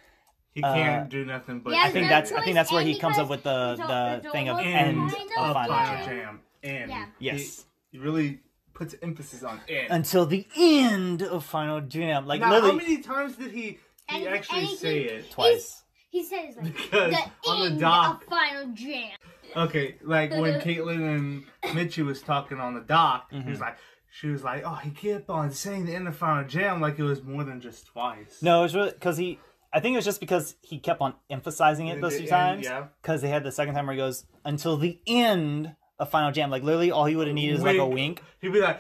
[0.51, 2.97] He Uh, can't do nothing but Yeah, I think that's I think that's where he
[2.99, 6.05] comes up with the it's all- the thing of end end of of final Final
[6.05, 6.15] jam.
[6.17, 6.41] Jam.
[6.63, 7.05] And Yeah.
[7.19, 7.65] Yes.
[7.91, 8.39] he, he really
[8.77, 9.87] puts emphasis on end.
[9.89, 14.25] Until the end of final jam, like now, literally how many times did he he
[14.25, 15.31] And- actually and he- say it?
[15.31, 15.83] twice.
[16.09, 19.11] He says like Because the on the end dock, of final jam.
[19.55, 21.43] okay, like when Caitlyn and
[21.75, 23.49] Mitchie was talking on the dock, he Mm-hmm.
[23.49, 23.77] was like,
[24.09, 27.03] she was like, oh, he kept on saying the end of Final Jam like it
[27.03, 28.41] was more than just twice.
[28.41, 29.39] No, it was really because he.
[29.73, 32.63] I think it was just because he kept on emphasizing it those two end, times.
[32.65, 32.85] yeah.
[33.01, 36.49] Because they had the second time where he goes until the end of Final Jam.
[36.49, 38.21] Like literally, all he would have needed is like a wink.
[38.41, 38.79] He'd be like,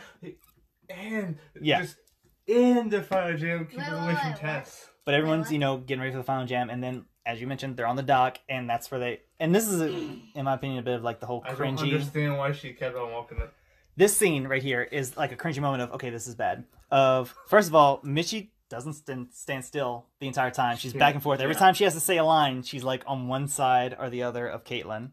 [0.89, 1.81] and Yeah.
[1.81, 1.97] just
[2.45, 4.89] in the Final Jam, keep Wait, it wait, away from wait, Tess.
[5.05, 7.75] But everyone's you know getting ready for the Final Jam, and then as you mentioned,
[7.75, 9.19] they're on the dock, and that's where they.
[9.39, 11.49] And this is, in my opinion, a bit of like the whole cringy.
[11.49, 13.53] I don't understand why she kept on walking up.
[13.97, 16.65] This scene right here is like a cringy moment of okay, this is bad.
[16.91, 20.77] Of first of all, Mitchie doesn't stand, stand still the entire time.
[20.77, 21.39] She's back and forth.
[21.39, 21.59] Every Yeah.
[21.59, 24.47] time she has to say a line, she's like on one side or the other
[24.47, 25.11] of Caitlyn.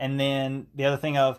[0.00, 1.38] And then the other thing of,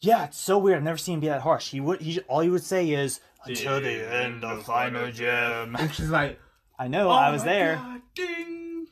[0.00, 0.76] yeah, it's so weird.
[0.76, 1.70] I've never seen him be that harsh.
[1.70, 5.74] He would, he all he would say is until the end of final jam.
[5.76, 6.38] And she's like,
[6.78, 7.74] I know, oh I was my there.
[7.76, 8.86] God, ding.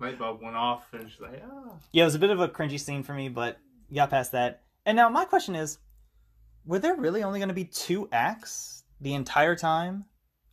[0.00, 1.74] Light bulb went off, and she's like, ah.
[1.92, 3.58] Yeah, it was a bit of a cringy scene for me, but
[3.88, 4.62] you got past that.
[4.84, 5.78] And now my question is,
[6.66, 10.04] were there really only going to be two acts the entire time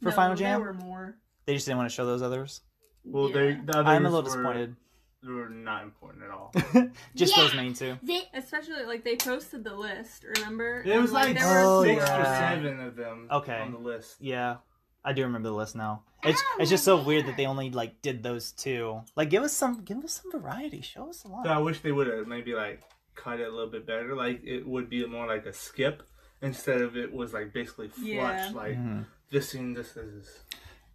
[0.01, 0.59] for No, Final Jam?
[0.61, 1.17] There were more.
[1.45, 2.61] They just didn't want to show those others.
[3.03, 3.33] Well, Yeah.
[3.35, 4.75] they the others I'm a little were, disappointed.
[5.23, 6.53] They were not important at all.
[7.15, 7.43] Just Yeah.
[7.43, 7.97] those main two.
[8.03, 10.81] They, Especially like they posted the list, remember?
[10.85, 12.19] It was And, like there were Oh, six four.
[12.19, 13.27] or seven of them.
[13.31, 13.59] Okay.
[13.59, 14.17] on the list.
[14.21, 14.57] Yeah,
[15.03, 16.03] I do remember the list now.
[16.23, 19.01] It's Oh, it's just so weird that they only like did those two.
[19.15, 20.81] Like, give us some give us some variety.
[20.81, 21.45] Show us a lot.
[21.45, 22.83] So I wish they would have maybe like
[23.15, 24.15] cut it a little bit better.
[24.15, 26.03] Like it would be more like a skip
[26.41, 28.05] instead of it was like basically flush.
[28.05, 28.51] Yeah.
[28.53, 29.05] Like Mhm.
[29.31, 30.43] this scene, this is.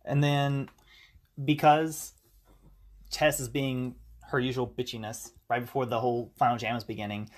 [0.04, 0.68] And then
[1.44, 2.12] because
[3.10, 3.96] Tess is being
[4.32, 7.30] her usual bitchiness right before the whole final jam is beginning,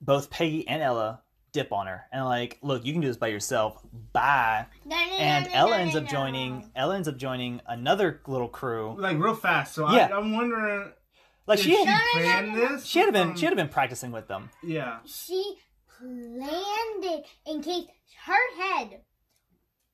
[0.00, 3.28] both Peggy and Ella dip on her and like, look, you can do this by
[3.28, 3.80] yourself.
[4.12, 4.66] Bye.
[4.84, 6.10] no, no, no, And no, Ella no, ends no, up no.
[6.10, 6.70] joining.
[6.76, 8.96] Ella ends up joining another little crew.
[8.98, 10.08] Like real fast, so Yeah.
[10.12, 10.92] I, I'm wondering.
[11.46, 12.68] Like did she she had, No, no, no, plan no.
[12.76, 12.86] this?
[12.86, 14.50] she had been from- she had been practicing with them.
[14.62, 14.98] Yeah.
[15.04, 15.56] She
[15.98, 17.86] planned it in case
[18.26, 19.00] her head.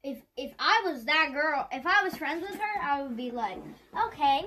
[0.05, 3.31] If if I was that girl, if I was friends with her, I would be
[3.33, 3.59] like,
[4.07, 4.47] okay,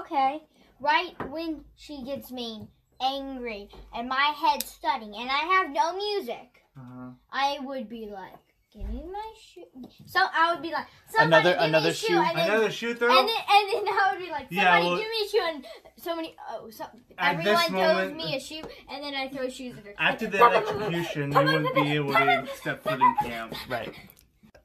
[0.00, 0.40] okay.
[0.80, 2.68] Right when she gets me
[3.00, 7.10] angry and my head's studying and I have no music, Uh-huh.
[7.32, 8.34] I would be like,
[8.72, 9.64] give me my shoe.
[10.06, 12.18] So I would be like, somebody Another- give me another a shoe, shoe.
[12.20, 13.08] and then, Another shoe throw.
[13.18, 15.42] and then and then I would be like, somebody Yeah, well- give me a shoe,
[15.48, 16.84] and somebody oh, so
[17.18, 19.94] everyone throws moment- me a shoe, and then I throw shoes at her.
[19.98, 23.54] After the electrocution, you wouldn't be able to step foot in camp.
[23.68, 23.92] Right.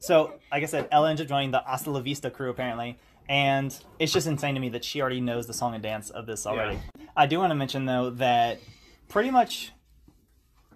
[0.00, 2.98] So, like I said, Ella ends up joining the Hasta La Vista crew apparently,
[3.28, 6.26] and it's just insane to me that she already knows the song and dance of
[6.26, 6.78] this already.
[7.16, 8.60] I do want to mention though that
[9.08, 9.72] pretty much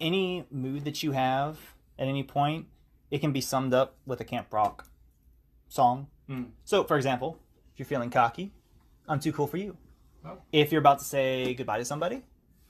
[0.01, 1.57] any mood that you have
[1.97, 2.67] at any point,
[3.11, 4.87] it can be summed up with a Camp Rock
[5.67, 6.07] song.
[6.27, 6.43] Hmm.
[6.63, 7.37] So, for example,
[7.73, 8.51] if you're feeling cocky,
[9.07, 9.75] I'm too cool for you.
[10.25, 10.37] Oh.
[10.51, 12.23] If you're about to say goodbye to somebody,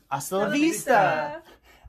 [0.10, 1.42] hasta la vista.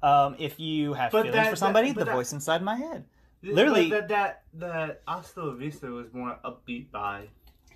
[0.03, 2.77] Um, if you have But feelings that- for somebody, that- the that- voice inside my
[2.77, 3.05] head.
[3.43, 7.29] Literally- that that that Hasta La Vista was more upbeat by.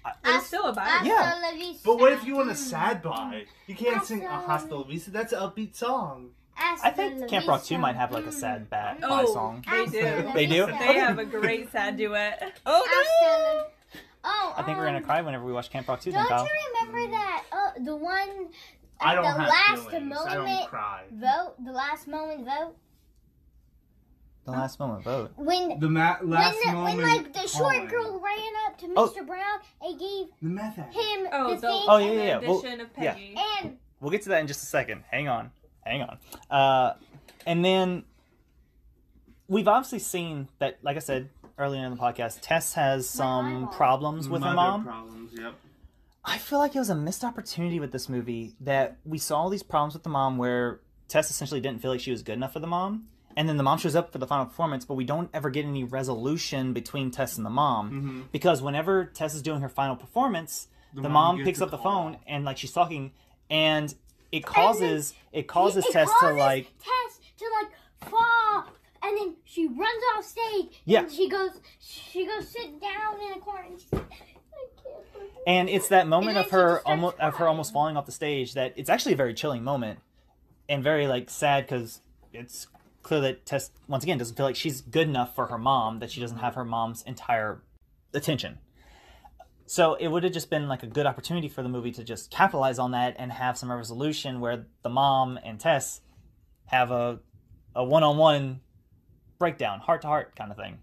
[0.06, 1.05] It was still a vibe.
[1.05, 1.72] Yeah.
[1.85, 3.44] But what if you want a sad by?
[3.66, 5.10] You can't sing a Hasta La Vista.
[5.10, 6.31] That's an upbeat song.
[6.56, 9.64] I think Camp Rock 2 might have like a sad bat bye Oh, song.
[9.68, 10.31] they do.
[10.35, 10.66] They do?
[10.66, 12.52] They have a great sad duet.
[12.66, 14.01] Oh no!
[14.26, 16.44] Oh, I think we're gonna um, cry whenever we watch Camp Rock 2 Don't Kyle.
[16.44, 16.51] you
[16.90, 17.44] remember that?
[17.52, 18.28] Uh, the one
[19.01, 20.16] at I don't the have last feelings.
[20.26, 21.02] I don't moment cry.
[21.12, 22.74] vote, the last moment vote,
[24.45, 25.33] The last moment vote.
[25.37, 26.97] when The ma- last when, the, moment.
[26.99, 27.87] when like the short calling.
[27.89, 29.09] girl ran up to Oh.
[29.09, 29.27] Mr.
[29.27, 30.95] Brown and gave The meth addict.
[30.95, 32.39] him Oh, the the, thing, Oh, yeah, yeah, yeah.
[32.49, 33.16] Well, edition of yeah.
[33.62, 35.05] And We'll get to that in just a second.
[35.11, 35.51] Hang on.
[35.81, 36.19] Hang on.
[36.51, 36.95] Uh,
[37.47, 38.05] and then
[39.49, 44.29] we've obviously seen that, like I said earlier in the podcast, Tess has some problems
[44.29, 44.85] with her mom.
[44.85, 45.33] Problems.
[45.39, 45.55] Yep.
[46.25, 49.51] I feel like it was a missed opportunity with this movie that we saw all
[49.51, 52.53] these problems with the mom where Tess essentially didn't feel like she was good enough
[52.55, 53.09] for the mom.
[53.36, 55.65] And then the mom shows up for the final performance, but we don't ever get
[55.65, 57.90] any resolution between Tess and the mom.
[57.90, 58.20] Mm-hmm.
[58.32, 62.12] Because whenever Tess is doing her final performance, the, mom mom, picks up the call.
[62.12, 63.12] phone and like she's talking
[63.51, 63.94] and
[64.31, 68.66] it causes it causes it Tess to like Tess to like fall,
[69.02, 70.82] and then she runs off stage.
[70.85, 71.01] Yeah.
[71.01, 73.66] and she goes she goes sit down in a corner.
[73.69, 77.19] And she's like, I can't believe and it's that moment of her just starts almost
[77.19, 79.98] of her almost falling off the stage that it's actually a very chilling moment
[80.69, 82.01] and very like sad because
[82.32, 82.66] it's
[83.05, 86.10] clear that Tess once again doesn't feel like she's good enough for her mom that
[86.10, 87.62] she doesn't have her mom's entire
[88.12, 88.59] attention.
[89.66, 92.31] So it would have just been like a good opportunity for the movie to just
[92.31, 96.01] capitalize on that and have some resolution where the mom and Tess
[96.66, 97.20] have a
[97.76, 98.60] a one on one
[99.39, 100.78] breakdown, heart to heart kind of thing.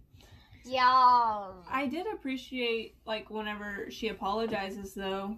[0.65, 1.55] Y'all.
[1.69, 5.37] I did appreciate like whenever she apologizes though,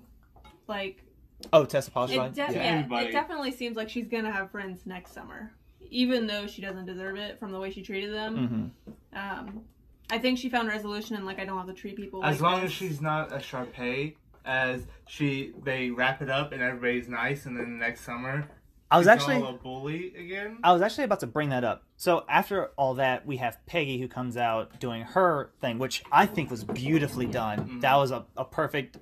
[0.67, 1.03] like
[1.51, 2.35] Oh, Tess it, apologized.
[2.35, 5.53] de- Yeah, yeah, it definitely seems like she's gonna have friends next summer,
[5.93, 8.73] even though she doesn't deserve it from the way she treated them.
[9.13, 9.61] hmm Um,
[10.09, 12.23] I think she found resolution and like I don't have to treat people.
[12.23, 12.71] As like long this.
[12.71, 17.57] as she's not a Sharpay, as she they wrap it up and everybody's nice, and
[17.57, 18.49] then next summer
[18.91, 20.57] I was actually a bully again.
[20.63, 21.83] I was actually about to bring that up.
[21.95, 26.25] So after all that, we have Peggy who comes out doing her thing, which I
[26.27, 27.79] think was beautifully done.
[27.79, 28.97] That was a, a perfect,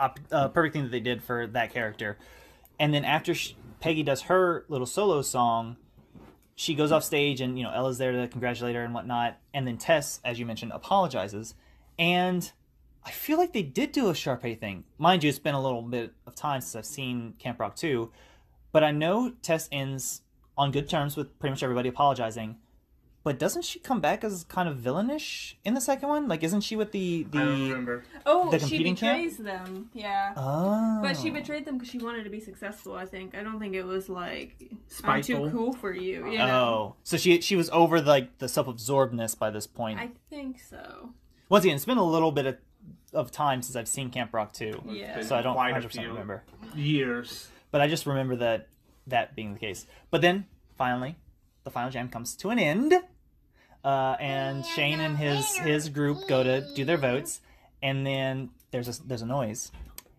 [0.00, 2.18] a, a perfect thing that they did for that character.
[2.80, 5.76] And then after sh Peggy does her little solo song,
[6.60, 9.38] she goes off stage, and you know Ella's there to congratulate her and whatnot.
[9.54, 11.54] And then Tess, as you mentioned, apologizes,
[11.98, 12.52] and
[13.02, 14.84] I feel like they did do a Sharpay thing.
[14.98, 18.12] Mind you, it's been a little bit of time since I've seen Camp Rock 2,
[18.72, 20.20] but I know Tess ends
[20.58, 22.58] on good terms with pretty much everybody apologizing.
[23.22, 26.26] But doesn't she come back as kind of villainish in the second one?
[26.26, 27.44] Like, isn't she with the I the?
[27.44, 28.04] remember.
[28.24, 29.18] oh, the she competing camp?
[29.18, 29.90] betrays them.
[29.92, 30.32] Yeah.
[30.38, 32.94] Oh, But she betrayed them because she wanted to be successful.
[32.94, 33.36] I think.
[33.36, 34.56] I don't think it was like
[35.04, 36.26] I'm too cool for you.
[36.30, 36.46] You know.
[36.46, 40.00] Oh, so she she was over like the self-absorbedness by this point.
[40.00, 41.10] I think so.
[41.50, 42.56] Once again, it's been a little bit of
[43.12, 44.82] of time since I've seen Camp Rock 2.
[44.88, 45.20] Yeah.
[45.22, 46.08] So I don't Quite 100% few.
[46.08, 46.42] remember.
[46.74, 47.48] Years.
[47.70, 48.68] But I just remember that
[49.08, 49.86] that being the case.
[50.10, 50.46] But then
[50.78, 51.16] finally,
[51.64, 52.94] the final jam comes to an end.
[53.82, 57.40] Uh, and Shane and his his group go to do their votes,
[57.82, 59.72] and then there's a there's a noise,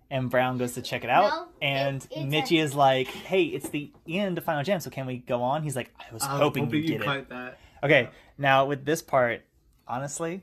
[0.09, 3.07] and Brown goes to check it out, No, and it's- it's Mitchie a- is like,
[3.07, 6.11] "Hey, it's the end of Final Jam, so can we go on?" He's like, "I
[6.11, 7.59] was I was hoping, you get it." that.
[7.83, 9.43] Okay, now with this part,
[9.87, 10.41] honestly,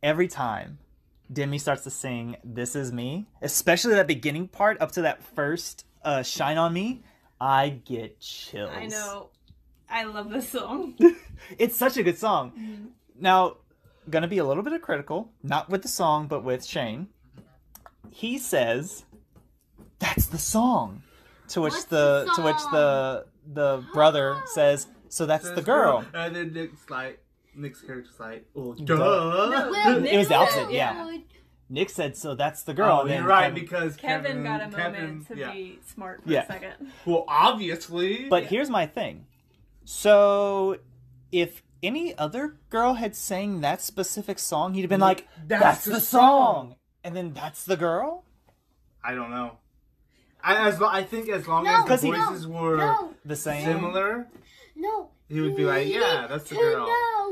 [0.00, 0.78] every time
[1.32, 5.86] Demi starts to sing "This Is Me," especially that beginning part up to that first
[6.04, 7.02] uh, "Shine on Me,"
[7.40, 8.70] I get chills.
[8.72, 9.30] I know.
[9.92, 10.94] I love this song.
[11.58, 12.52] it's such a good song.
[12.52, 12.84] Mm-hmm.
[13.20, 13.56] Now,
[14.10, 17.08] gonna be a little bit of critical, not with the song, but with Shane.
[18.10, 19.04] He says,
[19.98, 21.02] "That's the song,"
[21.48, 25.64] to which What's the, the to which the the brother says, "So that's the Says
[25.64, 27.22] girl." And then Nick's like,
[27.54, 28.96] Nick's character's like, oh, Duh.
[28.96, 29.68] duh.
[29.70, 31.18] Well, It was the opposite, said- yeah.
[31.68, 34.68] Nick said, "So that's the girl." Oh, you're right Kevin- because Kevin, Kevin got a
[34.68, 35.52] moment Kevin, to yeah.
[35.52, 36.42] be smart for Yeah.
[36.42, 36.92] a second.
[37.06, 38.26] Well, obviously.
[38.28, 39.26] But here's my thing.
[39.84, 40.78] So,
[41.30, 45.84] if any other girl had sang that specific song, he'd have been like, "That's, That's
[45.84, 46.68] the, the song.
[46.70, 46.76] song.
[47.04, 48.24] and then that's the girl.
[49.04, 49.58] I don't know.
[50.44, 53.64] I, as I think as long No, as the no, voices were No, The same.
[53.64, 54.28] similar,
[54.76, 55.10] no.
[55.32, 56.88] He would be like, yeah, that's the girl.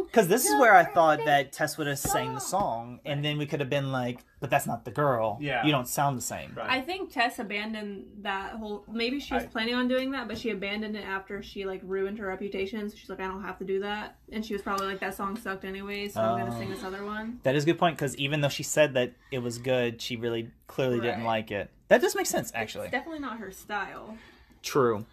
[0.06, 2.60] Because this is where I thought that Tess would have sang the song.
[2.60, 5.38] song, and then we could have been like, "But that's not the girl.
[5.40, 5.64] Yeah.
[5.64, 6.68] you don't sound the same." Right.
[6.68, 8.84] I think Tess abandoned that whole.
[8.90, 11.80] Maybe she was I- planning on doing that, but she abandoned it after she like
[11.84, 12.88] ruined her reputation.
[12.88, 15.14] So she's like, I don't have to do that, and she was probably like, that
[15.14, 16.58] song sucked anyways, so I'm gonna Oh.
[16.58, 16.88] sing this oh.
[16.88, 17.38] other one.
[17.44, 17.96] That is a good point.
[17.96, 21.26] Because even though she said that it was good, she really clearly didn't Right.
[21.26, 21.70] like it.
[21.88, 22.86] That does make sense, actually.
[22.86, 24.16] It's definitely not her style.
[24.62, 25.04] True.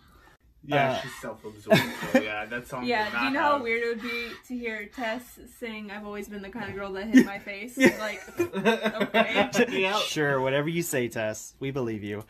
[0.65, 1.81] Yeah, uh, she's self-absorbed.
[2.11, 2.83] so yeah, that song.
[2.87, 6.05] Yeah, did do you know how weird it would be to hear Tess sing "I've
[6.05, 7.77] always been the kind of girl that hit my face"?
[7.99, 9.81] Like, okay.
[9.81, 9.99] yeah.
[9.99, 11.55] Sure, whatever you say, Tess.
[11.59, 12.23] We believe you.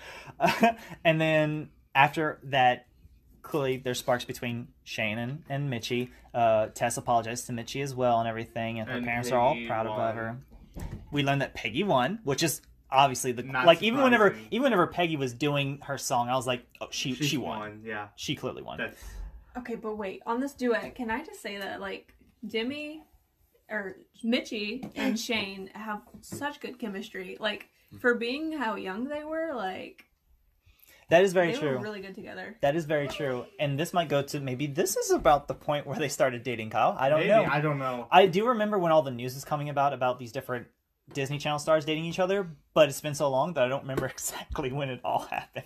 [1.03, 2.87] and then after that,
[3.41, 6.09] clearly there's sparks between Shane and, and Mitchie.
[6.33, 9.53] Uh, Tess apologized to Mitchie as well and everything, and her And parents are all
[9.53, 10.37] Peggy proud of her.
[11.11, 14.87] We learned that Peggy won, which is obviously the Not like even whenever even whenever
[14.87, 17.81] Peggy was doing her song, I was like, oh, she She, she, won.
[17.85, 18.77] Yeah, She clearly won.
[18.77, 19.03] that's
[19.57, 22.13] Okay, but wait, on this duet, can I just say that like
[22.47, 23.03] Demi
[23.69, 27.37] or Mitchie and Shane have such good chemistry.
[27.39, 27.67] Like
[27.99, 30.05] for being how young they were, like
[31.09, 31.71] That is very they true.
[31.71, 32.55] were really good together.
[32.61, 33.45] That is very true.
[33.59, 36.69] And this might go to maybe this is about the point where they started dating
[36.69, 36.95] Kyle.
[36.99, 37.45] I don't maybe know.
[37.49, 38.07] I don't know.
[38.11, 40.67] I do remember when all the news was coming about about these different
[41.13, 44.05] Disney Channel stars dating each other, but it's been so long that I don't remember
[44.17, 45.65] exactly when it all happened.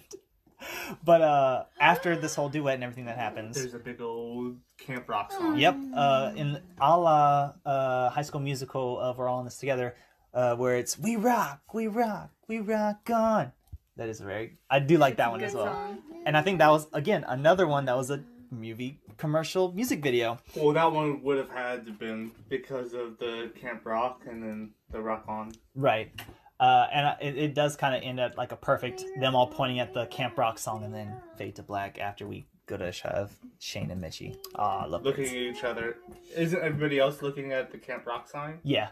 [1.03, 5.09] But uh after this whole duet and everything that happens, There's a big old Camp
[5.09, 5.57] Rock song.
[5.57, 9.95] yep, uh in a la uh High School Musical of We're All in This Together,
[10.35, 13.51] uh where it's we rock, we rock, we rock on.
[13.97, 15.65] That is very I do like that one as well.
[15.65, 15.97] song.
[16.27, 20.37] And I think that was again another one that was a movie commercial music video.
[20.55, 24.71] Well, that one would have had to been because of the Camp Rock and then
[24.91, 25.51] the Rock On.
[25.75, 26.11] Right.
[26.59, 29.79] Uh, and it, it does kind of end at like a perfect them all pointing
[29.79, 33.31] at the Camp Rock song and then fade to black after we go to have
[33.57, 34.37] Shane and Mitchie.
[34.55, 35.29] Ah, I love looking it.
[35.29, 35.97] at each other.
[36.35, 38.59] Isn't everybody else looking at the Camp Rock sign?
[38.63, 38.89] Yeah.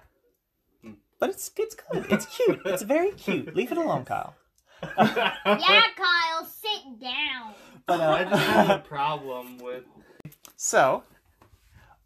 [1.19, 2.05] But it's it's good.
[2.09, 2.61] It's cute.
[2.65, 3.53] It's very cute.
[3.55, 4.35] Leave it alone, Kyle.
[4.97, 7.53] Yeah, Kyle, sit down.
[7.89, 9.83] But I just have a uh, problem with.
[10.55, 11.03] so,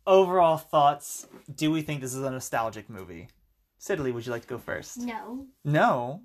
[0.07, 1.27] overall thoughts.
[1.53, 3.27] Do we think this is a nostalgic movie?
[3.79, 4.97] Syddalee, would you like to go first?
[4.99, 6.21] No, No.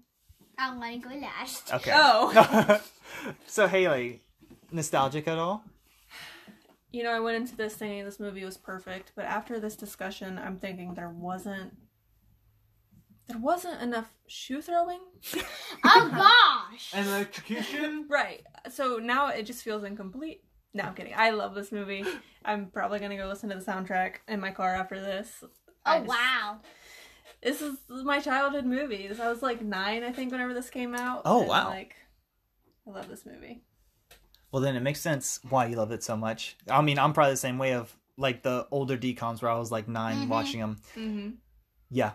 [0.60, 1.72] I want to go last.
[1.72, 1.92] Okay.
[1.94, 2.80] Oh.
[3.46, 4.22] so Haley,
[4.72, 5.62] nostalgic at all?
[6.90, 10.38] You know, I went into this thinking this movie was perfect, but after this discussion,
[10.38, 11.76] I'm thinking there wasn't
[13.28, 15.00] there wasn't enough shoe throwing.
[15.84, 16.90] Oh gosh.
[16.94, 18.06] And electrocution?
[18.08, 18.42] Right.
[18.70, 20.42] So now it just feels incomplete.
[20.74, 21.12] No, I'm kidding.
[21.16, 22.04] I love this movie.
[22.44, 25.44] I'm probably gonna go listen to the soundtrack in my car after this.
[25.86, 26.58] Oh just- wow.
[27.42, 29.08] This is my childhood movie.
[29.08, 31.22] I was like nine, I think, whenever this came out.
[31.24, 31.68] Oh, and, wow.
[31.68, 31.94] Like,
[32.86, 33.62] I love this movie.
[34.50, 36.56] Well, then it makes sense why you love it so much.
[36.68, 39.70] I mean, I'm probably the same way of like the older DCOMs where I was
[39.70, 40.28] like 9 Mhm.
[40.28, 40.76] watching them.
[40.96, 41.28] Mm-hmm.
[41.90, 42.12] Yeah.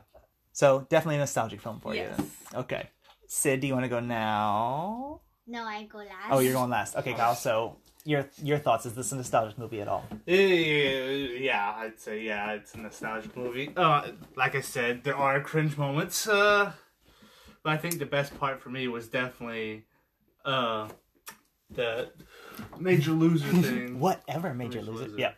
[0.53, 2.17] So definitely a nostalgic film for Yes.
[2.17, 2.25] you.
[2.51, 2.59] Then.
[2.61, 2.89] Okay.
[3.27, 5.19] Sid, do you want to go now?
[5.47, 6.07] No, I go last.
[6.31, 6.95] Oh, you're going last.
[6.95, 7.35] Okay, Kyle.
[7.35, 8.85] So your your thoughts?
[8.85, 10.05] Is this a nostalgic movie at all?
[10.25, 13.71] Yeah, yeah, I'd say yeah, it's a nostalgic movie.
[13.75, 16.27] Uh, like I said, there are cringe moments.
[16.27, 16.71] Uh,
[17.63, 19.85] but I think the best part for me was definitely
[20.45, 20.88] uh
[21.71, 22.11] the
[22.77, 23.99] major loser thing.
[23.99, 25.03] Whatever major, you Which lose it.
[25.05, 25.19] was it?
[25.19, 25.31] Yeah.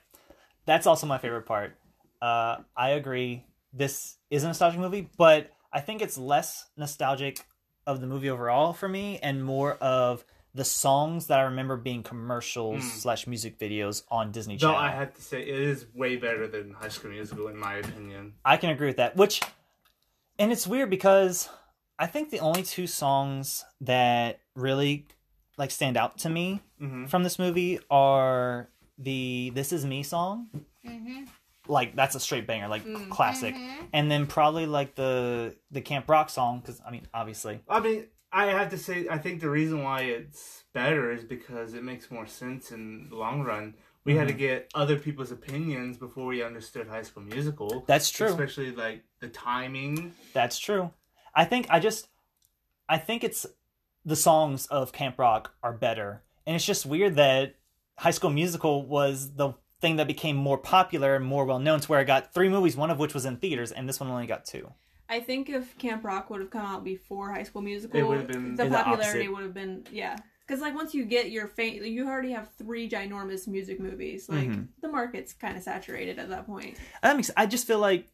[0.65, 1.77] That's also my favorite part.
[2.21, 3.45] Uh, I agree.
[3.75, 7.45] This is a nostalgic movie, but I think it's less nostalgic
[7.85, 10.23] of the movie overall for me, and more of
[10.53, 13.01] the songs that I remember being commercials Mm.
[13.01, 14.79] slash music videos on Disney Though Channel.
[14.79, 18.35] I have to say, it is way better than High School Musical, in my opinion.
[18.45, 19.17] I can agree with that.
[19.17, 19.41] Which,
[20.39, 21.49] and it's weird because
[21.99, 25.05] I think the only two songs that really
[25.57, 30.49] like stand out to me hmm from this movie are the "This Is Me" song.
[30.85, 31.25] Mm-hmm.
[31.67, 33.09] Like that's a straight banger, like Mm.
[33.09, 33.55] classic.
[33.93, 38.07] And then probably like the the Camp Rock song because I mean obviously I mean,
[38.31, 42.11] I have to say, I think the reason why it's better is because it makes
[42.11, 43.75] more sense in the long run.
[44.03, 44.39] We had to Mm-hmm.
[44.39, 47.83] get other people's opinions before we understood High School Musical.
[47.87, 48.27] that's true.
[48.27, 50.13] Especially like the timing.
[50.33, 50.91] That's true.
[51.33, 52.07] I think I just
[52.87, 53.45] I think it's
[54.03, 56.21] the songs of Camp Rock are better.
[56.45, 57.55] And it's just weird that
[57.97, 59.53] High School Musical was the
[59.85, 62.75] thing that became more popular and more well known to where it got three movies,
[62.75, 64.71] one of which was in theaters, and this one only got two.
[65.07, 68.17] I think if Camp Rock would have come out before High School Musical, It would
[68.17, 70.15] have been the the popularity would have been yeah.
[70.47, 74.27] Because like once you get your fame, you already have three ginormous music movies.
[74.27, 74.67] Like Mhm.
[74.81, 76.77] the market's kind of saturated at that point.
[77.03, 78.07] That makes I just feel like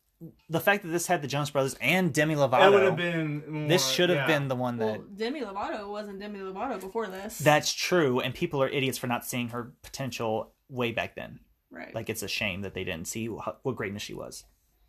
[0.50, 3.44] the fact that this had the Jonas Brothers and Demi It would have Lovato, been.
[3.62, 4.28] More, this should have yeah.
[4.28, 7.38] been the one that Well, Demi Lovato wasn't Demi Lovato before this.
[7.40, 11.40] that's true, and people are idiots for not seeing her potential way back then.
[11.72, 11.94] Right.
[11.96, 14.44] Like it's a shame that they didn't see wh- what greatness she was.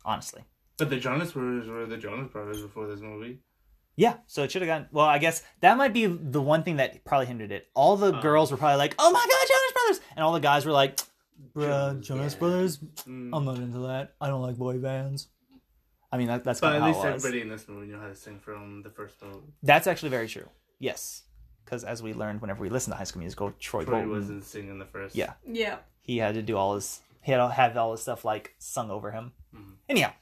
[0.05, 0.43] Honestly.
[0.77, 3.39] But the Jonas Brothers were the Jonas Brothers before this movie.
[3.95, 4.87] Yeah, so it should have gone.
[4.91, 7.67] Well, I guess that might be the one thing that probably hindered it.
[7.75, 8.21] All the Uh.
[8.21, 10.97] girls were probably like, "Oh my god, Jonas Brothers," and all the guys were like,
[11.55, 12.39] "Bruh, Jonas, Jonas yeah.
[12.39, 13.29] Brothers, Mm.
[13.33, 14.15] I'm not into that.
[14.19, 15.27] I don't like boy bands."
[16.11, 17.25] I mean, that, that's But kind at of least how it was.
[17.25, 19.53] everybody in this movie knew how to sing from the first movie.
[19.61, 20.47] That's actually very true.
[20.79, 21.23] Yes,
[21.63, 24.43] because as we learned whenever we listened to High School Musical, Troy, Troy Bolton, wasn't
[24.43, 25.15] singing the first.
[25.15, 25.33] Yeah.
[25.45, 25.77] yeah.
[26.03, 28.91] He had to do all his, he had to have all his stuff like sung
[28.91, 29.33] over him.
[29.55, 29.77] Mhm.
[29.89, 30.13] Anyhow,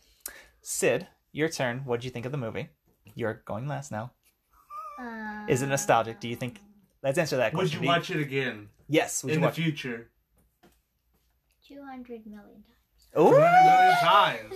[0.61, 1.83] Sid, your turn.
[1.85, 2.69] What did you think of the movie?
[3.15, 4.11] You're going last now.
[4.99, 6.19] Uh, Is it nostalgic?
[6.19, 6.61] Do you think?
[7.03, 7.81] Let's answer that Would question.
[7.83, 9.23] you watch it again Yes.
[9.23, 9.55] Would in you the watch?
[9.55, 10.11] future?
[11.67, 13.17] 200 million times.
[13.17, 13.31] Ooh!
[13.31, 14.53] 200 million times.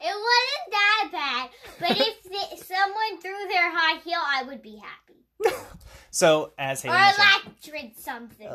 [0.00, 1.50] It wasn't that bad,
[1.80, 5.54] but if the, someone threw their high heel, I would be happy.
[6.10, 8.48] So, as Or Haley mentioned, electric something.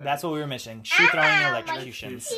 [0.00, 0.82] That's what we were missing.
[0.82, 2.32] Shoe throwing Ow, and my electrocutions.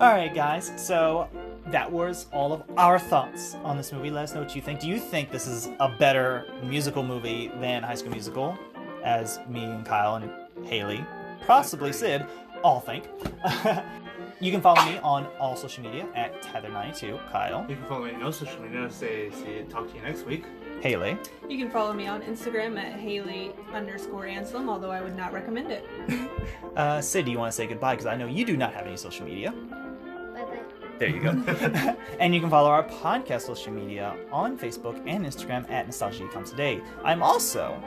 [0.00, 0.72] All right, guys.
[0.76, 1.28] So
[1.68, 4.10] that was all of our thoughts on this movie.
[4.10, 4.80] Let us know what you think.
[4.80, 8.58] Do you think this is a better musical movie than High School Musical,
[9.02, 10.30] as me and Kyle and
[10.66, 11.04] Haley,
[11.46, 12.26] possibly Sid,
[12.62, 13.08] all think?
[14.40, 17.30] you can follow me on all social media at Tether92.
[17.30, 18.90] Kyle, You can follow me on no social media.
[18.90, 20.44] Say, see, talk to you next week.
[20.80, 21.16] Haley,
[21.48, 25.70] You can follow me on Instagram at Haley underscore Anselm, although I would not recommend
[25.70, 25.86] it.
[26.76, 27.24] uh, Sid.
[27.24, 27.94] Do you want to say goodbye?
[27.94, 29.52] Because I know you do not have any social media.
[29.52, 30.60] Bye bye.
[30.98, 31.30] There you go.
[32.20, 36.50] and you can follow our podcast social media on Facebook and Instagram at Nostalgia Comes
[36.50, 36.80] Today.
[37.02, 37.82] I'm also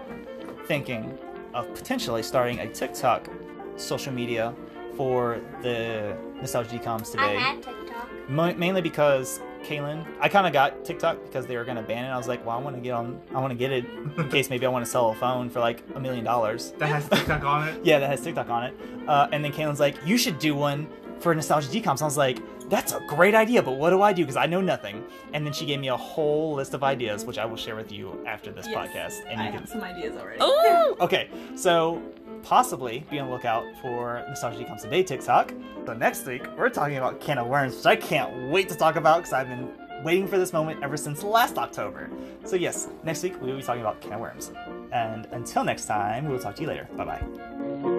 [0.65, 1.17] thinking
[1.53, 3.29] of potentially starting a TikTok
[3.75, 4.53] social media
[4.97, 7.35] for the Nostalgia Comes I Today.
[7.39, 8.09] had TikTok.
[8.29, 12.09] Mo- mainly because Kaylin, I kind of got TikTok because they were gonna ban it.
[12.09, 13.21] I was like, well, I want to get on.
[13.33, 13.85] I want to get it
[14.17, 16.73] in case maybe I want to sell a phone for like a million dollars.
[16.79, 17.81] That has TikTok on it.
[17.83, 18.73] Yeah, that has TikTok on it.
[19.07, 20.87] Uh, and then Kaylin's like, you should do one
[21.19, 22.01] for Nostalgia DCOMs.
[22.01, 22.37] I was like,
[22.69, 24.23] that's a great idea, but what do I do?
[24.23, 25.03] Because I know nothing.
[25.33, 27.91] And then she gave me a whole list of ideas, which I will share with
[27.91, 29.25] you after this Yes, podcast.
[29.29, 29.59] And I you can.
[29.61, 30.37] have some ideas already.
[30.41, 31.29] Oh, okay.
[31.55, 32.01] So
[32.47, 35.53] possibly be on the lookout for Nostalgia Comes Today TikTok.
[35.85, 38.95] So next week we're talking about Can of Worms, which I can't wait to talk
[38.95, 39.69] about because I've been
[40.01, 42.09] waiting for this moment ever since last October.
[42.45, 44.53] So yes, next week we will be talking about Can of Worms.
[44.93, 46.87] And until next time, we will talk to you later.
[46.95, 47.93] Bye bye.